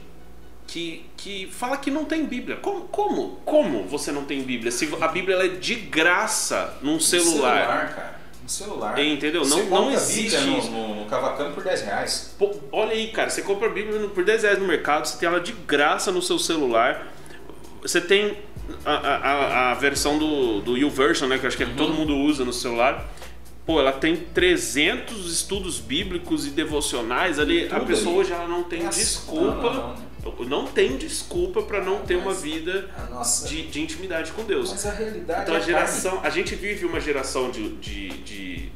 [0.71, 2.55] que, que fala que não tem Bíblia.
[2.57, 3.41] Como, como?
[3.43, 4.71] Como você não tem Bíblia?
[4.71, 7.93] Se a Bíblia ela é de graça num No celular.
[7.93, 8.21] cara.
[8.41, 8.97] No celular.
[8.97, 9.43] Entendeu?
[9.43, 12.33] Você Não- não existe no, no, no Cavacano por 10 reais.
[12.39, 15.27] Pô, olha aí, cara, você compra a Bíblia por 10 reais no mercado, você tem
[15.27, 17.05] ela de graça no seu celular.
[17.81, 18.37] Você tem
[18.85, 21.37] a, a- a- versão do, do YouVersion, né?
[21.37, 21.75] Que eu acho que Uhum.
[21.75, 23.09] todo mundo usa no celular.
[23.65, 27.67] Pô, ela tem 300 estudos bíblicos e devocionais ali.
[27.71, 28.19] A pessoa ali.
[28.21, 29.45] hoje ela não tem Nossa, desculpa.
[29.69, 30.10] não, não, Não
[30.73, 33.47] tem desculpa para não ter uma Mas- vida Ah, Nossa.
[33.47, 34.69] de, de intimidade com Deus.
[34.71, 38.69] Mas a realidade Então é a geração, a gente vive uma geração de, de, de-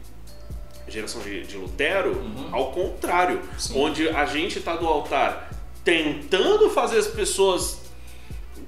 [0.88, 2.50] geração de, de Lutero Uhum.
[2.52, 3.74] ao contrário, Sim.
[3.80, 5.50] onde a gente está do altar
[5.84, 7.78] tentando fazer as pessoas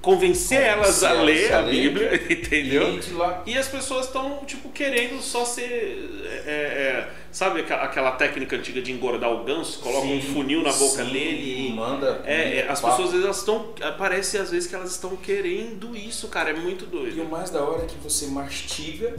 [0.00, 1.72] convencer elas a ler a a ler.
[1.72, 2.34] Bíblia, carne.
[2.34, 3.00] entendeu?
[3.46, 3.50] E.
[3.52, 6.08] E as pessoas estão tipo querendo só ser,
[6.46, 10.72] é, é, sabe aquela, técnica antiga de engordar o ganso, coloca um Sim, funil na
[10.72, 12.22] boca sim, dele e manda.
[12.24, 12.96] é, é, as papo.
[13.02, 13.72] pessoas elas estão.
[13.98, 16.50] Parece às vezes que elas estão querendo isso, cara.
[16.50, 17.24] É muito E o doido.
[17.24, 19.16] mais da hora é que você mastiga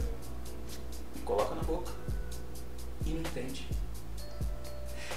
[1.16, 1.92] e coloca na boca.
[3.06, 3.66] E não entende.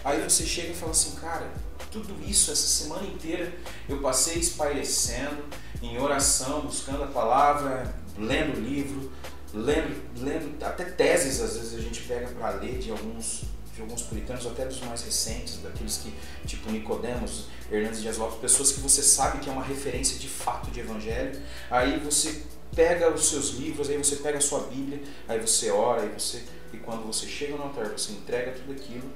[0.03, 1.49] Aí você chega e fala assim, cara,
[1.94, 3.53] tudo isso, essa semana inteira,
[3.88, 5.44] eu passei espairecendo,
[5.82, 9.11] em oração, buscando a palavra, lendo livro,
[9.53, 13.44] lendo, lendo até teses, às vezes a gente pega para ler de alguns
[13.76, 16.14] de alguns puritanos, até dos mais recentes, daqueles que,
[16.45, 20.70] tipo Nicodemos, Hernandes Dias Lopes, pessoas que você sabe que é uma referência de fato
[20.70, 21.41] de evangelho,
[21.72, 22.44] aí você
[22.76, 26.44] pega os seus livros, aí você pega a sua Bíblia, aí você ora, aí você
[26.72, 29.10] e quando você chega no altar, você entrega tudo aquilo,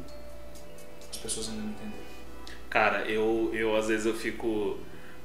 [1.11, 2.06] as pessoas ainda não entenderam.
[2.77, 4.77] Cara, eu, eu às vezes eu fico.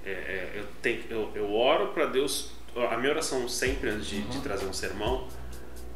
[0.07, 2.53] é, é, eu, tenho, eu, eu oro para Deus.
[2.91, 4.43] A minha oração sempre antes de, de Uhum.
[4.43, 5.29] trazer um sermão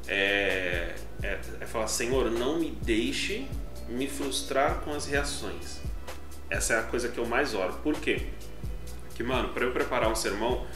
[0.06, 3.46] é, é, é falar: Senhor, não me deixe
[3.88, 5.80] me frustrar com as reações.
[6.50, 7.72] Essa é a coisa que eu mais oro.
[7.82, 8.20] Por quê?
[9.14, 10.66] Que, mano, para eu preparar um sermão,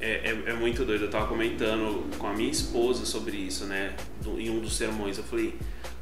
[0.00, 1.04] é, é, é muito doido.
[1.04, 3.94] Eu tava comentando com a minha esposa sobre isso, né?
[4.22, 5.18] Do- em um dos sermões.
[5.18, 5.54] Eu falei,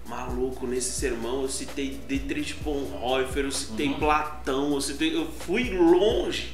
[0.07, 3.95] maluco, nesse sermão eu citei Dietrich Bonhoeffer, eu citei Uhum.
[3.99, 5.15] Platão, eu citei.
[5.17, 6.53] Eu fui longe,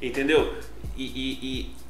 [0.00, 0.54] entendeu?
[0.96, 1.04] E.
[1.04, 1.82] e- e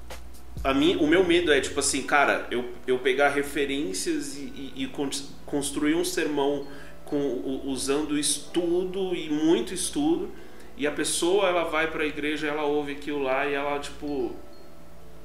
[0.64, 4.72] a mim, o meu medo é tipo assim, cara, eu, eu pegar referências e, e-
[4.84, 5.10] e con-
[5.44, 6.68] construir um sermão
[7.04, 10.30] com, usando estudo e muito estudo,
[10.76, 14.36] e a pessoa ela vai pra igreja, ela ouve aquilo lá e ela tipo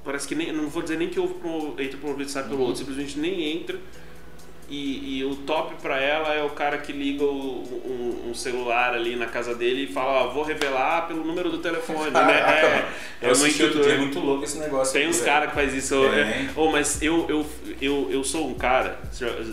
[0.04, 2.44] parece que nem não vou dizer nem que ouve pro, entra por um ouvido sai
[2.44, 2.62] pelo Uhum.
[2.64, 3.80] outro, simplesmente nem entra.
[4.70, 7.64] E, e o top pra ela é o cara que liga o-
[8.26, 11.60] um, um celular ali na casa dele e fala, ó, vou revelar pelo número do
[11.60, 12.20] telefone, né?
[13.20, 14.94] É, eu é assisti muito é muito louco esse negócio.
[14.94, 15.96] Tem uns caras que faz isso.
[16.08, 17.46] É, oh, mas eu, eu,
[17.82, 19.00] eu, eu sou um cara,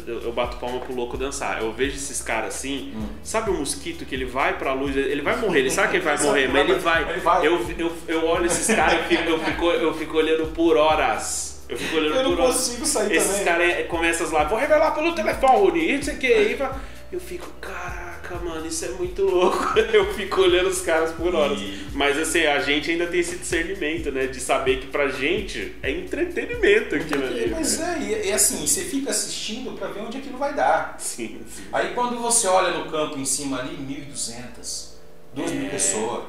[0.07, 1.63] eu, eu bato palma pro louco dançar.
[1.63, 3.07] Eu vejo esses caras assim, Hum.
[3.23, 6.05] sabe o mosquito que ele vai pra luz, ele vai morrer, ele sabe que ele
[6.05, 7.11] vai morrer, mas ele vai.
[7.11, 7.47] ele vai.
[7.47, 11.44] Eu, eu, eu olho esses caras e eu, fico, eu fico olhando por horas.
[11.69, 14.91] Eu fico olhando Eu não por consigo sair Esses caras é- começam lá, vou revelar
[14.93, 16.27] pelo telefone, e não sei o que.
[16.27, 16.73] E vai-
[17.13, 19.79] eu fico, caraca, mano, isso é muito louco.
[19.93, 21.59] Eu fico olhando os caras por horas.
[21.61, 24.27] E- Mas assim, a gente ainda tem esse discernimento, né?
[24.27, 27.49] De saber que pra gente é entretenimento aquilo ali.
[27.51, 27.99] Mas né?
[28.01, 30.97] é, e, e assim, você fica assistindo pra ver onde aquilo vai dar.
[30.99, 31.63] Sim, sim.
[31.73, 34.95] Aí quando você olha no campo em cima ali, 1.200,
[35.35, 35.71] 2 mil É.
[35.71, 36.25] pessoas.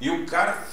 [0.00, 0.64] E o cara.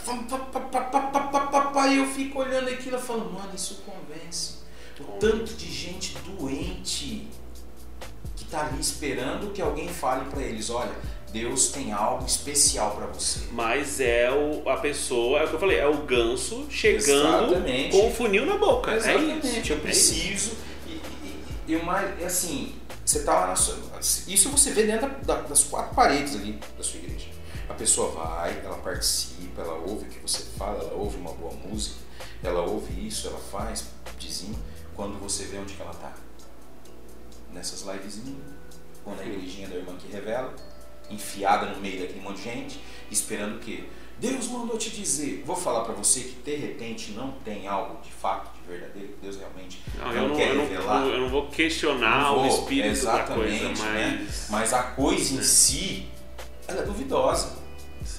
[1.89, 4.55] E eu fico olhando aquilo e falo, mano, isso convence.
[4.99, 7.27] O tanto de gente doente
[8.35, 10.91] que tá ali esperando que alguém fale para eles, olha,
[11.31, 13.41] Deus tem algo especial para você.
[13.51, 17.91] Mas é o, a pessoa, é o que eu falei, é o ganso chegando Exatamente.
[17.91, 18.91] com o funil na boca.
[18.91, 19.47] É Exatamente.
[19.47, 19.73] É isso.
[19.73, 20.21] Eu preciso.
[20.21, 20.57] É isso.
[20.87, 22.73] E, e, e uma, é assim,
[23.03, 23.75] você tá lá na sua,
[24.27, 27.24] Isso você vê dentro da, das quatro paredes ali da sua igreja.
[27.67, 31.53] A pessoa vai, ela participa, ela ouve o que você fala, ela ouve uma boa
[31.53, 31.95] música,
[32.43, 33.87] ela ouve isso, ela faz,
[34.19, 34.55] dizima.
[34.95, 36.13] Quando você vê onde que ela tá?
[37.51, 38.37] Nessas livezinhas,
[39.05, 40.53] ou na igrejinha da irmã que revela,
[41.09, 42.79] enfiada no meio daquele monte de gente,
[43.11, 43.83] esperando o quê?
[44.17, 45.43] Deus mandou te dizer.
[45.45, 49.19] Vou falar pra você que de repente não tem algo de fato, de verdadeiro, que
[49.21, 50.99] Deus realmente Não, não, eu, não, quer eu, revelar.
[51.01, 53.81] não, eu não vou questionar Não o vou, espírito da coisa, exatamente, mas.
[53.81, 54.27] né?
[54.49, 56.07] Mas a coisa em si,
[56.67, 57.65] ela é duvidosa.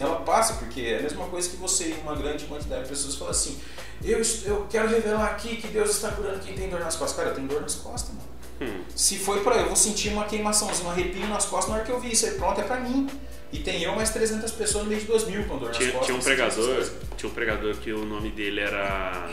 [0.00, 3.14] Ela passa, porque é a mesma coisa que você e uma grande quantidade de pessoas
[3.14, 3.58] falam assim,
[4.02, 7.16] eu, eu quero revelar aqui que Deus está curando quem tem dor nas costas.
[7.16, 8.26] Cara, eu tenho dor nas costas, mano.
[8.60, 8.84] Hum.
[8.94, 11.84] Se foi pra eu, eu vou sentir uma queimaçãozinha, um arrepio nas costas na hora
[11.84, 13.08] que eu vi isso aí, pronto, é pra mim.
[13.52, 15.96] E tem eu mais 300 pessoas no meio de 2 mil com dor tinha, nas
[15.96, 16.06] costas.
[16.06, 19.30] Tinha um pregador, tinha um pregador que o nome dele era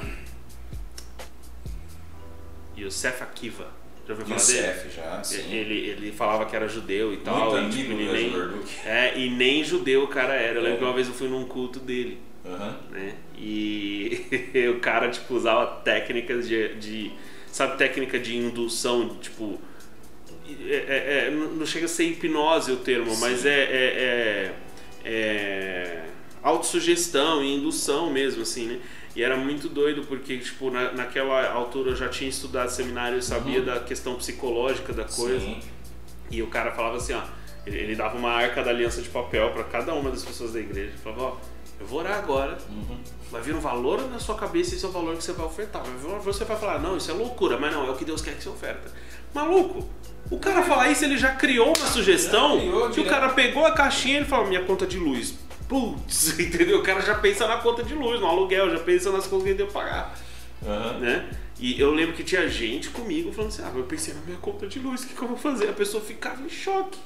[2.78, 3.83] Yosef Akiva.
[4.06, 4.94] Já ouviu falar Youssef, dele?
[4.96, 5.54] já, sim.
[5.56, 7.52] Ele, ele falava que era judeu e tal.
[7.52, 10.60] Muito e, amigo tipo, ele nem, é, e nem judeu o cara era.
[10.60, 10.78] Eu lembro É.
[10.80, 12.20] que uma vez eu fui num culto dele.
[12.46, 12.78] Aham.
[12.92, 13.16] né?
[13.38, 14.26] E
[14.76, 17.12] o cara, tipo, usava técnicas de, de-
[17.52, 19.62] Sabe, técnica de indução, tipo.
[20.68, 23.48] é- é- é- não chega a ser hipnose o termo, mas Sim.
[23.48, 24.54] é, é,
[25.06, 26.04] é, é
[26.42, 28.80] autossugestão e indução mesmo, assim, né?
[29.16, 33.22] E era muito doido porque, tipo, na, naquela altura eu já tinha estudado seminário, eu
[33.22, 33.66] sabia Uhum.
[33.66, 35.40] da questão psicológica da coisa.
[35.40, 35.60] Sim.
[36.32, 37.22] E o cara falava assim, ó,
[37.66, 40.60] ele, ele dava uma arca da aliança de papel para cada uma das pessoas da
[40.60, 40.88] igreja.
[40.90, 41.38] Ele falava, ó,
[41.80, 42.98] eu vou orar agora, Uhum.
[43.32, 45.46] vai vir um valor na sua cabeça e esse é o valor que você vai
[45.46, 45.84] ofertar.
[45.84, 48.20] Vai vir- Você vai falar, não, isso é loucura, mas não, é o que Deus
[48.22, 48.92] quer que você oferta.
[49.34, 49.88] Maluco,
[50.32, 53.72] o cara falar isso, ele já criou uma sugestão criou, que o cara pegou a
[53.74, 55.36] caixinha e ele falou, minha conta de luz.
[55.68, 56.80] Putz, entendeu?
[56.80, 59.50] O cara já pensa na conta de luz, no aluguel, já pensa nas coisas que
[59.50, 60.18] ele deu pagar
[60.66, 61.00] Aham.
[61.00, 61.30] né?
[61.60, 64.68] E eu lembro que tinha gente comigo falando assim, ah, eu pensei na minha conta
[64.68, 65.70] de luz, o que, que eu vou fazer?
[65.70, 67.00] A pessoa ficava em choque,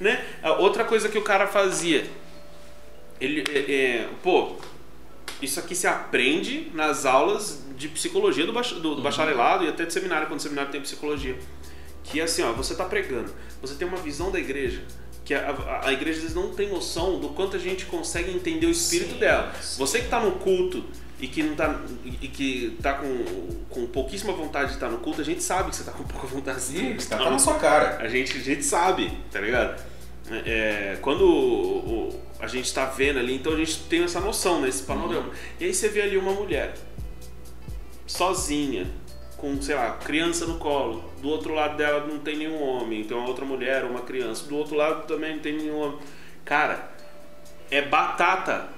[0.00, 0.22] né?
[0.58, 2.04] Outra coisa que o cara fazia,
[3.20, 3.58] ele, é,
[4.02, 4.56] é, pô,
[5.40, 9.84] isso aqui se aprende nas aulas de psicologia do, bach- do- do bacharelado e até
[9.84, 11.36] de seminário, quando o seminário tem psicologia.
[12.02, 13.32] Que é assim, ó, você tá pregando,
[13.62, 14.82] você tem uma visão da igreja,
[15.24, 18.30] que a, a, a igreja às vezes não tem noção do quanto a gente consegue
[18.30, 19.54] entender o espírito Sim, dela.
[19.60, 19.78] sim.
[19.78, 20.84] Você que tá no culto
[21.18, 21.80] e que não tá
[22.20, 23.24] e que tá com,
[23.70, 26.26] com pouquíssima vontade de estar no culto, a gente sabe que você tá com pouca
[26.26, 27.96] vontade de Sim, estar tá na sua cara.
[28.02, 29.82] a gente, a gente sabe, tá ligado?
[30.44, 34.60] É, quando o- o- a gente tá vendo ali, então a gente tem essa noção,
[34.60, 35.30] né, esse panorama.
[35.60, 36.74] E aí você vê ali uma mulher,
[38.06, 38.86] sozinha,
[39.44, 41.04] com, sei lá, criança no colo.
[41.20, 44.46] Do outro lado dela não tem nenhum homem, então uma outra mulher, uma criança.
[44.48, 45.98] Do outro lado também não tem nenhum homem.
[46.46, 46.90] Cara,
[47.70, 48.68] é batata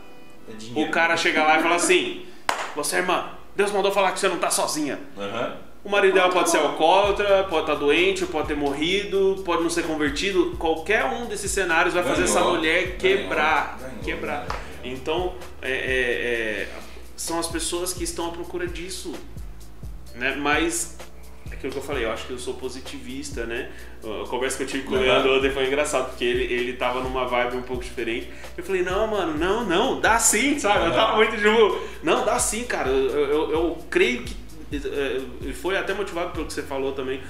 [0.48, 2.26] É o cara chegar lá e falar assim:
[2.74, 4.98] Você, irmã, Deus mandou falar que você não tá sozinha.
[5.16, 5.56] Aham.
[5.84, 9.84] O marido dela pode ser alcoólatra, pode estar doente, pode ter morrido, pode não ser
[9.84, 10.56] convertido.
[10.58, 13.76] Qualquer um desses cenários vai fazer Ganhou, essa mulher quebrar.
[13.78, 14.46] ganhou, ganhou, quebrar.
[14.82, 14.96] ganhou.
[14.96, 16.68] Então, é, é, é,
[17.16, 19.14] são as pessoas que estão à procura disso.
[20.16, 20.34] Né?
[20.38, 20.96] Mas,
[21.50, 23.70] é aquilo que eu falei, eu acho que eu sou positivista, né?
[24.02, 25.02] A conversa que eu tive com o Uhum.
[25.02, 28.28] Leandro ontem foi engraçado, porque ele, ele tava numa vibe um pouco diferente.
[28.56, 30.86] Eu falei, não, mano, não, não, dá sim, sabe?
[30.86, 32.88] Eu tava muito tipo, não, dá sim, cara.
[32.88, 34.34] Eu, eu, eu creio que.
[34.72, 37.20] é, Ele foi até motivado pelo que você falou também.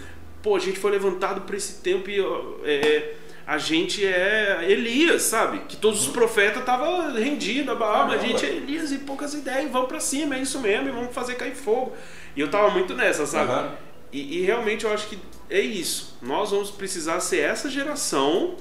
[0.43, 3.15] Pô, a gente foi levantado por esse tempo e ó, é,
[3.47, 5.61] a gente é Elias, sabe?
[5.69, 9.71] Que todos os profetas estavam rendidos, ah, mas a gente é Elias e poucas ideias,
[9.73, 11.97] vamos pra cima, é isso mesmo, e vamos fazer cair fogo.
[12.37, 13.51] E eu tava muito nessa, sabe?
[13.51, 13.75] Aham.
[14.13, 15.19] E, e realmente eu acho que
[15.51, 16.17] é isso.
[16.23, 18.57] Nós vamos precisar ser essa geração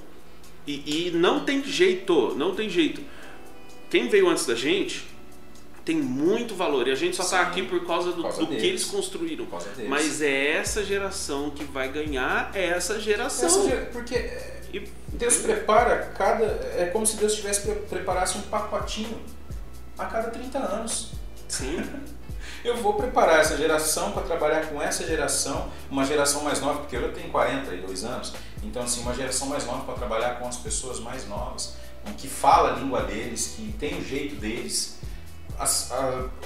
[0.65, 3.01] e, e não tem jeito, não tem jeito.
[3.89, 5.05] Quem veio antes da gente
[5.85, 8.55] tem muito valor e a gente só está aqui por causa do, causa do que
[8.65, 9.45] eles construíram.
[9.87, 13.45] Mas é essa geração que vai ganhar essa geração.
[13.47, 16.43] Essa gera- porque é, E- Deus prepara cada.
[16.75, 19.21] É como se Deus tivesse pre- preparasse um pacotinho
[19.97, 21.11] a cada 30 anos.
[21.47, 21.77] Sim.
[22.65, 26.95] Eu vou preparar essa geração para trabalhar com essa geração, uma geração mais nova, porque
[26.95, 28.33] eu tenho 42 anos,
[28.63, 31.75] então assim, uma geração mais nova para trabalhar com as pessoas mais novas,
[32.17, 34.97] que fala a língua deles, que tem o jeito deles.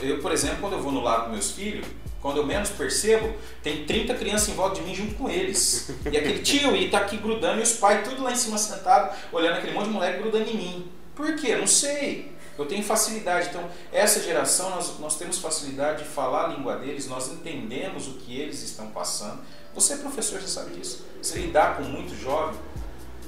[0.01, 1.87] Eu, por exemplo, quando eu vou no lado dos meus filhos,
[2.21, 3.33] quando eu menos percebo,
[3.63, 5.89] tem 30 crianças em volta de mim junto com eles.
[6.11, 9.15] E aquele tio e tá aqui grudando e os pais tudo lá em cima sentado,
[9.31, 10.91] olhando aquele monte de moleque grudando em mim.
[11.15, 11.55] Por quê?
[11.55, 12.37] Não sei.
[12.59, 13.47] Eu tenho facilidade.
[13.49, 18.15] Então, essa geração, nós, nós temos facilidade de falar a língua deles, nós entendemos o
[18.15, 19.41] que eles estão passando.
[19.73, 21.05] Você é professor, você sabe disso.
[21.21, 22.59] Você lidar com muito jovem,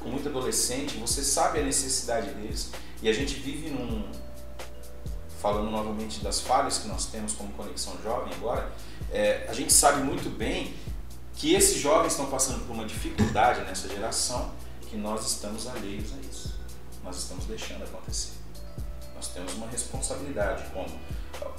[0.01, 2.71] com muito adolescente, você sabe a necessidade deles.
[3.01, 4.03] E a gente vive num.
[5.39, 8.71] Falando novamente das falhas que nós temos como Conexão Jovem agora,
[9.11, 10.75] é, a gente sabe muito bem
[11.35, 14.51] que esses jovens estão passando por uma dificuldade nessa geração
[14.81, 16.59] que nós estamos alheios a isso.
[17.03, 18.40] Nós estamos deixando acontecer.
[19.21, 20.89] Nós temos uma responsabilidade como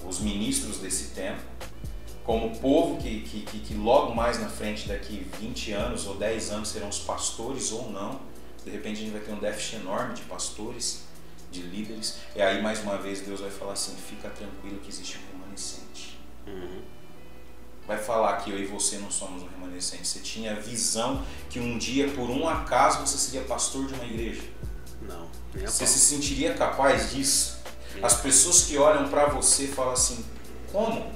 [0.04, 1.40] os ministros desse tempo,
[2.24, 6.50] como o povo que, que, que, logo mais na frente, daqui 20 anos ou 10
[6.50, 8.20] anos, serão os pastores ou não.
[8.64, 11.04] De repente a gente vai ter um déficit enorme de pastores,
[11.52, 12.18] de líderes.
[12.34, 16.18] E aí, mais uma vez, Deus vai falar assim: fica tranquilo que existe um remanescente.
[16.48, 16.82] Uhum.
[17.86, 20.08] Vai falar que eu e você não somos um remanescente.
[20.08, 24.04] Você tinha a visão que um dia, por um acaso, você seria pastor de uma
[24.04, 24.42] igreja.
[25.02, 27.58] Não, Você se sentiria capaz disso?
[28.02, 30.24] As pessoas que olham pra você falam assim:
[30.72, 31.12] como?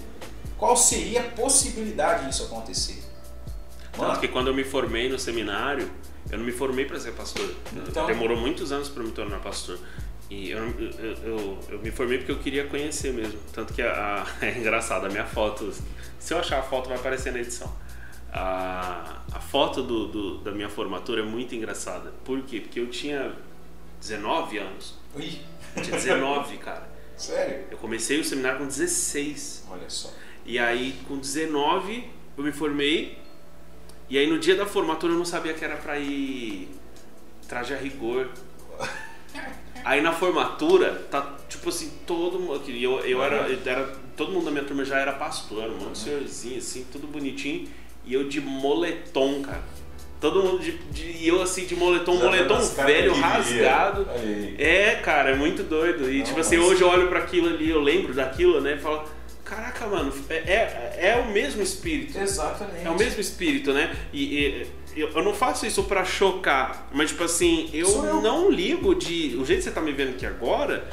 [0.58, 3.02] Qual seria a possibilidade disso acontecer?
[3.92, 5.90] Tanto Mano, que quando eu me formei no seminário,
[6.30, 7.54] eu não me formei para ser pastor.
[7.88, 9.78] Então- Demorou muitos anos para me tornar pastor.
[10.28, 10.90] E eu, eu,
[11.22, 13.38] eu, eu me formei porque eu queria conhecer mesmo.
[13.52, 15.72] Tanto que a, a- é engraçado, a minha foto,
[16.18, 17.72] se eu achar a foto vai aparecer na edição.
[18.32, 22.12] A, a foto do, do- da minha formatura é muito engraçada.
[22.24, 22.60] Por quê?
[22.60, 23.32] Porque eu tinha
[24.00, 24.94] 19 anos.
[25.14, 26.88] Eu tinha 19, cara.
[27.16, 27.64] sério?
[27.70, 29.64] Eu comecei o seminário com 16.
[29.70, 30.12] Olha só.
[30.44, 33.18] E aí, com 19, eu me formei.
[34.08, 36.68] E aí, no dia da formatura, eu não sabia que era pra ir
[37.48, 38.30] traje a rigor.
[39.84, 42.60] Aí, na formatura, tá tipo assim, todo mundo.
[42.68, 43.86] Eu, eu, era, eu era.
[44.16, 47.68] Todo mundo da minha turma já era pastor, um monte de senhorzinho, assim, tudo bonitinho.
[48.04, 49.62] E eu de moletom, cara.
[50.20, 50.72] Todo mundo de.
[50.72, 54.06] de e eu, assim, de moletom, Já moletom velho, rasgado.
[54.58, 56.10] É, cara, é muito doido.
[56.10, 58.74] E Não, tipo assim, mas- hoje eu olho pra aquilo ali, eu lembro daquilo, né?
[58.74, 59.04] E falo,
[59.44, 62.18] caraca, mano, é, é, é o mesmo espírito.
[62.18, 62.86] Exatamente.
[62.86, 63.94] É o mesmo espírito, né?
[64.12, 64.66] E, e-
[64.96, 68.20] eu, eu não faço isso pra chocar, mas tipo assim, eu, eu.
[68.22, 69.36] não ligo de.
[69.38, 70.88] O jeito que você tá me vendo aqui agora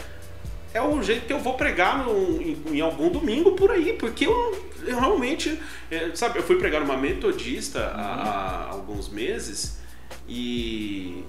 [0.74, 4.26] é o jeito que eu vou pregar no- em, em algum domingo por aí, porque
[4.26, 5.60] eu, eu realmente.
[5.92, 9.80] é, sabe, eu fui pregar numa metodista há, há alguns meses
[10.28, 11.24] e.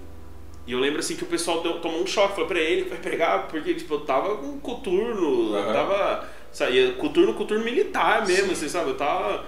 [0.67, 2.97] E eu lembro assim que o pessoal deu- tomou um choque, falou pra ele vai
[2.97, 5.73] pregar, porque tipo, eu tava com coturno, eu Aham.
[5.75, 6.29] tava.
[6.51, 8.53] Sabe, coturno, coturno militar mesmo, Sim.
[8.53, 8.91] assim, sabe?
[8.91, 9.45] Eu tava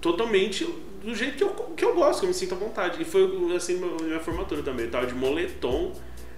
[0.00, 0.64] totalmente
[1.04, 3.02] do jeito que eu, que eu gosto, que eu me sinto à vontade.
[3.02, 4.86] E foi assim minha formatura também.
[4.86, 5.92] Eu tava de moletom,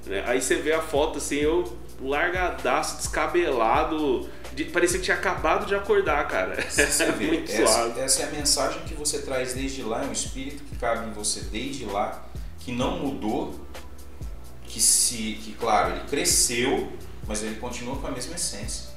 [0.06, 0.24] né?
[0.26, 1.64] Aí você vê a foto assim, eu
[2.08, 4.28] largadaço, descabelado.
[4.54, 6.60] de- parecia que tinha acabado de acordar, cara.
[6.62, 8.00] Você vê, Muito essa, suave.
[8.00, 11.12] essa é a mensagem que você traz desde lá, é um espírito que cabe em
[11.12, 12.24] você desde lá,
[12.60, 13.60] que não mudou,
[14.64, 16.92] que se, que claro, ele cresceu,
[17.26, 18.94] mas ele continua com a mesma essência.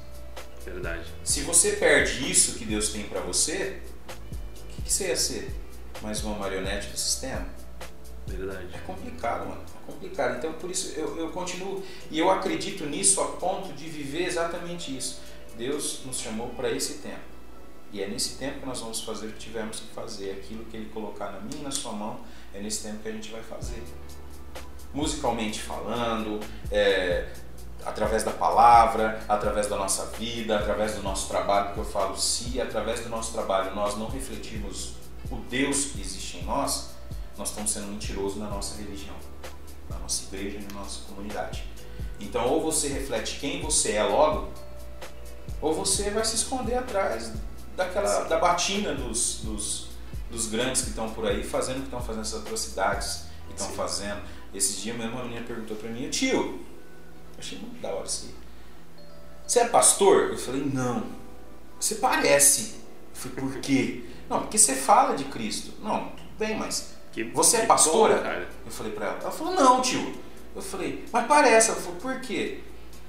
[0.64, 1.04] Verdade.
[1.24, 3.78] Se você perde isso que Deus tem pra você,
[4.70, 5.50] o que, que você ia ser?
[6.02, 7.46] Mais uma marionete do sistema?
[8.28, 8.68] Verdade.
[8.72, 9.60] É complicado, mano.
[9.62, 10.38] É complicado.
[10.38, 11.82] Então, por isso, eu, eu continuo.
[12.10, 15.20] E eu acredito nisso a ponto de viver exatamente isso.
[15.56, 17.38] Deus nos chamou para esse tempo.
[17.92, 20.30] E é nesse tempo que nós vamos fazer o que tivermos que fazer.
[20.32, 22.20] Aquilo que Ele colocar na minha e na sua mão,
[22.52, 23.82] é nesse tempo que a gente vai fazer.
[24.92, 26.40] Musicalmente falando,
[26.70, 27.28] é,
[27.84, 32.60] através da palavra, através da nossa vida, através do nosso trabalho, porque eu falo, se
[32.60, 34.94] através do nosso trabalho nós não refletirmos
[35.30, 36.90] o Deus que existe em nós,
[37.38, 39.14] nós estamos sendo mentirosos na nossa religião,
[39.88, 41.64] na nossa igreja na nossa comunidade.
[42.18, 44.52] Então, ou você reflete quem você é logo,
[45.62, 47.32] ou você vai se esconder atrás
[47.76, 49.88] daquela da batina dos, dos,
[50.30, 53.70] dos grandes que estão por aí fazendo o que estão fazendo essas atrocidades que estão
[53.70, 54.20] fazendo.
[54.52, 56.60] Esses dias mesmo uma menina perguntou para mim, tio,
[57.38, 58.34] achei muito da hora isso aí.
[59.46, 60.30] Você é pastor?
[60.30, 61.06] Eu falei, não.
[61.80, 62.74] Você parece.
[63.14, 64.04] Eu falei, por quê?
[64.28, 65.72] Não, porque você fala de Cristo.
[65.80, 68.16] Não, tudo bem, mas Que- você é que pastora?
[68.16, 68.48] bom, cara.
[68.64, 69.18] Eu falei pra ela.
[69.20, 70.14] Ela falou, não, tio.
[70.54, 71.70] Eu falei, mas parece.
[71.70, 72.60] Ela falou, por quê?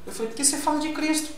[0.06, 1.34] Eu falei, porque você fala de Cristo.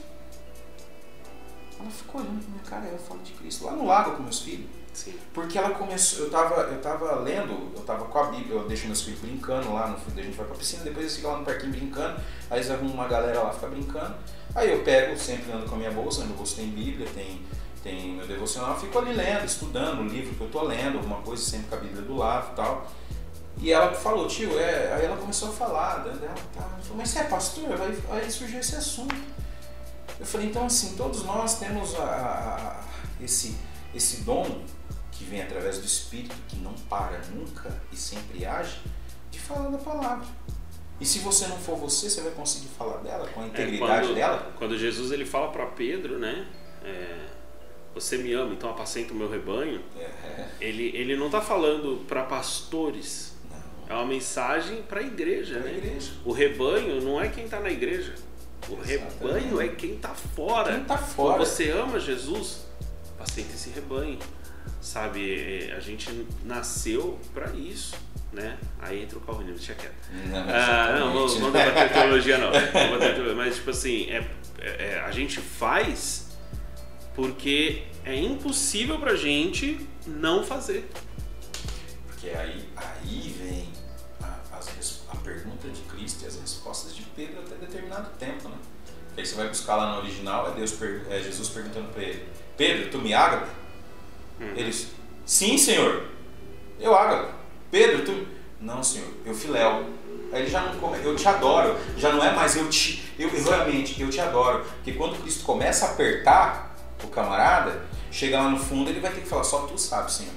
[1.79, 3.65] Ela ficou olhando pra minha cara, eu falo de Cristo.
[3.65, 4.67] Lá no lago com meus filhos.
[4.93, 5.13] Sim.
[5.33, 8.87] Porque ela começou, eu tava, eu tava lendo, eu tava com a Bíblia, eu deixo
[8.87, 11.45] meus filhos brincando lá, no a gente vai pra piscina, depois eles ficam lá no
[11.45, 12.19] parquinho brincando,
[12.49, 14.15] aí eles arrumam uma galera lá, fica brincando.
[14.53, 17.41] Aí eu pego, sempre ando com a minha bolsa, meu bolso tem Bíblia, tem,
[17.83, 21.17] tem meu devocional, eu fico ali lendo, estudando o livro que eu tô lendo, alguma
[21.21, 22.91] coisa, sempre com a Bíblia do lado e tal.
[23.57, 24.93] E ela falou, tio, é...
[24.93, 27.69] aí ela começou a falar, dela, tá, falou, mas você é pastor?
[27.81, 29.15] Aí, aí surgiu esse assunto.
[30.19, 32.83] Eu falei, então assim, todos nós temos a, a-
[33.23, 33.57] esse,
[33.93, 34.63] esse dom
[35.11, 38.79] que vem através do Espírito, que não para nunca e sempre age,
[39.29, 40.25] de falar da palavra.
[40.99, 44.07] E se você não for você, você vai conseguir falar dela com a É, integridade
[44.07, 44.51] quando, dela?
[44.57, 46.47] Quando Jesus ele fala para Pedro, né?
[46.83, 47.27] é,
[47.93, 49.81] você me ama, então apacenta o meu rebanho.
[49.97, 53.33] É, Ele, ele não tá falando para pastores.
[53.89, 55.77] não, É uma mensagem para a igreja, é a né?
[55.77, 56.11] igreja.
[56.23, 58.13] O rebanho não é quem está na igreja.
[58.69, 59.17] O Exatamente.
[59.23, 60.73] rebanho é quem está fora.
[60.73, 61.39] Quem tá Quando fora?
[61.45, 62.65] você ama Jesus,
[63.15, 64.19] apacenta esse rebanho.
[64.79, 67.95] Sabe, é, a gente nasceu para isso,
[68.33, 68.57] né?
[68.79, 69.93] Aí entra o calvinismo, deixa quieto.
[70.27, 72.49] Não, Ah, não, não, não debater teologia não.
[73.27, 74.25] Não mas tipo assim, é,
[74.59, 76.30] é- é, a gente faz
[77.15, 80.89] porque é impossível pra gente não fazer.
[82.07, 83.69] Porque aí, aí vem
[84.21, 88.55] a, as a pergunta de Cristo e as respostas de Pedro até determinado tempo, né?
[89.07, 90.77] Porque aí você vai buscar lá no original, é, Deus,
[91.09, 92.25] é Jesus perguntando para ele,
[92.55, 93.49] Pedro, tu me ágape?
[94.39, 94.53] Hum.
[94.55, 94.87] Eles,
[95.25, 96.07] sim, senhor,
[96.79, 97.33] eu ágape.
[97.69, 98.27] Pedro, tu...
[98.59, 99.89] Não, senhor, eu filéu.
[100.31, 103.29] Aí ele já não come, eu te adoro, já não é mais eu te, eu
[103.29, 104.63] realmente, eu te adoro.
[104.63, 106.70] Porque quando Cristo começa a apertar
[107.07, 110.33] o camarada, chega lá no fundo, ele vai ter que falar, só tu sabe, Senhor.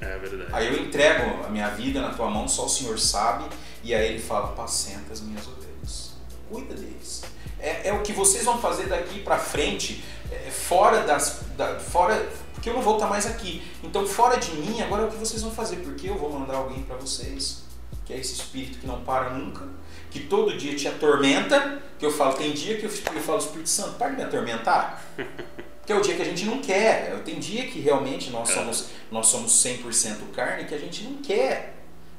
[0.00, 0.50] É verdade.
[0.52, 3.44] Aí eu entrego a minha vida na tua mão, só o Senhor sabe,
[3.82, 6.12] e aí ele fala, apacenta as minhas ovelhas,
[6.50, 7.22] cuida deles.
[7.58, 12.28] É, é o que vocês vão fazer daqui para frente, é, fora das, da, fora,
[12.54, 13.62] porque eu não vou estar mais aqui.
[13.82, 16.56] Então fora de mim, agora é o que vocês vão fazer, porque eu vou mandar
[16.56, 17.68] alguém para vocês
[18.08, 19.68] que é esse espírito que não para nunca,
[20.10, 23.68] que todo dia te atormenta, que eu falo, tem dia que eu, eu falo, Espírito
[23.68, 25.04] Santo, para de me atormentar.
[25.88, 27.18] Que é o dia que a gente não quer.
[27.24, 28.52] Tem dia que realmente nós é.
[28.52, 31.76] somos, nós somos 100% carne que a gente não quer.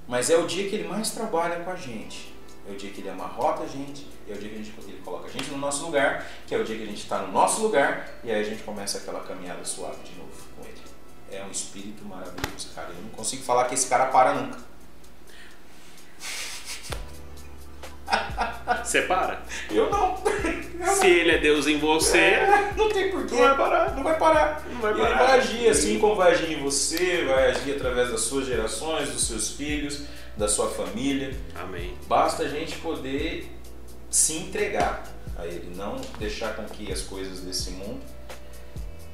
[0.08, 2.34] Mas é o dia que ele mais trabalha com a gente.
[2.68, 5.00] É o dia que ele amarrota a gente, é o dia que a gente, ele
[5.06, 7.32] coloca a gente no nosso lugar, que é o dia que a gente está no
[7.32, 10.82] nosso lugar, e aí a gente começa aquela caminhada suave de novo com ele.
[11.32, 12.90] É um espírito maravilhoso, cara.
[12.90, 14.58] Eu não consigo falar que esse cara para nunca.
[18.84, 19.42] Separa.
[19.70, 20.22] Eu não.
[20.80, 21.08] Eu Se não.
[21.08, 23.36] ele é Deus em você, é, não tem porquê.
[23.36, 23.96] Não vai parar.
[23.96, 24.66] Não vai parar.
[24.72, 25.10] Não vai parar.
[25.10, 29.10] ele vai agir assim como vai agir em você, vai agir através das suas gerações,
[29.10, 30.04] dos seus filhos,
[30.38, 31.36] da sua família.
[31.56, 31.96] Amém.
[32.08, 33.52] Basta a gente poder
[34.10, 35.04] se entregar
[35.38, 38.02] a ele, não deixar com que as coisas desse mundo,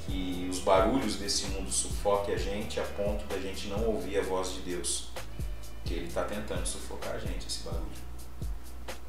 [0.06, 4.22] que os barulhos desse mundo sufoquem a gente a ponto da gente não ouvir a
[4.22, 5.10] voz de Deus.
[5.84, 8.05] Que ele está tentando sufocar a gente, esse barulho.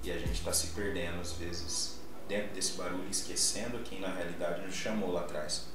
[0.07, 4.65] E a gente está se perdendo, às vezes, dentro desse barulho, esquecendo quem na realidade
[4.65, 5.67] nos chamou lá atrás.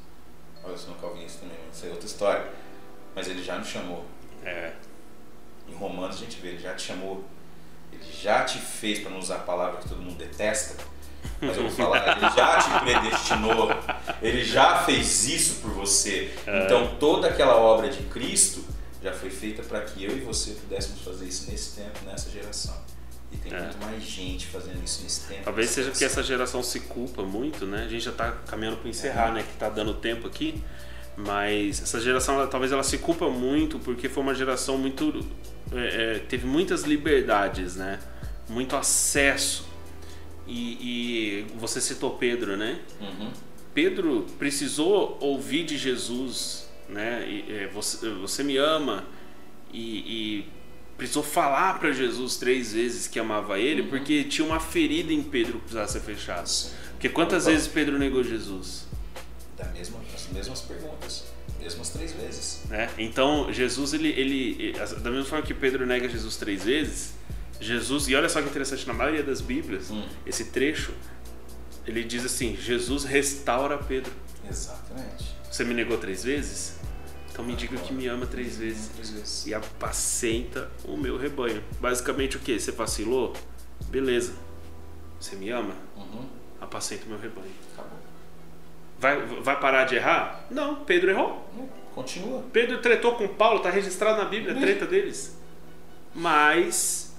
[0.64, 2.50] Olha, se não calvinista também, isso é outra história.
[3.14, 4.06] Mas ele já nos chamou.
[4.46, 4.72] É.
[5.68, 7.26] Em Romanos a gente vê, ele já te chamou.
[7.92, 10.82] Ele já te fez, para não usar a palavra que todo mundo detesta,
[11.42, 13.70] mas eu vou falar, ele já te predestinou,
[14.22, 16.34] ele já fez isso por você.
[16.48, 16.64] É.
[16.64, 18.64] Então toda aquela obra de Cristo
[19.04, 22.91] já foi feita para que eu e você pudéssemos fazer isso nesse tempo, nessa geração.
[23.32, 23.62] E tem é.
[23.62, 25.44] muito mais gente fazendo isso nesse tempo.
[25.44, 27.86] Talvez seja porque essa geração se culpa muito, né?
[27.86, 29.34] A gente já está caminhando para encerrar, é.
[29.36, 29.44] né?
[29.44, 30.62] Que está dando tempo aqui.
[31.16, 35.26] Mas essa geração, ela, talvez ela se culpa muito porque foi uma geração muito.
[35.72, 38.00] É, é teve muitas liberdades, né?
[38.50, 39.70] Muito acesso.
[40.48, 42.80] E, e você citou Pedro, né?
[43.00, 43.32] Uhum.
[43.74, 47.26] Pedro precisou ouvir de Jesus, né?
[47.28, 49.06] E, é, você, você me ama.
[49.72, 50.61] e, e
[51.02, 53.90] precisou falar para Jesus três vezes que amava ele, uhum.
[53.90, 56.48] porque tinha uma ferida em Pedro que precisava ser fechada.
[56.92, 58.86] Porque quantas vezes Pedro negou Jesus?
[59.58, 61.24] Da mesma, as mesmas perguntas,
[61.60, 62.62] mesmas três vezes.
[62.70, 62.88] Né?
[63.00, 67.14] Então Jesus ele, ele, da mesma forma que Pedro nega Jesus três vezes,
[67.60, 70.04] Jesus e olha só que interessante na maioria das Bíblias hum.
[70.24, 70.94] esse trecho
[71.88, 74.14] ele diz assim: Jesus restaura Pedro.
[74.48, 75.36] Exatamente.
[75.50, 76.76] Você me negou três vezes?
[77.32, 81.64] Então me diga que me ama três vezes, e apacenta o meu rebanho.
[81.80, 82.60] Basicamente o que?
[82.60, 83.34] Você vacilou?
[83.88, 84.34] Beleza.
[85.20, 85.74] Você me ama?
[85.96, 86.28] Uhum.
[86.60, 87.52] Apacenta o meu rebanho.
[87.74, 88.00] Acabou.
[89.00, 90.46] Vai, vai parar de errar?
[90.52, 91.48] Não, Pedro errou.
[91.96, 92.44] Continua.
[92.52, 95.38] Pedro tretou com Paulo, está registrado na Bíblia a treta deles.
[96.14, 97.16] Mas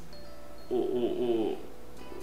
[0.69, 1.59] o, o,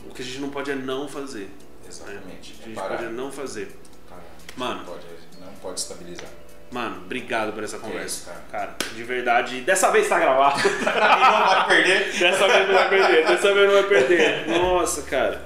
[0.06, 1.50] o, o que a gente não pode é não fazer.
[1.88, 2.54] Exatamente.
[2.54, 2.60] Né?
[2.62, 2.90] A gente Parar.
[2.90, 3.76] pode é não fazer.
[4.08, 4.24] Parar.
[4.56, 4.80] Mano.
[4.80, 5.06] Não pode,
[5.40, 6.30] não pode estabilizar.
[6.72, 8.32] Mano, obrigado por essa conversa.
[8.52, 8.68] Cara.
[8.68, 8.94] cara.
[8.96, 9.62] de verdade.
[9.62, 10.60] Dessa vez tá gravado.
[10.70, 12.12] e não vai perder.
[12.20, 13.28] Dessa vez não vai perder.
[13.28, 14.48] Dessa vez não vai perder.
[14.48, 15.42] Nossa, cara.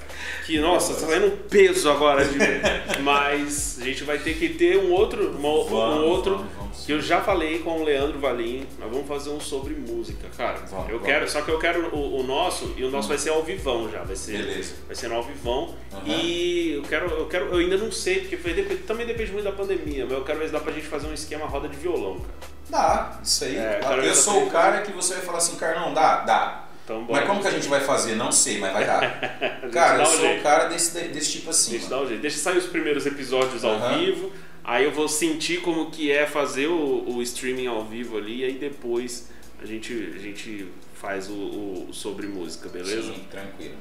[0.45, 2.26] Que, nossa, tá saindo um peso agora.
[2.26, 2.38] De...
[3.02, 5.30] Mas a gente vai ter que ter um outro.
[5.30, 6.38] Uma, vamos, um outro.
[6.38, 6.86] Vamos, vamos.
[6.86, 8.66] Que eu já falei com o Leandro Valim.
[8.80, 10.60] Nós vamos fazer um sobre música, cara.
[10.90, 13.10] eu quero, só que eu quero o, o nosso, e o nosso hum.
[13.10, 14.04] vai ser ao vivão já.
[14.04, 14.76] Vai ser, Beleza.
[14.88, 15.76] Vai ser no ao vivão.
[15.91, 16.02] Uhum.
[16.06, 17.45] E eu quero, eu quero.
[17.45, 18.54] Eu ainda não sei, porque foi,
[18.88, 21.14] também depende muito da pandemia, mas eu quero ver se dá pra gente fazer um
[21.14, 22.54] esquema roda de violão, cara.
[22.70, 23.58] Dá, isso aí.
[23.58, 26.62] É, eu sou o cara que você vai falar assim, cara, não, dá, dá.
[26.84, 28.15] Então, mas como que a gente vai fazer?
[28.15, 29.19] Não sei, mas vai dar.
[29.72, 31.72] cara, eu sou o cara desse, desse tipo assim.
[31.72, 32.22] Deixa, dar um jeito.
[32.22, 33.97] Deixa sair os primeiros episódios ao uhum.
[33.97, 34.31] vivo,
[34.64, 38.43] aí eu vou sentir como que é fazer o, o streaming ao vivo ali, e
[38.43, 39.30] aí depois
[39.61, 43.14] a gente, a gente faz o, o sobre música, beleza?
[43.14, 43.77] Sim, tranquilo.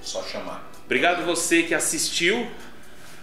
[0.00, 0.70] Só chamar.
[0.84, 2.46] Obrigado você que assistiu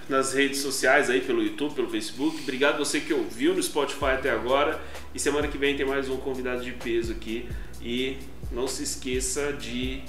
[0.08, 2.40] nas redes sociais aí pelo YouTube, pelo Facebook.
[2.42, 4.80] Obrigado você que ouviu no Spotify até agora.
[5.16, 7.50] E semana que vem tem mais um convidado de peso aqui.
[7.82, 8.18] E
[8.52, 10.04] não se esqueça de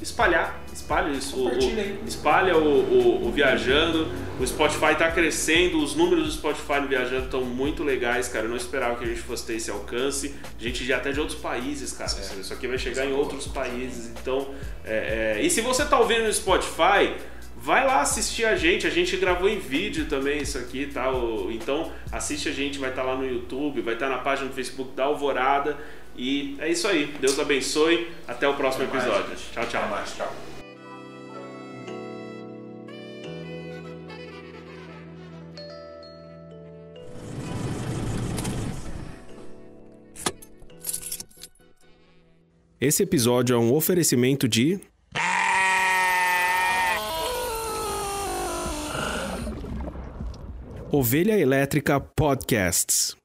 [0.00, 4.06] espalhar, espalha isso, o, o, espalha o, o, o, Viajando,
[4.38, 8.48] o Spotify está crescendo, os números do Spotify no Viajando estão muito legais, cara, eu
[8.48, 11.38] não esperava que a gente fosse ter esse alcance, a gente já até de outros
[11.38, 12.40] países, cara, certo.
[12.40, 14.54] isso aqui vai chegar em outros países, então,
[14.84, 17.16] é, é, e se você está ouvindo no Spotify,
[17.60, 18.86] vai lá assistir a gente.
[18.86, 21.10] A gente gravou em vídeo também isso aqui, tá?
[21.50, 24.48] Então assiste a gente, vai estar tá lá no YouTube, vai estar tá na página
[24.48, 25.76] do Facebook da Alvorada.
[26.18, 27.14] E é isso aí.
[27.20, 28.08] Deus abençoe.
[28.26, 29.28] Até o próximo Até episódio.
[29.28, 29.50] Mais.
[29.52, 29.82] Tchau, tchau.
[29.82, 30.34] Até mais, tchau.
[42.80, 44.80] Esse episódio é um oferecimento de.
[50.90, 53.17] Ovelha Elétrica Podcasts.